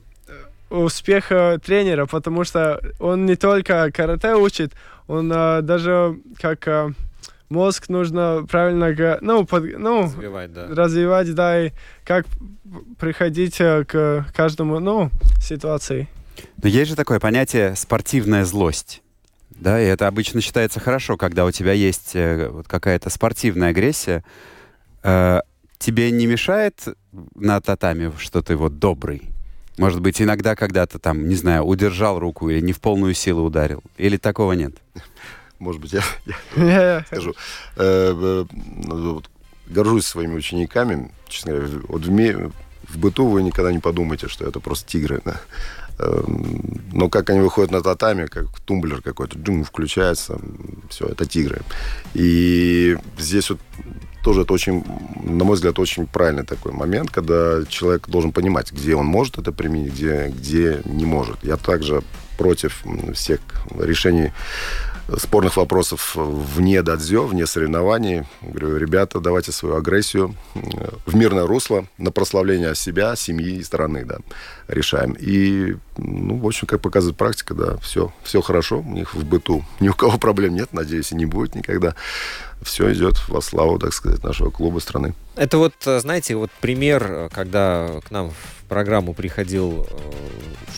успех 0.71 1.29
тренера, 1.63 2.07
потому 2.07 2.45
что 2.45 2.81
он 2.99 3.27
не 3.27 3.37
только 3.37 3.91
карате 3.93 4.35
учит, 4.35 4.73
он 5.07 5.31
э, 5.33 5.61
даже 5.63 6.19
как 6.41 6.67
э, 6.69 6.91
мозг 7.51 7.89
нужно 7.89 8.47
правильно, 8.49 9.19
ну, 9.21 9.45
под- 9.45 9.79
ну, 9.79 10.05
Развивать, 10.05 10.53
да. 10.53 10.67
развивать, 10.71 11.35
да, 11.35 11.67
и 11.67 11.71
как 12.05 12.27
приходить 12.99 13.61
э, 13.61 13.85
к 13.85 14.27
каждому, 14.35 14.79
ну, 14.81 15.11
ситуации. 15.43 16.09
Но 16.63 16.69
есть 16.69 16.91
же 16.91 16.97
такое 16.97 17.21
понятие 17.21 17.77
спортивная 17.77 18.45
злость. 18.45 19.03
Да, 19.61 19.81
и 19.81 19.85
это 19.85 20.07
обычно 20.09 20.41
считается 20.41 20.81
хорошо, 20.81 21.17
когда 21.17 21.45
у 21.45 21.51
тебя 21.51 21.73
есть 21.73 22.17
э, 22.17 22.49
вот 22.49 22.67
какая-то 22.67 23.11
спортивная 23.11 23.71
агрессия. 23.71 24.25
Э, 25.03 25.41
тебе 25.79 26.11
не 26.11 26.27
мешает 26.27 26.83
на 27.35 27.61
татами, 27.61 28.13
что 28.19 28.43
ты 28.43 28.57
вот 28.57 28.79
добрый? 28.79 29.23
Может 29.77 30.01
быть, 30.01 30.21
иногда 30.21 30.57
когда-то 30.57 30.99
там, 30.99 31.29
не 31.29 31.35
знаю, 31.35 31.65
удержал 31.65 32.19
руку 32.19 32.49
или 32.51 32.61
не 32.61 32.73
в 32.73 32.81
полную 32.81 33.15
силу 33.15 33.45
ударил? 33.45 33.83
Или 33.99 34.17
такого 34.17 34.53
нет? 34.53 34.75
Может 35.59 35.81
быть, 35.83 35.93
я, 36.57 37.05
скажу. 37.07 37.35
Э, 37.77 38.45
ну, 38.87 39.23
Горжусь 39.67 40.07
своими 40.07 40.35
учениками. 40.35 41.13
Честно 41.29 41.53
говоря, 41.53 41.69
в- 41.69 41.87
вот 41.87 42.03
в, 42.05 42.99
быту 42.99 43.27
вы 43.27 43.43
никогда 43.43 43.71
не 43.71 43.79
подумаете, 43.79 44.27
что 44.27 44.47
это 44.47 44.59
просто 44.59 44.89
тигры. 44.89 45.21
да. 45.25 45.41
Эм, 46.01 46.81
Но 46.93 47.09
как 47.09 47.31
они 47.31 47.41
выходят 47.41 47.71
на 47.71 47.83
татами, 47.83 48.27
как 48.27 48.47
тумблер 48.65 49.01
какой-то, 49.01 49.39
джум, 49.39 49.65
включается, 49.65 50.39
все, 50.89 51.07
это 51.07 51.25
тигры. 51.25 51.61
И 52.15 52.97
здесь 53.19 53.51
вот 53.51 53.61
тоже 54.25 54.43
это 54.43 54.53
очень, 54.53 54.85
на 55.25 55.45
мой 55.45 55.55
взгляд, 55.55 55.79
очень 55.79 56.07
правильный 56.07 56.45
такой 56.45 56.73
момент, 56.73 57.11
когда 57.11 57.65
человек 57.69 58.09
должен 58.09 58.33
понимать, 58.33 58.73
где 58.73 58.95
он 58.95 59.07
может 59.07 59.39
это 59.39 59.53
применить, 59.53 59.93
где, 59.93 60.29
где 60.29 60.81
не 60.85 61.07
может. 61.07 61.45
Я 61.45 61.57
также 61.57 62.03
против 62.37 62.85
всех 63.15 63.41
решений 63.79 64.33
спорных 65.19 65.57
вопросов 65.57 66.13
вне 66.15 66.83
дадзё, 66.83 67.27
вне 67.27 67.47
соревнований. 67.47 68.25
Говорю, 68.43 68.77
ребята, 68.77 69.21
давайте 69.21 69.53
свою 69.53 69.77
агрессию 69.77 70.35
э, 70.55 70.61
в 71.07 71.15
мирное 71.15 71.47
русло 71.47 71.87
на 71.99 72.11
прославление 72.11 72.75
себя, 72.75 73.17
семьи 73.17 73.57
и 73.57 73.63
страны, 73.63 74.05
да, 74.05 74.19
решаем. 74.69 75.17
И 75.19 75.77
ну, 75.97 76.39
в 76.39 76.47
общем, 76.47 76.67
как 76.67 76.81
показывает 76.81 77.17
практика, 77.17 77.55
да, 77.55 77.77
все, 77.79 78.13
все 78.23 78.41
хорошо. 78.41 78.81
У 78.81 78.93
них 78.93 79.15
в 79.15 79.25
быту 79.25 79.65
ни 79.81 79.89
у 79.89 79.95
кого 79.95 80.19
проблем 80.19 80.55
нет, 80.55 80.73
надеюсь, 80.73 81.13
и 81.13 81.17
не 81.17 81.27
будет 81.27 81.55
никогда. 81.55 81.95
Все 82.63 82.93
идет 82.93 83.15
во 83.29 83.41
славу, 83.41 83.79
так 83.79 83.93
сказать, 83.95 84.23
нашего 84.23 84.51
клуба 84.51 84.81
страны. 84.81 85.15
Это 85.37 85.59
вот, 85.59 85.75
э, 85.87 86.01
знаете, 86.01 86.37
вот 86.37 86.51
пример, 86.61 87.07
э, 87.09 87.29
когда 87.33 88.01
к 88.07 88.11
нам 88.11 88.31
в 88.31 88.69
программу 88.69 89.15
приходил 89.15 89.87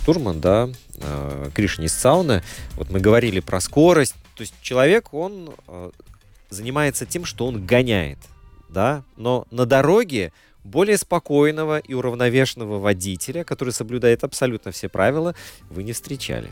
штурман, 0.01 0.41
да, 0.41 0.68
Кришин 1.55 1.85
из 1.85 1.93
сауны. 1.93 2.43
Вот 2.76 2.91
мы 2.91 3.01
говорили 3.01 3.41
про 3.41 3.61
скорость. 3.61 4.14
То 4.43 4.45
есть 4.45 4.55
человек, 4.61 5.14
он 5.14 5.51
э, 5.68 5.90
занимается 6.51 7.07
тем, 7.07 7.24
что 7.24 7.47
он 7.47 7.64
гоняет, 7.64 8.18
да, 8.68 9.05
но 9.16 9.47
на 9.53 9.66
дороге 9.66 10.32
более 10.64 10.99
спокойного 10.99 11.78
и 11.78 11.95
уравновешенного 11.95 12.80
водителя, 12.80 13.45
который 13.45 13.72
соблюдает 13.72 14.24
абсолютно 14.24 14.72
все 14.72 14.88
правила, 14.88 15.36
вы 15.70 15.84
не 15.84 15.93
встречали. 15.93 16.51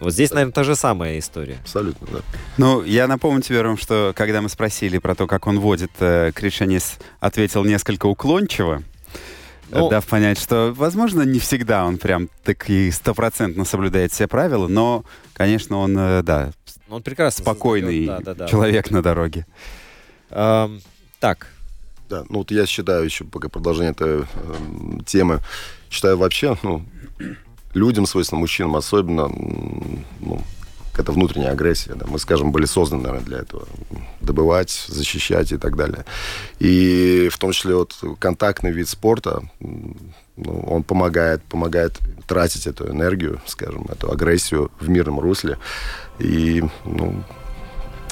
Вот 0.00 0.12
здесь, 0.12 0.32
наверное, 0.32 0.52
та 0.52 0.64
же 0.64 0.76
самая 0.76 1.18
история. 1.18 1.56
Абсолютно, 1.62 2.06
да. 2.12 2.18
Ну, 2.58 2.82
я 2.82 3.06
напомню 3.08 3.40
тебе, 3.40 3.62
Ром, 3.62 3.78
что 3.78 4.12
когда 4.14 4.42
мы 4.42 4.50
спросили 4.50 4.98
про 4.98 5.14
то, 5.14 5.26
как 5.26 5.46
он 5.46 5.60
водит, 5.60 5.92
э, 6.00 6.30
Кришанис 6.34 6.98
ответил 7.20 7.64
несколько 7.64 8.04
уклончиво, 8.04 8.82
Ну- 9.70 9.88
дав 9.88 10.06
понять, 10.06 10.38
что, 10.38 10.74
возможно, 10.76 11.22
не 11.22 11.38
всегда 11.38 11.86
он 11.86 11.96
прям 11.96 12.28
так 12.44 12.68
и 12.68 12.90
стопроцентно 12.90 13.64
соблюдает 13.64 14.12
все 14.12 14.28
правила, 14.28 14.68
но, 14.68 15.04
конечно, 15.32 15.78
он, 15.78 15.96
э, 15.98 16.22
да, 16.22 16.52
Он 16.88 17.02
прекрасно 17.02 17.42
спокойный 17.42 18.06
создает- 18.06 18.24
да, 18.24 18.34
да, 18.34 18.38
да. 18.44 18.48
человек 18.48 18.90
на 18.90 19.02
дороге. 19.02 19.46
Эм, 20.30 20.80
так, 21.20 21.48
Да, 22.08 22.24
ну 22.28 22.38
вот 22.38 22.50
я 22.50 22.66
считаю 22.66 23.04
еще, 23.04 23.24
пока 23.24 23.48
продолжение 23.48 23.92
этой 23.92 24.20
эм, 24.20 25.02
темы, 25.06 25.40
считаю 25.90 26.18
вообще, 26.18 26.56
ну, 26.62 26.84
людям 27.72 28.04
свойственно, 28.06 28.40
мужчинам 28.40 28.76
особенно, 28.76 29.28
ну, 29.28 30.42
какая-то 30.94 31.12
внутренняя 31.12 31.50
агрессия. 31.50 31.94
Да. 31.94 32.06
Мы, 32.06 32.20
скажем, 32.20 32.52
были 32.52 32.66
созданы, 32.66 33.02
наверное, 33.02 33.26
для 33.26 33.38
этого. 33.38 33.66
Добывать, 34.20 34.70
защищать 34.88 35.50
и 35.50 35.56
так 35.56 35.76
далее. 35.76 36.04
И 36.60 37.28
в 37.32 37.38
том 37.38 37.50
числе 37.50 37.74
вот 37.74 38.00
контактный 38.20 38.70
вид 38.70 38.88
спорта, 38.88 39.42
ну, 39.60 40.60
он 40.60 40.84
помогает, 40.84 41.42
помогает 41.42 41.98
тратить 42.28 42.68
эту 42.68 42.88
энергию, 42.88 43.40
скажем, 43.46 43.86
эту 43.90 44.12
агрессию 44.12 44.70
в 44.78 44.88
мирном 44.88 45.18
русле. 45.18 45.58
И, 46.20 46.62
ну, 46.84 47.24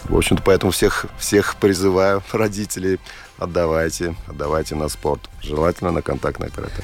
в 0.04 0.16
общем-то, 0.16 0.42
поэтому 0.42 0.72
всех, 0.72 1.06
всех 1.18 1.56
призываю, 1.56 2.22
родителей, 2.32 2.98
отдавайте, 3.38 4.14
отдавайте 4.26 4.74
на 4.74 4.88
спорт. 4.88 5.28
Желательно 5.42 5.90
на 5.90 6.02
контактное 6.02 6.48
карате. 6.48 6.82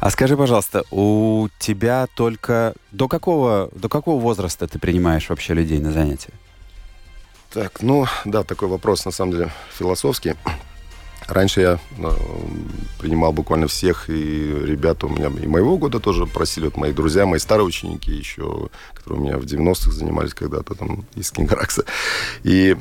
А 0.00 0.10
скажи, 0.10 0.36
пожалуйста, 0.36 0.84
у 0.90 1.48
тебя 1.58 2.06
только 2.14 2.74
до 2.92 3.08
какого, 3.08 3.70
до 3.74 3.88
какого 3.88 4.20
возраста 4.20 4.66
ты 4.66 4.78
принимаешь 4.78 5.28
вообще 5.28 5.54
людей 5.54 5.80
на 5.80 5.92
занятия? 5.92 6.32
Так, 7.52 7.82
ну, 7.82 8.06
да, 8.24 8.42
такой 8.42 8.68
вопрос, 8.68 9.04
на 9.04 9.12
самом 9.12 9.32
деле, 9.32 9.50
философский. 9.78 10.34
Раньше 11.28 11.60
я 11.60 11.78
э, 11.98 12.10
принимал 12.98 13.32
буквально 13.32 13.66
всех, 13.66 14.10
и 14.10 14.12
ребята 14.64 15.06
у 15.06 15.08
меня 15.08 15.28
и 15.42 15.46
моего 15.46 15.78
года 15.78 16.00
тоже 16.00 16.26
просили, 16.26 16.66
вот 16.66 16.76
мои 16.76 16.92
друзья, 16.92 17.24
мои 17.24 17.38
старые 17.38 17.66
ученики 17.66 18.12
еще, 18.12 18.68
которые 18.92 19.20
у 19.20 19.24
меня 19.24 19.38
в 19.38 19.44
90-х 19.44 19.90
занимались 19.92 20.34
когда-то 20.34 20.74
там 20.74 21.04
из 21.14 21.30
Кингракса. 21.30 21.84
И 22.42 22.76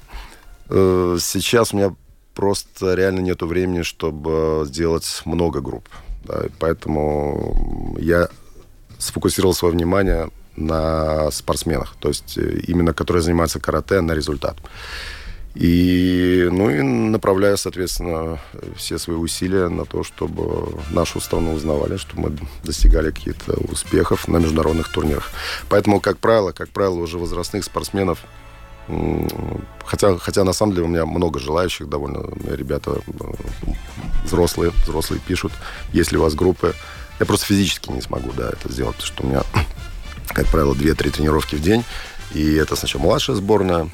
э, 0.70 1.18
сейчас 1.22 1.74
у 1.74 1.78
меня 1.78 1.96
просто 2.36 2.96
реально 2.96 3.22
нету 3.22 3.48
времени, 3.48 3.84
чтобы 3.84 4.64
сделать 4.66 5.22
много 5.26 5.62
групп. 5.62 5.88
да, 6.24 6.44
поэтому 6.60 7.96
я 8.00 8.28
сфокусировал 8.98 9.54
свое 9.54 9.74
внимание 9.74 10.30
на 10.56 11.32
спортсменах, 11.32 11.96
то 12.00 12.10
есть 12.10 12.38
э, 12.38 12.60
именно 12.68 12.94
которые 12.94 13.24
занимаются 13.24 13.60
карате 13.60 14.02
на 14.02 14.14
результат. 14.14 14.58
И, 15.56 16.50
ну 16.52 16.70
и 16.72 16.82
направляю, 16.82 17.58
соответственно, 17.58 18.40
все 18.76 18.98
свои 18.98 19.16
усилия 19.16 19.68
на 19.70 19.86
то, 19.86 20.04
чтобы 20.04 20.80
нашу 20.90 21.20
страну 21.20 21.54
узнавали, 21.54 21.98
чтобы 21.98 22.30
мы 22.30 22.38
достигали 22.64 23.12
каких-то 23.12 23.54
успехов 23.72 24.28
на 24.28 24.38
международных 24.38 24.92
турнирах. 24.92 25.30
Поэтому, 25.70 26.00
как 26.00 26.18
правило, 26.18 26.52
как 26.54 26.70
правило, 26.70 26.96
уже 26.96 27.20
возрастных 27.20 27.64
спортсменов, 27.64 28.20
хотя, 29.86 30.18
хотя 30.18 30.44
на 30.44 30.54
самом 30.54 30.74
деле 30.74 30.86
у 30.86 30.90
меня 30.90 31.06
много 31.06 31.40
желающих 31.40 31.88
довольно, 31.88 32.28
ребята 32.48 33.02
э, 33.08 33.34
взрослые, 34.26 34.72
взрослые 34.86 35.22
пишут, 35.26 35.54
если 35.94 36.18
у 36.18 36.22
вас 36.22 36.34
группы, 36.34 36.74
я 37.20 37.26
просто 37.26 37.46
физически 37.46 37.92
не 37.92 38.02
смогу, 38.02 38.32
да, 38.36 38.50
это 38.50 38.72
сделать, 38.72 38.96
потому 38.96 39.14
что 39.14 39.24
у 39.24 39.28
меня, 39.28 39.44
как 40.30 40.48
правило, 40.48 40.74
2-3 40.74 41.12
тренировки 41.12 41.56
в 41.56 41.62
день, 41.62 41.86
и 42.34 42.56
это 42.56 42.76
сначала 42.76 43.04
младшая 43.04 43.36
сборная, 43.36 43.90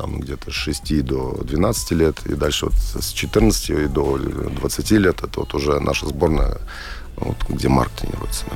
там 0.00 0.18
где-то 0.20 0.50
с 0.50 0.54
6 0.54 1.04
до 1.04 1.42
12 1.44 1.90
лет, 1.92 2.26
и 2.26 2.34
дальше 2.34 2.66
вот 2.66 2.74
с 2.74 3.12
14 3.12 3.70
и 3.70 3.86
до 3.86 4.16
20 4.16 4.90
лет, 4.92 5.22
это 5.22 5.40
вот 5.40 5.52
уже 5.54 5.78
наша 5.78 6.06
сборная, 6.06 6.58
вот, 7.16 7.36
где 7.50 7.68
Марк 7.68 7.90
тренируется. 7.92 8.46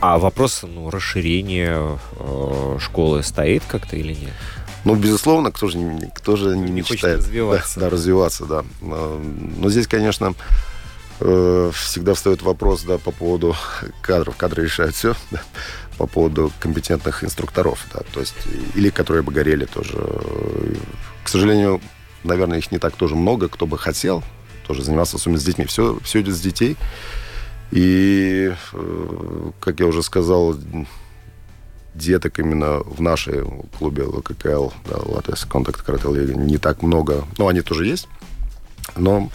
а 0.00 0.18
вопрос 0.18 0.62
ну, 0.62 0.88
расширения 0.88 1.98
э, 2.18 2.78
школы 2.80 3.22
стоит 3.22 3.62
как-то 3.68 3.96
или 3.96 4.14
нет? 4.14 4.32
Ну, 4.84 4.94
безусловно, 4.96 5.52
кто 5.52 5.68
же, 5.68 5.76
не- 5.76 6.10
кто 6.10 6.36
же 6.36 6.56
не, 6.56 6.70
Не 6.70 6.80
мечтает 6.80 7.18
развиваться. 7.18 7.74
Да, 7.78 7.86
да, 7.86 7.90
развиваться, 7.90 8.44
да. 8.46 8.64
Но 8.80 9.20
но 9.58 9.68
здесь, 9.68 9.86
конечно, 9.86 10.34
э, 11.20 11.70
всегда 11.74 12.14
встает 12.14 12.40
вопрос, 12.40 12.82
да, 12.82 12.96
по 12.96 13.12
поводу 13.12 13.54
кадров. 14.00 14.36
Кадры 14.36 14.64
решают 14.64 14.94
все, 14.94 15.14
да, 15.30 15.42
по 15.98 16.06
поводу 16.06 16.52
компетентных 16.60 17.24
инструкторов, 17.24 17.86
да, 17.92 18.00
то 18.12 18.20
есть, 18.20 18.34
или 18.74 18.90
которые 18.90 19.22
бы 19.22 19.32
горели 19.32 19.66
тоже. 19.66 19.98
К 21.22 21.28
сожалению, 21.28 21.80
наверное, 22.24 22.58
их 22.58 22.72
не 22.72 22.78
так 22.78 22.96
тоже 22.96 23.14
много, 23.14 23.48
кто 23.48 23.66
бы 23.66 23.78
хотел 23.78 24.22
тоже 24.66 24.82
заниматься, 24.82 25.16
особенно 25.16 25.38
с 25.38 25.44
детьми. 25.44 25.64
Все, 25.64 25.98
все 26.02 26.20
идет 26.20 26.34
с 26.34 26.40
детей. 26.40 26.76
И, 27.72 28.54
э, 28.72 29.50
как 29.60 29.80
я 29.80 29.86
уже 29.86 30.02
сказал, 30.02 30.56
деток 31.94 32.38
именно 32.38 32.78
в 32.78 33.00
нашей 33.00 33.44
клубе 33.78 34.04
ЛККЛ, 34.04 34.68
да, 34.88 34.96
Латвийский 34.96 35.48
контакт 35.48 35.82
карате 35.82 36.08
не 36.34 36.58
так 36.58 36.82
много. 36.82 37.24
Ну, 37.38 37.48
они 37.48 37.60
тоже 37.62 37.86
есть, 37.86 38.08
но 38.96 39.30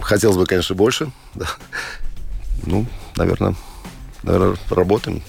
хотелось 0.00 0.36
бы, 0.36 0.46
конечно, 0.46 0.74
больше. 0.74 1.12
да. 1.34 1.46
Ну, 2.64 2.86
наверное, 3.16 3.56
работаем. 4.24 5.22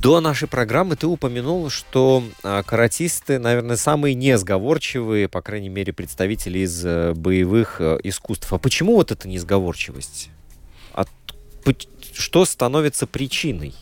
До 0.00 0.20
нашей 0.20 0.46
программы 0.46 0.94
ты 0.94 1.08
упомянул, 1.08 1.70
что 1.70 2.22
а, 2.44 2.62
каратисты, 2.62 3.40
наверное, 3.40 3.76
самые 3.76 4.14
несговорчивые, 4.14 5.28
по 5.28 5.42
крайней 5.42 5.70
мере, 5.70 5.92
представители 5.92 6.60
из 6.60 6.84
э, 6.84 7.14
боевых 7.14 7.80
э, 7.80 7.98
искусств. 8.04 8.52
А 8.52 8.58
почему 8.58 8.94
вот 8.94 9.10
эта 9.10 9.26
несговорчивость? 9.26 10.30
От- 10.92 11.08
что 12.14 12.44
становится 12.44 13.08
причиной? 13.08 13.74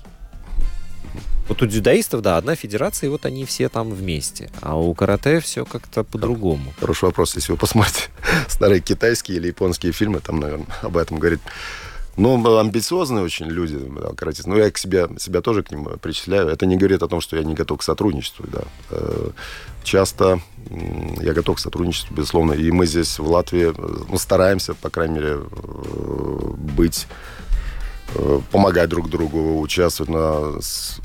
Вот 1.49 1.63
у 1.63 1.67
дзюдоистов, 1.67 2.23
да, 2.23 2.39
одна 2.39 2.57
федерация, 2.57 3.09
и 3.09 3.11
вот 3.11 3.27
они 3.27 3.45
все 3.45 3.69
там 3.69 3.91
вместе. 3.91 4.51
А 4.63 4.77
у 4.77 4.95
карате 4.95 5.41
все 5.41 5.65
как-то 5.65 6.03
по-другому. 6.03 6.73
Хороший 6.81 7.05
вопрос, 7.05 7.37
если 7.37 7.53
вы 7.53 7.59
посмотрите 7.59 8.09
старые 8.49 8.81
китайские 8.81 9.37
или 9.37 9.49
японские 9.49 9.93
фильмы, 9.93 10.21
там, 10.21 10.41
наверное, 10.41 10.67
об 10.83 10.97
этом 10.97 11.19
говорит. 11.19 11.41
Ну, 12.17 12.59
амбициозные 12.59 13.23
очень 13.25 13.47
люди, 13.47 13.79
да, 13.79 14.15
каратисты. 14.15 14.49
Ну, 14.49 14.57
я 14.57 14.71
к 14.71 14.79
себе, 14.79 15.09
себя 15.19 15.41
тоже 15.43 15.63
к 15.63 15.71
ним 15.71 15.87
причисляю. 16.01 16.49
Это 16.49 16.65
не 16.67 16.77
говорит 16.77 17.03
о 17.03 17.09
том, 17.09 17.21
что 17.21 17.37
я 17.37 17.43
не 17.45 17.55
готов 17.55 17.79
к 17.81 17.83
сотрудничеству, 17.83 18.47
да. 18.51 18.63
Э, 18.91 19.31
Часто 19.85 20.41
я 21.21 21.33
готов 21.33 21.57
к 21.57 21.61
сотрудничеству, 21.61 22.13
безусловно. 22.17 22.55
И 22.55 22.71
мы 22.73 22.87
здесь, 22.87 23.19
в 23.21 23.31
Латвии, 23.31 23.71
э, 23.71 24.05
ну, 24.09 24.19
стараемся, 24.19 24.75
по 24.75 24.91
крайней 24.91 25.15
мере, 25.17 25.37
э, 25.39 26.51
быть 26.77 27.07
э, 28.15 28.41
помогать 28.51 28.89
друг 28.89 29.09
другу, 29.11 29.61
участвовать 29.61 30.11
на 30.11 30.61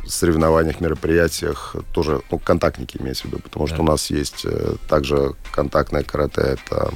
соревнованиях, 0.08 0.80
мероприятиях, 0.82 1.76
тоже, 1.94 2.22
ну, 2.32 2.40
контактники 2.40 2.98
имеется 3.02 3.24
в 3.24 3.26
виду, 3.26 3.40
потому 3.40 3.68
что 3.68 3.78
Да. 3.78 3.84
у 3.84 3.86
нас 3.86 4.10
есть 4.10 4.46
э, 4.46 4.76
также 4.88 5.34
контактное 5.52 6.04
карате, 6.04 6.42
это 6.68 6.92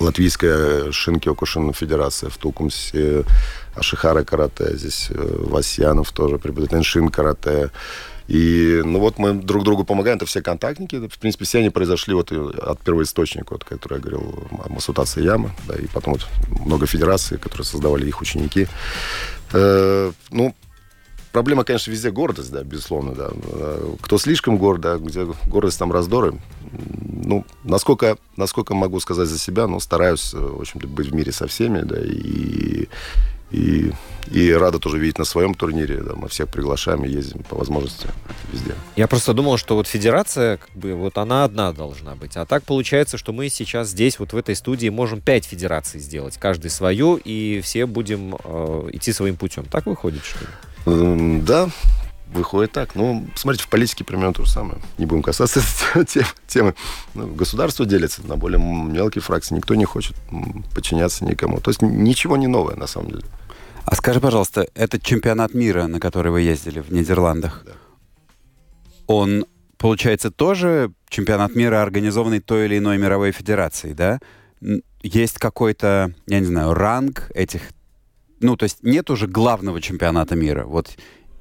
Латвийская 0.00 0.92
Шинкиокушин 0.92 1.72
федерация 1.72 2.30
в 2.30 2.36
Тукумсе, 2.36 3.24
Ашихара 3.74 4.24
карате, 4.24 4.76
здесь 4.76 5.08
э, 5.10 5.36
Васьянов 5.38 6.12
тоже 6.12 6.38
преподает, 6.38 6.74
Эншин 6.74 7.08
карате. 7.08 7.70
И, 8.28 8.82
ну 8.84 8.98
вот 8.98 9.18
мы 9.18 9.34
друг 9.34 9.62
другу 9.62 9.84
помогаем, 9.84 10.16
это 10.16 10.26
все 10.26 10.42
контактники, 10.42 11.08
в 11.08 11.18
принципе, 11.18 11.44
все 11.44 11.58
они 11.58 11.70
произошли 11.70 12.12
вот 12.14 12.32
и 12.32 12.36
от 12.36 12.80
первоисточника, 12.80 13.52
вот, 13.52 13.64
который 13.64 13.94
я 13.94 14.00
говорил, 14.00 14.48
Масутаса 14.68 15.20
Яма, 15.20 15.54
да, 15.68 15.76
и 15.76 15.86
потом 15.86 16.14
вот 16.14 16.26
много 16.66 16.86
федераций, 16.86 17.38
которые 17.38 17.64
создавали 17.64 18.06
их 18.06 18.20
ученики. 18.20 18.66
Э, 19.52 20.12
ну, 20.30 20.54
проблема, 21.36 21.64
конечно, 21.64 21.90
везде 21.90 22.10
гордость, 22.10 22.50
да, 22.50 22.64
безусловно, 22.64 23.12
да. 23.14 23.30
Кто 24.00 24.16
слишком 24.16 24.56
горд, 24.56 24.80
да, 24.80 24.96
где 24.96 25.26
гордость, 25.46 25.78
там 25.78 25.92
раздоры. 25.92 26.32
Ну, 26.72 27.44
насколько, 27.62 28.16
насколько 28.36 28.74
могу 28.74 29.00
сказать 29.00 29.28
за 29.28 29.38
себя, 29.38 29.66
ну, 29.66 29.78
стараюсь, 29.78 30.32
в 30.32 30.60
общем-то, 30.62 30.88
быть 30.88 31.08
в 31.08 31.14
мире 31.14 31.32
со 31.32 31.46
всеми, 31.46 31.82
да, 31.82 31.98
и, 32.02 32.88
И, 33.52 33.92
и 34.32 34.52
рада 34.52 34.78
тоже 34.78 34.98
видеть 34.98 35.18
на 35.18 35.24
своем 35.24 35.54
турнире. 35.54 36.02
Да, 36.02 36.14
мы 36.16 36.28
всех 36.28 36.48
приглашаем 36.48 37.04
и 37.04 37.08
ездим 37.08 37.44
по 37.44 37.56
возможности 37.56 38.08
везде. 38.52 38.72
Я 38.96 39.06
просто 39.06 39.34
думал, 39.34 39.56
что 39.56 39.76
вот 39.76 39.86
федерация, 39.86 40.56
как 40.56 40.70
бы, 40.74 40.94
вот 40.94 41.16
она 41.18 41.44
одна 41.44 41.72
должна 41.72 42.16
быть. 42.16 42.36
А 42.36 42.44
так 42.44 42.64
получается, 42.64 43.18
что 43.18 43.32
мы 43.32 43.48
сейчас 43.50 43.90
здесь, 43.90 44.18
вот 44.18 44.32
в 44.32 44.36
этой 44.36 44.56
студии, 44.56 44.88
можем 44.88 45.20
пять 45.20 45.44
федераций 45.44 46.00
сделать, 46.00 46.38
каждый 46.38 46.70
свою, 46.70 47.20
и 47.24 47.60
все 47.62 47.86
будем 47.86 48.34
э, 48.34 48.88
идти 48.94 49.12
своим 49.12 49.36
путем. 49.36 49.64
Так 49.70 49.86
выходит, 49.86 50.24
что 50.24 50.40
ли? 50.40 50.50
М, 50.86 51.44
Да, 51.44 51.68
выходит 52.32 52.72
так. 52.72 52.94
Ну, 52.94 53.26
смотрите, 53.34 53.64
в 53.64 53.68
политике 53.68 54.04
примерно 54.04 54.32
то 54.34 54.44
же 54.44 54.50
самое. 54.50 54.78
Не 54.98 55.06
будем 55.06 55.22
касаться 55.22 55.60
этой 55.94 56.04
те- 56.06 56.26
темы. 56.46 56.74
Ну, 57.14 57.26
государство 57.34 57.86
делится 57.86 58.26
на 58.26 58.36
более 58.36 58.58
мелкие 58.60 59.22
фракции. 59.22 59.54
Никто 59.54 59.74
не 59.74 59.84
хочет 59.84 60.16
подчиняться 60.74 61.24
никому. 61.24 61.60
То 61.60 61.70
есть 61.70 61.82
ничего 61.82 62.36
не 62.36 62.46
новое, 62.46 62.76
на 62.76 62.86
самом 62.86 63.10
деле. 63.10 63.22
А 63.84 63.94
скажи, 63.94 64.20
пожалуйста, 64.20 64.66
этот 64.74 65.02
чемпионат 65.02 65.54
мира, 65.54 65.86
на 65.86 66.00
который 66.00 66.32
вы 66.32 66.40
ездили 66.40 66.80
в 66.80 66.92
Нидерландах, 66.92 67.62
Да. 67.64 67.72
он, 69.06 69.46
получается, 69.78 70.30
тоже 70.30 70.90
чемпионат 71.08 71.54
мира, 71.54 71.82
организованный 71.82 72.40
той 72.40 72.66
или 72.66 72.78
иной 72.78 72.98
мировой 72.98 73.30
федерацией, 73.30 73.94
да? 73.94 74.18
Есть 75.02 75.38
какой-то, 75.38 76.12
я 76.26 76.40
не 76.40 76.46
знаю, 76.46 76.74
ранг 76.74 77.30
этих... 77.34 77.62
Ну, 78.40 78.56
то 78.56 78.64
есть 78.64 78.78
нет 78.82 79.10
уже 79.10 79.26
главного 79.26 79.80
чемпионата 79.80 80.34
мира, 80.36 80.64
вот... 80.64 80.88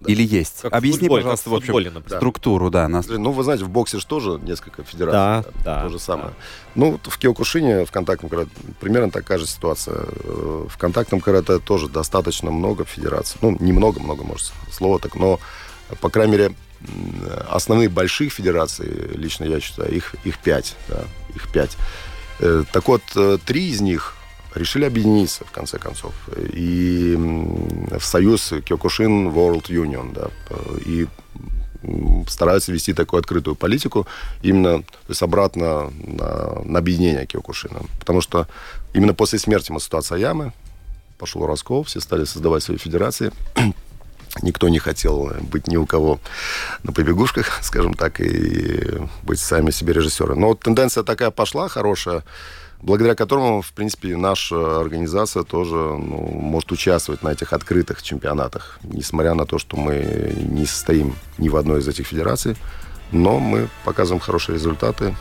Или 0.08 0.22
есть? 0.24 0.62
Как 0.62 0.74
Объясни, 0.74 1.00
футболе, 1.08 1.24
пожалуйста, 1.24 1.44
как 1.46 1.52
в 1.54 1.56
общем, 1.56 1.66
футболе, 1.68 1.90
например. 1.90 2.20
структуру, 2.20 2.70
да. 2.70 2.88
Нас... 2.88 3.08
Ну, 3.08 3.32
вы 3.32 3.44
знаете, 3.44 3.64
в 3.64 3.70
боксе 3.70 3.98
же 3.98 4.06
тоже 4.06 4.40
несколько 4.44 4.84
федераций. 4.84 5.52
Да, 5.64 5.64
да, 5.64 5.84
То 5.84 5.90
же 5.90 5.98
самое. 6.00 6.28
да. 6.30 6.34
Ну, 6.76 6.92
вот 6.92 7.08
в 7.08 7.18
Киокушине, 7.18 7.86
в 7.86 7.92
контактном 7.92 8.30
карате, 8.30 8.52
примерно 8.80 9.10
такая 9.10 9.40
же 9.40 9.48
ситуация. 9.48 9.96
Э, 10.06 10.68
В 10.70 10.78
контактном 10.78 11.22
карате 11.22 11.58
тоже 11.58 11.88
достаточно 11.90 12.52
много 12.52 12.86
федераций. 12.86 13.40
Ну, 13.42 13.58
не 13.60 13.72
много, 13.72 14.00
может, 14.02 14.54
слово 14.70 15.00
так, 15.00 15.16
но, 15.16 15.40
по 16.02 16.10
крайней 16.10 16.34
мере, 16.34 16.46
м, 16.82 17.16
основных 17.50 17.92
больших 17.92 18.32
федераций, 18.32 18.88
лично 19.16 19.46
я 19.46 19.60
считаю, 19.60 19.92
их, 19.92 20.14
их 20.24 20.38
пять. 20.38 20.76
Да, 20.88 21.04
их 21.34 21.52
пять. 21.52 21.78
Э, 22.42 22.64
Так 22.72 22.88
вот, 22.90 23.02
э, 23.16 23.40
три 23.44 23.70
из 23.70 23.82
них 23.82 24.14
решили 24.56 24.86
объединиться, 24.86 25.46
в 25.46 25.52
конце 25.52 25.78
концов. 25.78 26.14
И 26.38 27.16
в 27.18 28.04
союз 28.04 28.54
Киокушин 28.66 29.30
World 29.30 29.68
Union, 29.68 30.14
да, 30.14 30.30
и 30.86 31.08
стараются 32.28 32.72
вести 32.72 32.94
такую 32.94 33.20
открытую 33.20 33.56
политику 33.56 34.08
именно 34.42 34.82
то 34.82 35.10
есть 35.10 35.22
обратно 35.22 35.92
на, 35.92 36.62
на 36.64 36.80
объединение 36.80 37.26
Киокушина. 37.26 37.82
Потому 38.00 38.22
что 38.22 38.48
именно 38.94 39.14
после 39.14 39.40
смерти 39.40 39.72
Масутаца 39.72 40.16
Аямы 40.16 40.52
пошел 41.18 41.46
раскол, 41.46 41.84
все 41.84 42.00
стали 42.00 42.26
создавать 42.26 42.64
свои 42.64 42.78
федерации. 42.78 43.32
Никто 44.42 44.68
не 44.68 44.80
хотел 44.80 45.32
быть 45.42 45.68
ни 45.68 45.78
у 45.78 45.86
кого 45.86 46.20
на 46.84 46.92
побегушках, 46.92 47.60
скажем 47.62 47.94
так, 47.94 48.20
и 48.20 49.00
быть 49.24 49.40
сами 49.40 49.72
себе 49.72 49.94
режиссеры. 49.94 50.36
Но 50.36 50.56
тенденция 50.56 51.04
такая 51.04 51.32
пошла, 51.32 51.70
хорошая, 51.70 52.24
благодаря 52.82 53.16
которому, 53.16 53.62
в 53.62 53.72
принципе, 53.74 54.16
наша 54.16 54.80
организация 54.80 55.44
тоже 55.44 55.76
ну, 55.76 56.28
может 56.42 56.72
участвовать 56.72 57.24
на 57.24 57.30
этих 57.30 57.54
открытых 57.54 58.02
чемпионатах, 58.04 58.80
несмотря 58.84 59.34
на 59.34 59.46
то, 59.46 59.58
что 59.58 59.78
мы 59.78 60.34
не 60.36 60.66
состоим 60.66 61.16
ни 61.38 61.50
в 61.50 61.56
одной 61.56 61.80
из 61.80 61.88
этих 61.88 62.08
федераций, 62.08 62.56
но 63.12 63.40
мы 63.40 63.70
показываем 63.84 64.20
хорошие 64.20 64.56
результаты. 64.56 65.16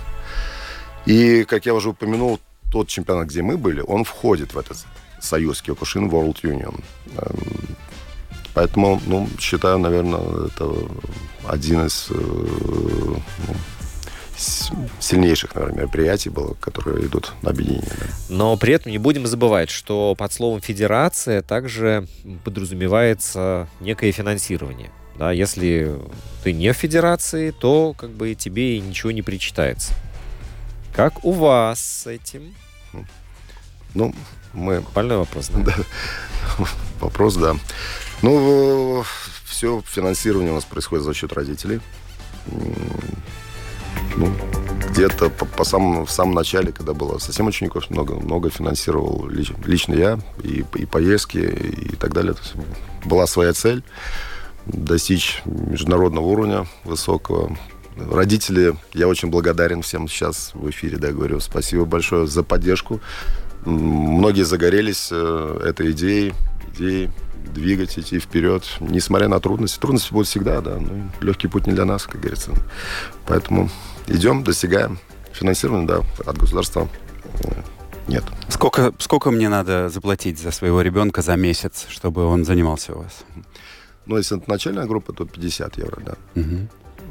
И, 1.07 1.45
как 1.45 1.67
я 1.67 1.75
уже 1.75 1.91
упомянул, 1.91 2.41
тот 2.73 2.89
чемпионат, 2.89 3.29
где 3.29 3.43
мы 3.43 3.57
были, 3.57 3.83
он 3.87 4.05
входит 4.05 4.55
в 4.55 4.59
этот 4.59 4.79
союз 5.21 5.63
Киокушин 5.63 6.09
World 6.09 6.43
Union. 6.43 6.83
Эм, 7.17 7.77
Поэтому, 8.55 9.01
ну, 9.07 9.29
считаю, 9.39 9.79
наверное, 9.79 10.47
это 10.47 10.73
один 11.49 11.87
из 11.87 12.07
э, 12.11 12.15
ну, 12.15 13.21
сильнейших, 14.37 15.55
наверное, 15.55 15.81
мероприятий 15.81 16.31
было, 16.31 16.55
которые 16.55 17.07
идут 17.07 17.33
на 17.43 17.51
объединение. 17.51 17.89
да. 17.89 18.07
Но 18.29 18.57
при 18.57 18.75
этом 18.75 18.93
не 18.93 18.99
будем 18.99 19.27
забывать, 19.27 19.71
что 19.71 20.15
под 20.17 20.33
словом 20.33 20.61
федерация 20.61 21.43
также 21.43 22.07
подразумевается 22.45 23.69
некое 23.81 24.13
финансирование. 24.13 24.91
Да, 25.17 25.31
если 25.31 25.95
ты 26.43 26.53
не 26.53 26.73
в 26.73 26.77
федерации, 26.77 27.51
то 27.53 27.95
как 27.97 28.11
бы 28.11 28.35
тебе 28.35 28.77
и 28.77 28.81
ничего 28.81 29.13
не 29.13 29.23
причитается. 29.23 29.93
Как 30.93 31.25
у 31.25 31.33
вас 31.33 31.81
с 31.81 32.07
этим? 32.07 32.55
Ну, 33.95 34.13
мы 34.53 34.85
Больной 34.95 35.19
вопрос, 35.19 35.49
да? 35.49 35.61
Да. 36.59 36.65
Вопрос, 37.01 37.37
да. 37.37 37.57
Ну, 38.23 39.05
все 39.45 39.83
финансирование 39.87 40.53
у 40.53 40.55
нас 40.55 40.65
происходит 40.65 41.05
за 41.05 41.15
счет 41.15 41.33
родителей. 41.33 41.81
Ну, 44.17 44.33
где-то 44.91 45.29
по, 45.29 45.45
по 45.45 45.65
самому, 45.65 46.05
в 46.05 46.11
самом 46.11 46.35
начале, 46.35 46.71
когда 46.71 46.95
было 46.95 47.19
совсем 47.19 47.47
учеников 47.47 47.91
много, 47.91 48.15
много 48.15 48.51
финансировал 48.51 49.29
лич- 49.29 49.55
лично 49.67 49.95
я, 49.95 50.19
и, 50.43 50.65
и 50.75 50.87
поездки, 50.87 51.39
и 51.39 51.97
так 51.97 52.13
далее. 52.13 52.35
То 52.35 52.41
есть 52.41 52.55
была 53.05 53.27
своя 53.27 53.53
цель 53.53 53.83
достичь 54.67 55.43
международного 55.45 56.25
уровня 56.25 56.67
высокого. 56.85 57.57
Родители, 57.97 58.75
я 58.93 59.09
очень 59.09 59.31
благодарен 59.31 59.83
всем 59.83 60.09
сейчас 60.09 60.53
в 60.55 60.69
эфире, 60.71 60.97
да, 60.97 61.13
говорю, 61.13 61.41
спасибо 61.41 61.85
большое 61.85 62.27
за 62.27 62.43
поддержку. 62.43 63.01
Многие 63.65 64.45
загорелись 64.45 65.09
э, 65.11 65.61
этой 65.65 65.93
идеей, 65.93 66.35
идеей 66.75 67.11
двигать, 67.53 67.99
идти 67.99 68.19
вперед, 68.19 68.65
несмотря 68.81 69.29
на 69.29 69.41
трудности. 69.41 69.79
Трудности 69.79 70.13
будут 70.13 70.29
всегда, 70.29 70.61
да, 70.61 70.77
но 70.77 71.11
легкий 71.21 71.49
путь 71.49 71.67
не 71.67 71.73
для 71.73 71.85
нас, 71.85 72.05
как 72.05 72.21
говорится. 72.21 72.53
Поэтому 73.27 73.71
идем, 74.07 74.45
достигаем. 74.45 74.99
Финансирование, 75.33 75.87
да, 75.87 76.01
от 76.31 76.39
государства 76.39 76.89
э, 77.41 77.49
нет. 78.07 78.25
Сколько, 78.49 78.93
сколько 78.99 79.31
мне 79.31 79.49
надо 79.49 79.89
заплатить 79.89 80.39
за 80.39 80.53
своего 80.53 80.81
ребенка 80.81 81.23
за 81.23 81.37
месяц, 81.37 81.87
чтобы 81.89 82.25
он 82.25 82.45
занимался 82.45 82.95
у 82.95 82.99
вас? 82.99 83.25
Но 84.07 84.19
если 84.19 84.39
это 84.39 84.49
начальная 84.51 84.87
группа, 84.87 85.13
то 85.13 85.25
50 85.25 85.79
евро, 85.79 86.03
да. 86.05 86.15
Мгм. 86.35 86.69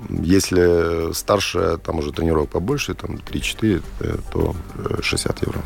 Если 0.09 1.13
старшая, 1.13 1.77
там 1.77 1.99
уже 1.99 2.11
тренировок 2.11 2.49
побольше, 2.49 2.93
там 2.93 3.15
3-4, 3.15 3.84
э, 3.99 4.17
то 4.31 4.55
э, 4.77 5.01
60 5.01 5.41
евро. 5.41 5.61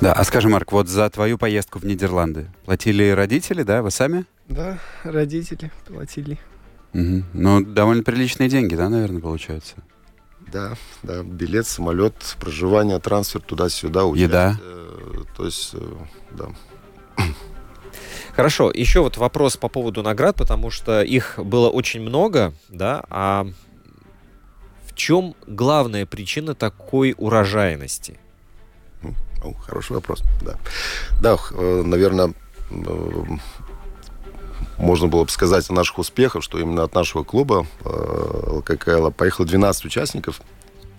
Да, 0.00 0.12
а 0.12 0.24
скажи, 0.24 0.48
Марк, 0.48 0.72
вот 0.72 0.88
за 0.88 1.08
твою 1.08 1.38
поездку 1.38 1.78
в 1.78 1.84
Нидерланды 1.84 2.48
платили 2.64 3.10
родители, 3.10 3.62
да, 3.62 3.82
вы 3.82 3.90
сами? 3.90 4.26
Да, 4.48 4.78
родители 5.04 5.70
платили. 5.86 6.38
Мгм. 6.92 7.24
Ну, 7.32 7.64
довольно 7.64 8.02
приличные 8.02 8.48
деньги, 8.48 8.74
да, 8.74 8.88
наверное, 8.88 9.20
получаются? 9.20 9.76
Да, 10.52 10.74
да, 11.02 11.22
билет, 11.22 11.66
самолет, 11.66 12.14
проживание, 12.38 12.98
трансфер 13.00 13.40
туда-сюда, 13.40 14.04
участие. 14.04 14.28
Еда. 14.28 14.58
э, 14.60 15.22
То 15.36 15.46
есть, 15.46 15.70
э, 15.72 15.78
да. 16.32 16.46
Хорошо, 18.36 18.70
еще 18.70 19.00
вот 19.00 19.16
вопрос 19.16 19.56
по 19.56 19.68
поводу 19.68 20.02
наград, 20.02 20.36
потому 20.36 20.70
что 20.70 21.02
их 21.02 21.38
было 21.38 21.70
очень 21.70 22.02
много, 22.02 22.52
да, 22.68 23.02
а 23.08 23.46
в 24.86 24.94
чем 24.94 25.34
главная 25.46 26.04
причина 26.06 26.54
такой 26.54 27.14
урожайности? 27.16 28.18
О, 29.44 29.52
хороший 29.66 29.92
вопрос, 29.92 30.22
да. 30.42 30.56
Да, 31.20 31.36
наверное, 31.52 32.32
можно 34.78 35.06
было 35.06 35.24
бы 35.24 35.30
сказать 35.30 35.68
о 35.70 35.72
наших 35.72 35.98
успехах, 35.98 36.42
что 36.42 36.58
именно 36.58 36.82
от 36.82 36.94
нашего 36.94 37.24
клуба 37.24 37.66
э, 37.84 38.50
ЛККЛ 38.50 39.10
поехало 39.10 39.46
12 39.46 39.84
участников, 39.84 40.40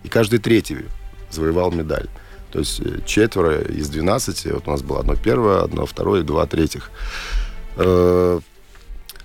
и 0.02 0.08
каждый 0.08 0.38
третий 0.38 0.86
завоевал 1.30 1.70
медаль. 1.72 2.08
То 2.52 2.60
есть 2.60 2.80
э, 2.80 3.00
четверо 3.04 3.60
из 3.62 3.88
12, 3.88 4.52
вот 4.52 4.68
у 4.68 4.70
нас 4.70 4.82
было 4.82 5.00
одно 5.00 5.14
первое, 5.14 5.62
одно 5.62 5.86
второе 5.86 6.22
два 6.22 6.46
третьих. 6.46 6.90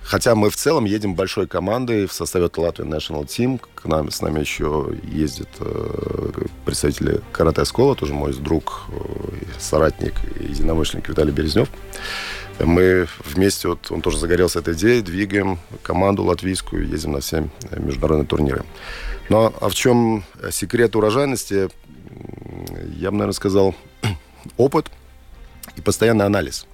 Хотя 0.04 0.34
мы 0.34 0.50
в 0.50 0.56
целом 0.56 0.84
едем 0.84 1.14
большой 1.14 1.46
командой 1.46 2.06
в 2.06 2.12
составе 2.12 2.50
Латвии 2.54 2.84
National 2.84 3.24
Team. 3.24 3.60
К 3.74 3.86
нам, 3.86 4.10
с 4.10 4.20
нами 4.20 4.40
еще 4.40 4.88
ездят 5.04 5.48
э, 5.60 6.30
представители 6.64 7.20
карате 7.32 7.64
школы, 7.64 7.94
тоже 7.94 8.12
мой 8.12 8.34
друг, 8.34 8.84
э, 8.88 9.58
соратник 9.58 10.14
и 10.38 10.44
единомышленник 10.44 11.08
Виталий 11.08 11.32
Березнев. 11.32 11.68
Мы 12.58 13.06
вместе, 13.24 13.68
вот 13.68 13.90
он 13.90 14.02
тоже 14.02 14.18
загорелся 14.18 14.58
этой 14.58 14.74
идеей, 14.74 15.02
двигаем 15.02 15.58
команду 15.82 16.24
латвийскую, 16.24 16.86
ездим 16.86 17.12
на 17.12 17.20
все 17.20 17.48
международные 17.76 18.26
турниры. 18.26 18.64
Но 19.28 19.54
а 19.60 19.68
в 19.68 19.74
чем 19.74 20.24
секрет 20.50 20.94
урожайности? 20.94 21.70
Я 22.96 23.10
бы, 23.10 23.16
наверное, 23.16 23.32
сказал, 23.32 23.74
опыт 24.56 24.90
и 25.76 25.80
постоянный 25.80 26.26
анализ 26.26 26.66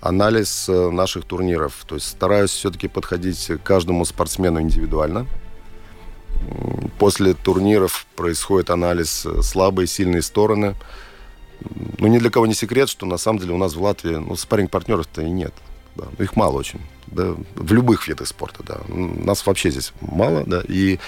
анализ 0.00 0.68
э, 0.68 0.90
наших 0.90 1.24
турниров. 1.24 1.84
То 1.86 1.96
есть 1.96 2.08
стараюсь 2.08 2.50
все-таки 2.50 2.88
подходить 2.88 3.46
к 3.46 3.58
каждому 3.58 4.04
спортсмену 4.04 4.60
индивидуально. 4.60 5.26
После 6.98 7.34
турниров 7.34 8.06
происходит 8.16 8.70
анализ 8.70 9.26
э, 9.26 9.42
слабые 9.42 9.84
и 9.84 9.88
сильные 9.88 10.22
стороны. 10.22 10.74
ну, 11.98 12.06
ни 12.06 12.18
для 12.18 12.30
кого 12.30 12.46
не 12.46 12.54
секрет, 12.54 12.88
что 12.88 13.06
на 13.06 13.18
самом 13.18 13.38
деле 13.40 13.52
у 13.52 13.58
нас 13.58 13.74
в 13.74 13.82
Латвии, 13.82 14.16
ну, 14.16 14.36
спарринг-партнеров-то 14.36 15.22
и 15.22 15.30
нет. 15.30 15.52
Да. 15.96 16.04
Ну, 16.18 16.24
их 16.24 16.36
мало 16.36 16.58
очень. 16.58 16.80
Да, 17.06 17.34
в 17.54 17.72
любых 17.72 18.06
видах 18.08 18.28
спорта, 18.28 18.62
да. 18.62 18.80
Нас 18.88 19.44
вообще 19.46 19.70
здесь 19.70 19.92
мало, 20.00 20.44
да. 20.46 20.62
И 20.66 20.98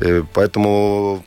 э, 0.00 0.22
поэтому 0.32 1.24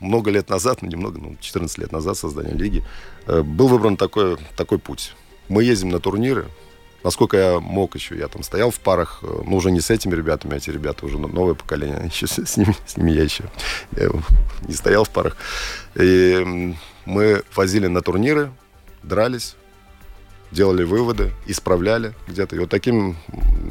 много 0.00 0.30
лет 0.30 0.48
назад, 0.48 0.82
ну, 0.82 0.88
немного, 0.88 1.20
ну, 1.20 1.36
14 1.40 1.78
лет 1.78 1.92
назад 1.92 2.16
создания 2.16 2.54
лиги, 2.54 2.84
э, 3.26 3.42
был 3.42 3.68
выбран 3.68 3.96
такой, 3.96 4.36
такой 4.56 4.78
путь. 4.78 5.14
Мы 5.48 5.64
ездим 5.64 5.90
на 5.90 6.00
турниры, 6.00 6.46
насколько 7.04 7.36
я 7.36 7.60
мог 7.60 7.94
еще, 7.94 8.16
я 8.16 8.28
там 8.28 8.42
стоял 8.42 8.70
в 8.70 8.80
парах, 8.80 9.20
э, 9.22 9.42
ну, 9.44 9.56
уже 9.56 9.70
не 9.70 9.80
с 9.80 9.90
этими 9.90 10.14
ребятами, 10.14 10.54
а 10.54 10.56
эти 10.56 10.70
ребята 10.70 11.06
уже 11.06 11.18
новое 11.18 11.54
поколение, 11.54 12.00
еще 12.12 12.26
с, 12.26 12.56
ними, 12.56 12.74
с 12.86 12.96
ними 12.96 13.12
я 13.12 13.22
еще 13.22 13.44
я 13.92 14.08
не 14.66 14.74
стоял 14.74 15.04
в 15.04 15.10
парах. 15.10 15.36
И 15.94 16.74
мы 17.04 17.42
возили 17.54 17.86
на 17.86 18.00
турниры, 18.00 18.50
дрались, 19.02 19.56
делали 20.50 20.82
выводы, 20.84 21.32
исправляли 21.46 22.14
где-то. 22.26 22.56
И 22.56 22.58
вот 22.58 22.70
таким 22.70 23.16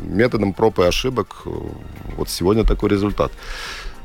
методом 0.05 0.53
проб 0.53 0.80
и 0.80 0.84
ошибок 0.84 1.41
э, 1.45 1.49
вот 2.17 2.30
сегодня 2.30 2.63
такой 2.63 2.89
результат. 2.89 3.32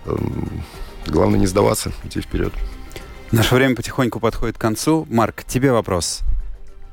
Эм, 0.06 0.62
главное 1.06 1.38
не 1.38 1.46
сдаваться, 1.46 1.92
идти 2.04 2.20
вперед. 2.20 2.52
Наше 3.30 3.54
время 3.54 3.76
потихоньку 3.76 4.20
подходит 4.20 4.56
к 4.56 4.60
концу. 4.60 5.06
Марк, 5.10 5.44
тебе 5.44 5.72
вопрос. 5.72 6.20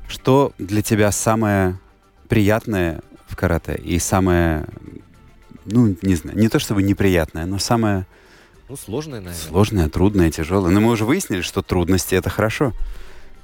Что 0.08 0.52
для 0.58 0.82
тебя 0.82 1.10
самое 1.12 1.78
приятное 2.28 3.00
в 3.26 3.36
карате 3.36 3.74
и 3.74 3.98
самое, 3.98 4.66
ну, 5.64 5.96
не 6.02 6.14
знаю, 6.14 6.38
не 6.38 6.48
то 6.48 6.58
чтобы 6.58 6.82
неприятное, 6.82 7.46
но 7.46 7.58
самое... 7.58 8.06
Ну, 8.68 8.76
сложное, 8.76 9.20
наверное. 9.20 9.48
Сложное, 9.48 9.88
трудное, 9.88 10.30
тяжелое. 10.30 10.70
Но 10.70 10.80
мы 10.80 10.90
уже 10.90 11.04
выяснили, 11.04 11.40
что 11.40 11.62
трудности— 11.62 12.14
это 12.16 12.30
хорошо. 12.30 12.72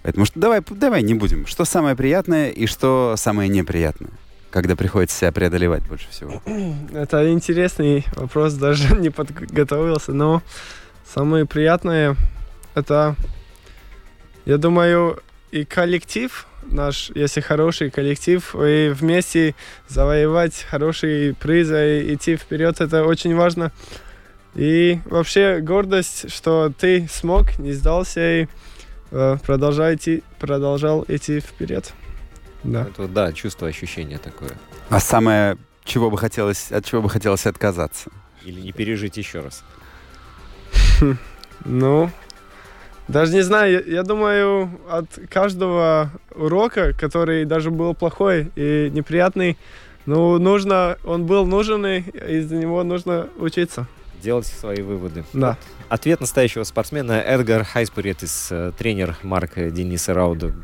Поэтому 0.02 0.26
что, 0.26 0.40
давай, 0.40 0.62
давай 0.68 1.02
не 1.02 1.14
будем. 1.14 1.46
Что 1.46 1.64
самое 1.64 1.94
приятное 1.94 2.50
и 2.50 2.66
что 2.66 3.14
самое 3.16 3.48
неприятное? 3.48 4.10
Когда 4.50 4.76
приходится 4.76 5.16
себя 5.16 5.32
преодолевать 5.32 5.86
больше 5.86 6.08
всего? 6.10 6.42
Это 6.92 7.32
интересный 7.32 8.04
вопрос, 8.16 8.54
даже 8.54 8.96
не 8.98 9.10
подготовился, 9.10 10.12
но 10.12 10.42
самое 11.06 11.46
приятное 11.46 12.16
это, 12.74 13.16
я 14.44 14.56
думаю, 14.56 15.20
и 15.50 15.64
коллектив 15.64 16.46
наш, 16.64 17.10
если 17.14 17.40
хороший 17.40 17.90
коллектив, 17.90 18.54
и 18.54 18.92
вместе 18.94 19.54
завоевать 19.88 20.66
хорошие 20.68 21.34
призы 21.34 22.02
и 22.02 22.14
идти 22.14 22.36
вперед, 22.36 22.80
это 22.80 23.04
очень 23.04 23.34
важно. 23.34 23.72
И 24.54 25.00
вообще 25.06 25.60
гордость, 25.60 26.30
что 26.32 26.72
ты 26.78 27.08
смог, 27.10 27.58
не 27.58 27.72
сдался 27.72 28.42
и 28.42 28.46
э, 29.10 29.36
продолжал 29.44 29.94
идти, 29.94 30.22
продолжал 30.38 31.04
идти 31.08 31.40
вперед. 31.40 31.92
Да. 32.62 32.82
Это, 32.82 33.08
да, 33.08 33.32
чувство, 33.32 33.68
ощущение 33.68 34.18
такое. 34.18 34.52
А 34.88 35.00
самое, 35.00 35.56
чего 35.84 36.10
бы 36.10 36.18
хотелось, 36.18 36.70
от 36.70 36.84
чего 36.84 37.02
бы 37.02 37.08
хотелось 37.08 37.46
отказаться? 37.46 38.10
Или 38.44 38.60
не 38.60 38.72
пережить 38.72 39.16
еще 39.16 39.40
раз? 39.40 39.64
Ну, 41.64 42.10
даже 43.08 43.34
не 43.34 43.42
знаю, 43.42 43.72
я, 43.72 43.96
я 43.96 44.02
думаю, 44.02 44.70
от 44.88 45.06
каждого 45.28 46.10
урока, 46.34 46.92
который 46.92 47.44
даже 47.44 47.70
был 47.70 47.94
плохой 47.94 48.50
и 48.56 48.90
неприятный, 48.92 49.58
ну, 50.06 50.38
нужно, 50.38 50.96
он 51.04 51.26
был 51.26 51.46
нужен, 51.46 51.86
и 51.86 52.00
из 52.00 52.50
него 52.50 52.82
нужно 52.82 53.28
учиться. 53.38 53.86
Делать 54.22 54.46
свои 54.46 54.82
выводы. 54.82 55.24
Да. 55.32 55.56
Ответ 55.88 56.20
настоящего 56.20 56.64
спортсмена 56.64 57.12
Эдгар 57.12 57.64
Хайспуритис, 57.64 58.48
э, 58.50 58.72
тренер 58.78 59.16
Марка 59.22 59.70
Дениса 59.70 60.14
Рауда, 60.14 60.54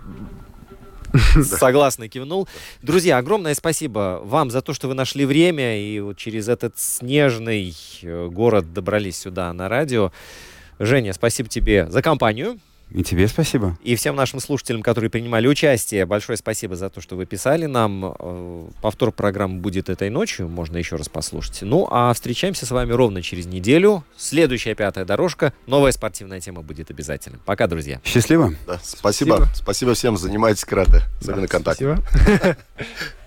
согласно 1.43 2.09
кивнул. 2.09 2.49
Друзья, 2.83 3.19
огромное 3.19 3.55
спасибо 3.55 4.21
вам 4.25 4.51
за 4.51 4.63
то, 4.63 4.75
что 4.75 4.89
вы 4.89 4.95
нашли 4.95 5.25
время 5.25 5.81
и 5.81 6.01
вот 6.01 6.17
через 6.17 6.49
этот 6.49 6.79
снежный 6.79 7.75
э, 8.03 8.29
город 8.29 8.73
добрались 8.73 9.19
сюда 9.19 9.53
на 9.53 9.69
радио. 9.69 10.13
Женя, 10.79 11.13
спасибо 11.13 11.49
тебе 11.49 11.91
за 11.91 12.03
компанию. 12.03 12.59
И 12.91 13.03
тебе 13.03 13.29
спасибо. 13.29 13.77
И 13.83 13.97
всем 13.97 14.17
нашим 14.17 14.41
слушателям, 14.41 14.83
которые 14.83 15.11
принимали 15.11 15.47
участие, 15.47 16.07
большое 16.07 16.39
спасибо 16.39 16.75
за 16.75 16.89
то, 16.89 17.03
что 17.03 17.17
вы 17.17 17.27
писали 17.27 17.67
нам. 17.67 18.15
Э, 18.19 18.69
повтор 18.81 19.13
программы 19.13 19.61
будет 19.61 19.91
этой 19.91 20.09
ночью, 20.09 20.49
можно 20.49 20.79
еще 20.79 20.97
раз 20.97 21.09
послушать. 21.09 21.59
Ну, 21.63 21.87
а 21.91 22.13
встречаемся 22.15 22.65
с 22.65 22.71
вами 22.71 22.93
ровно 22.93 23.21
через 23.21 23.47
неделю. 23.47 24.05
Следующая 24.17 24.75
пятая 24.75 25.05
дорожка, 25.05 25.53
новая 25.67 25.93
спортивная 25.93 26.41
тема 26.41 26.63
будет 26.63 26.91
обязательно. 26.91 27.39
Пока, 27.45 27.67
друзья. 27.67 28.01
Счастливо. 28.05 28.55
Да, 28.67 28.81
спасибо. 28.83 29.35
Спасибо, 29.35 29.49
спасибо 29.55 29.95
всем, 29.95 30.17
занимайтесь 30.17 30.65
карате, 30.65 31.03
особенно 31.21 31.43
Да, 31.43 31.49
контакт. 31.49 31.81
Спасибо. 31.81 32.03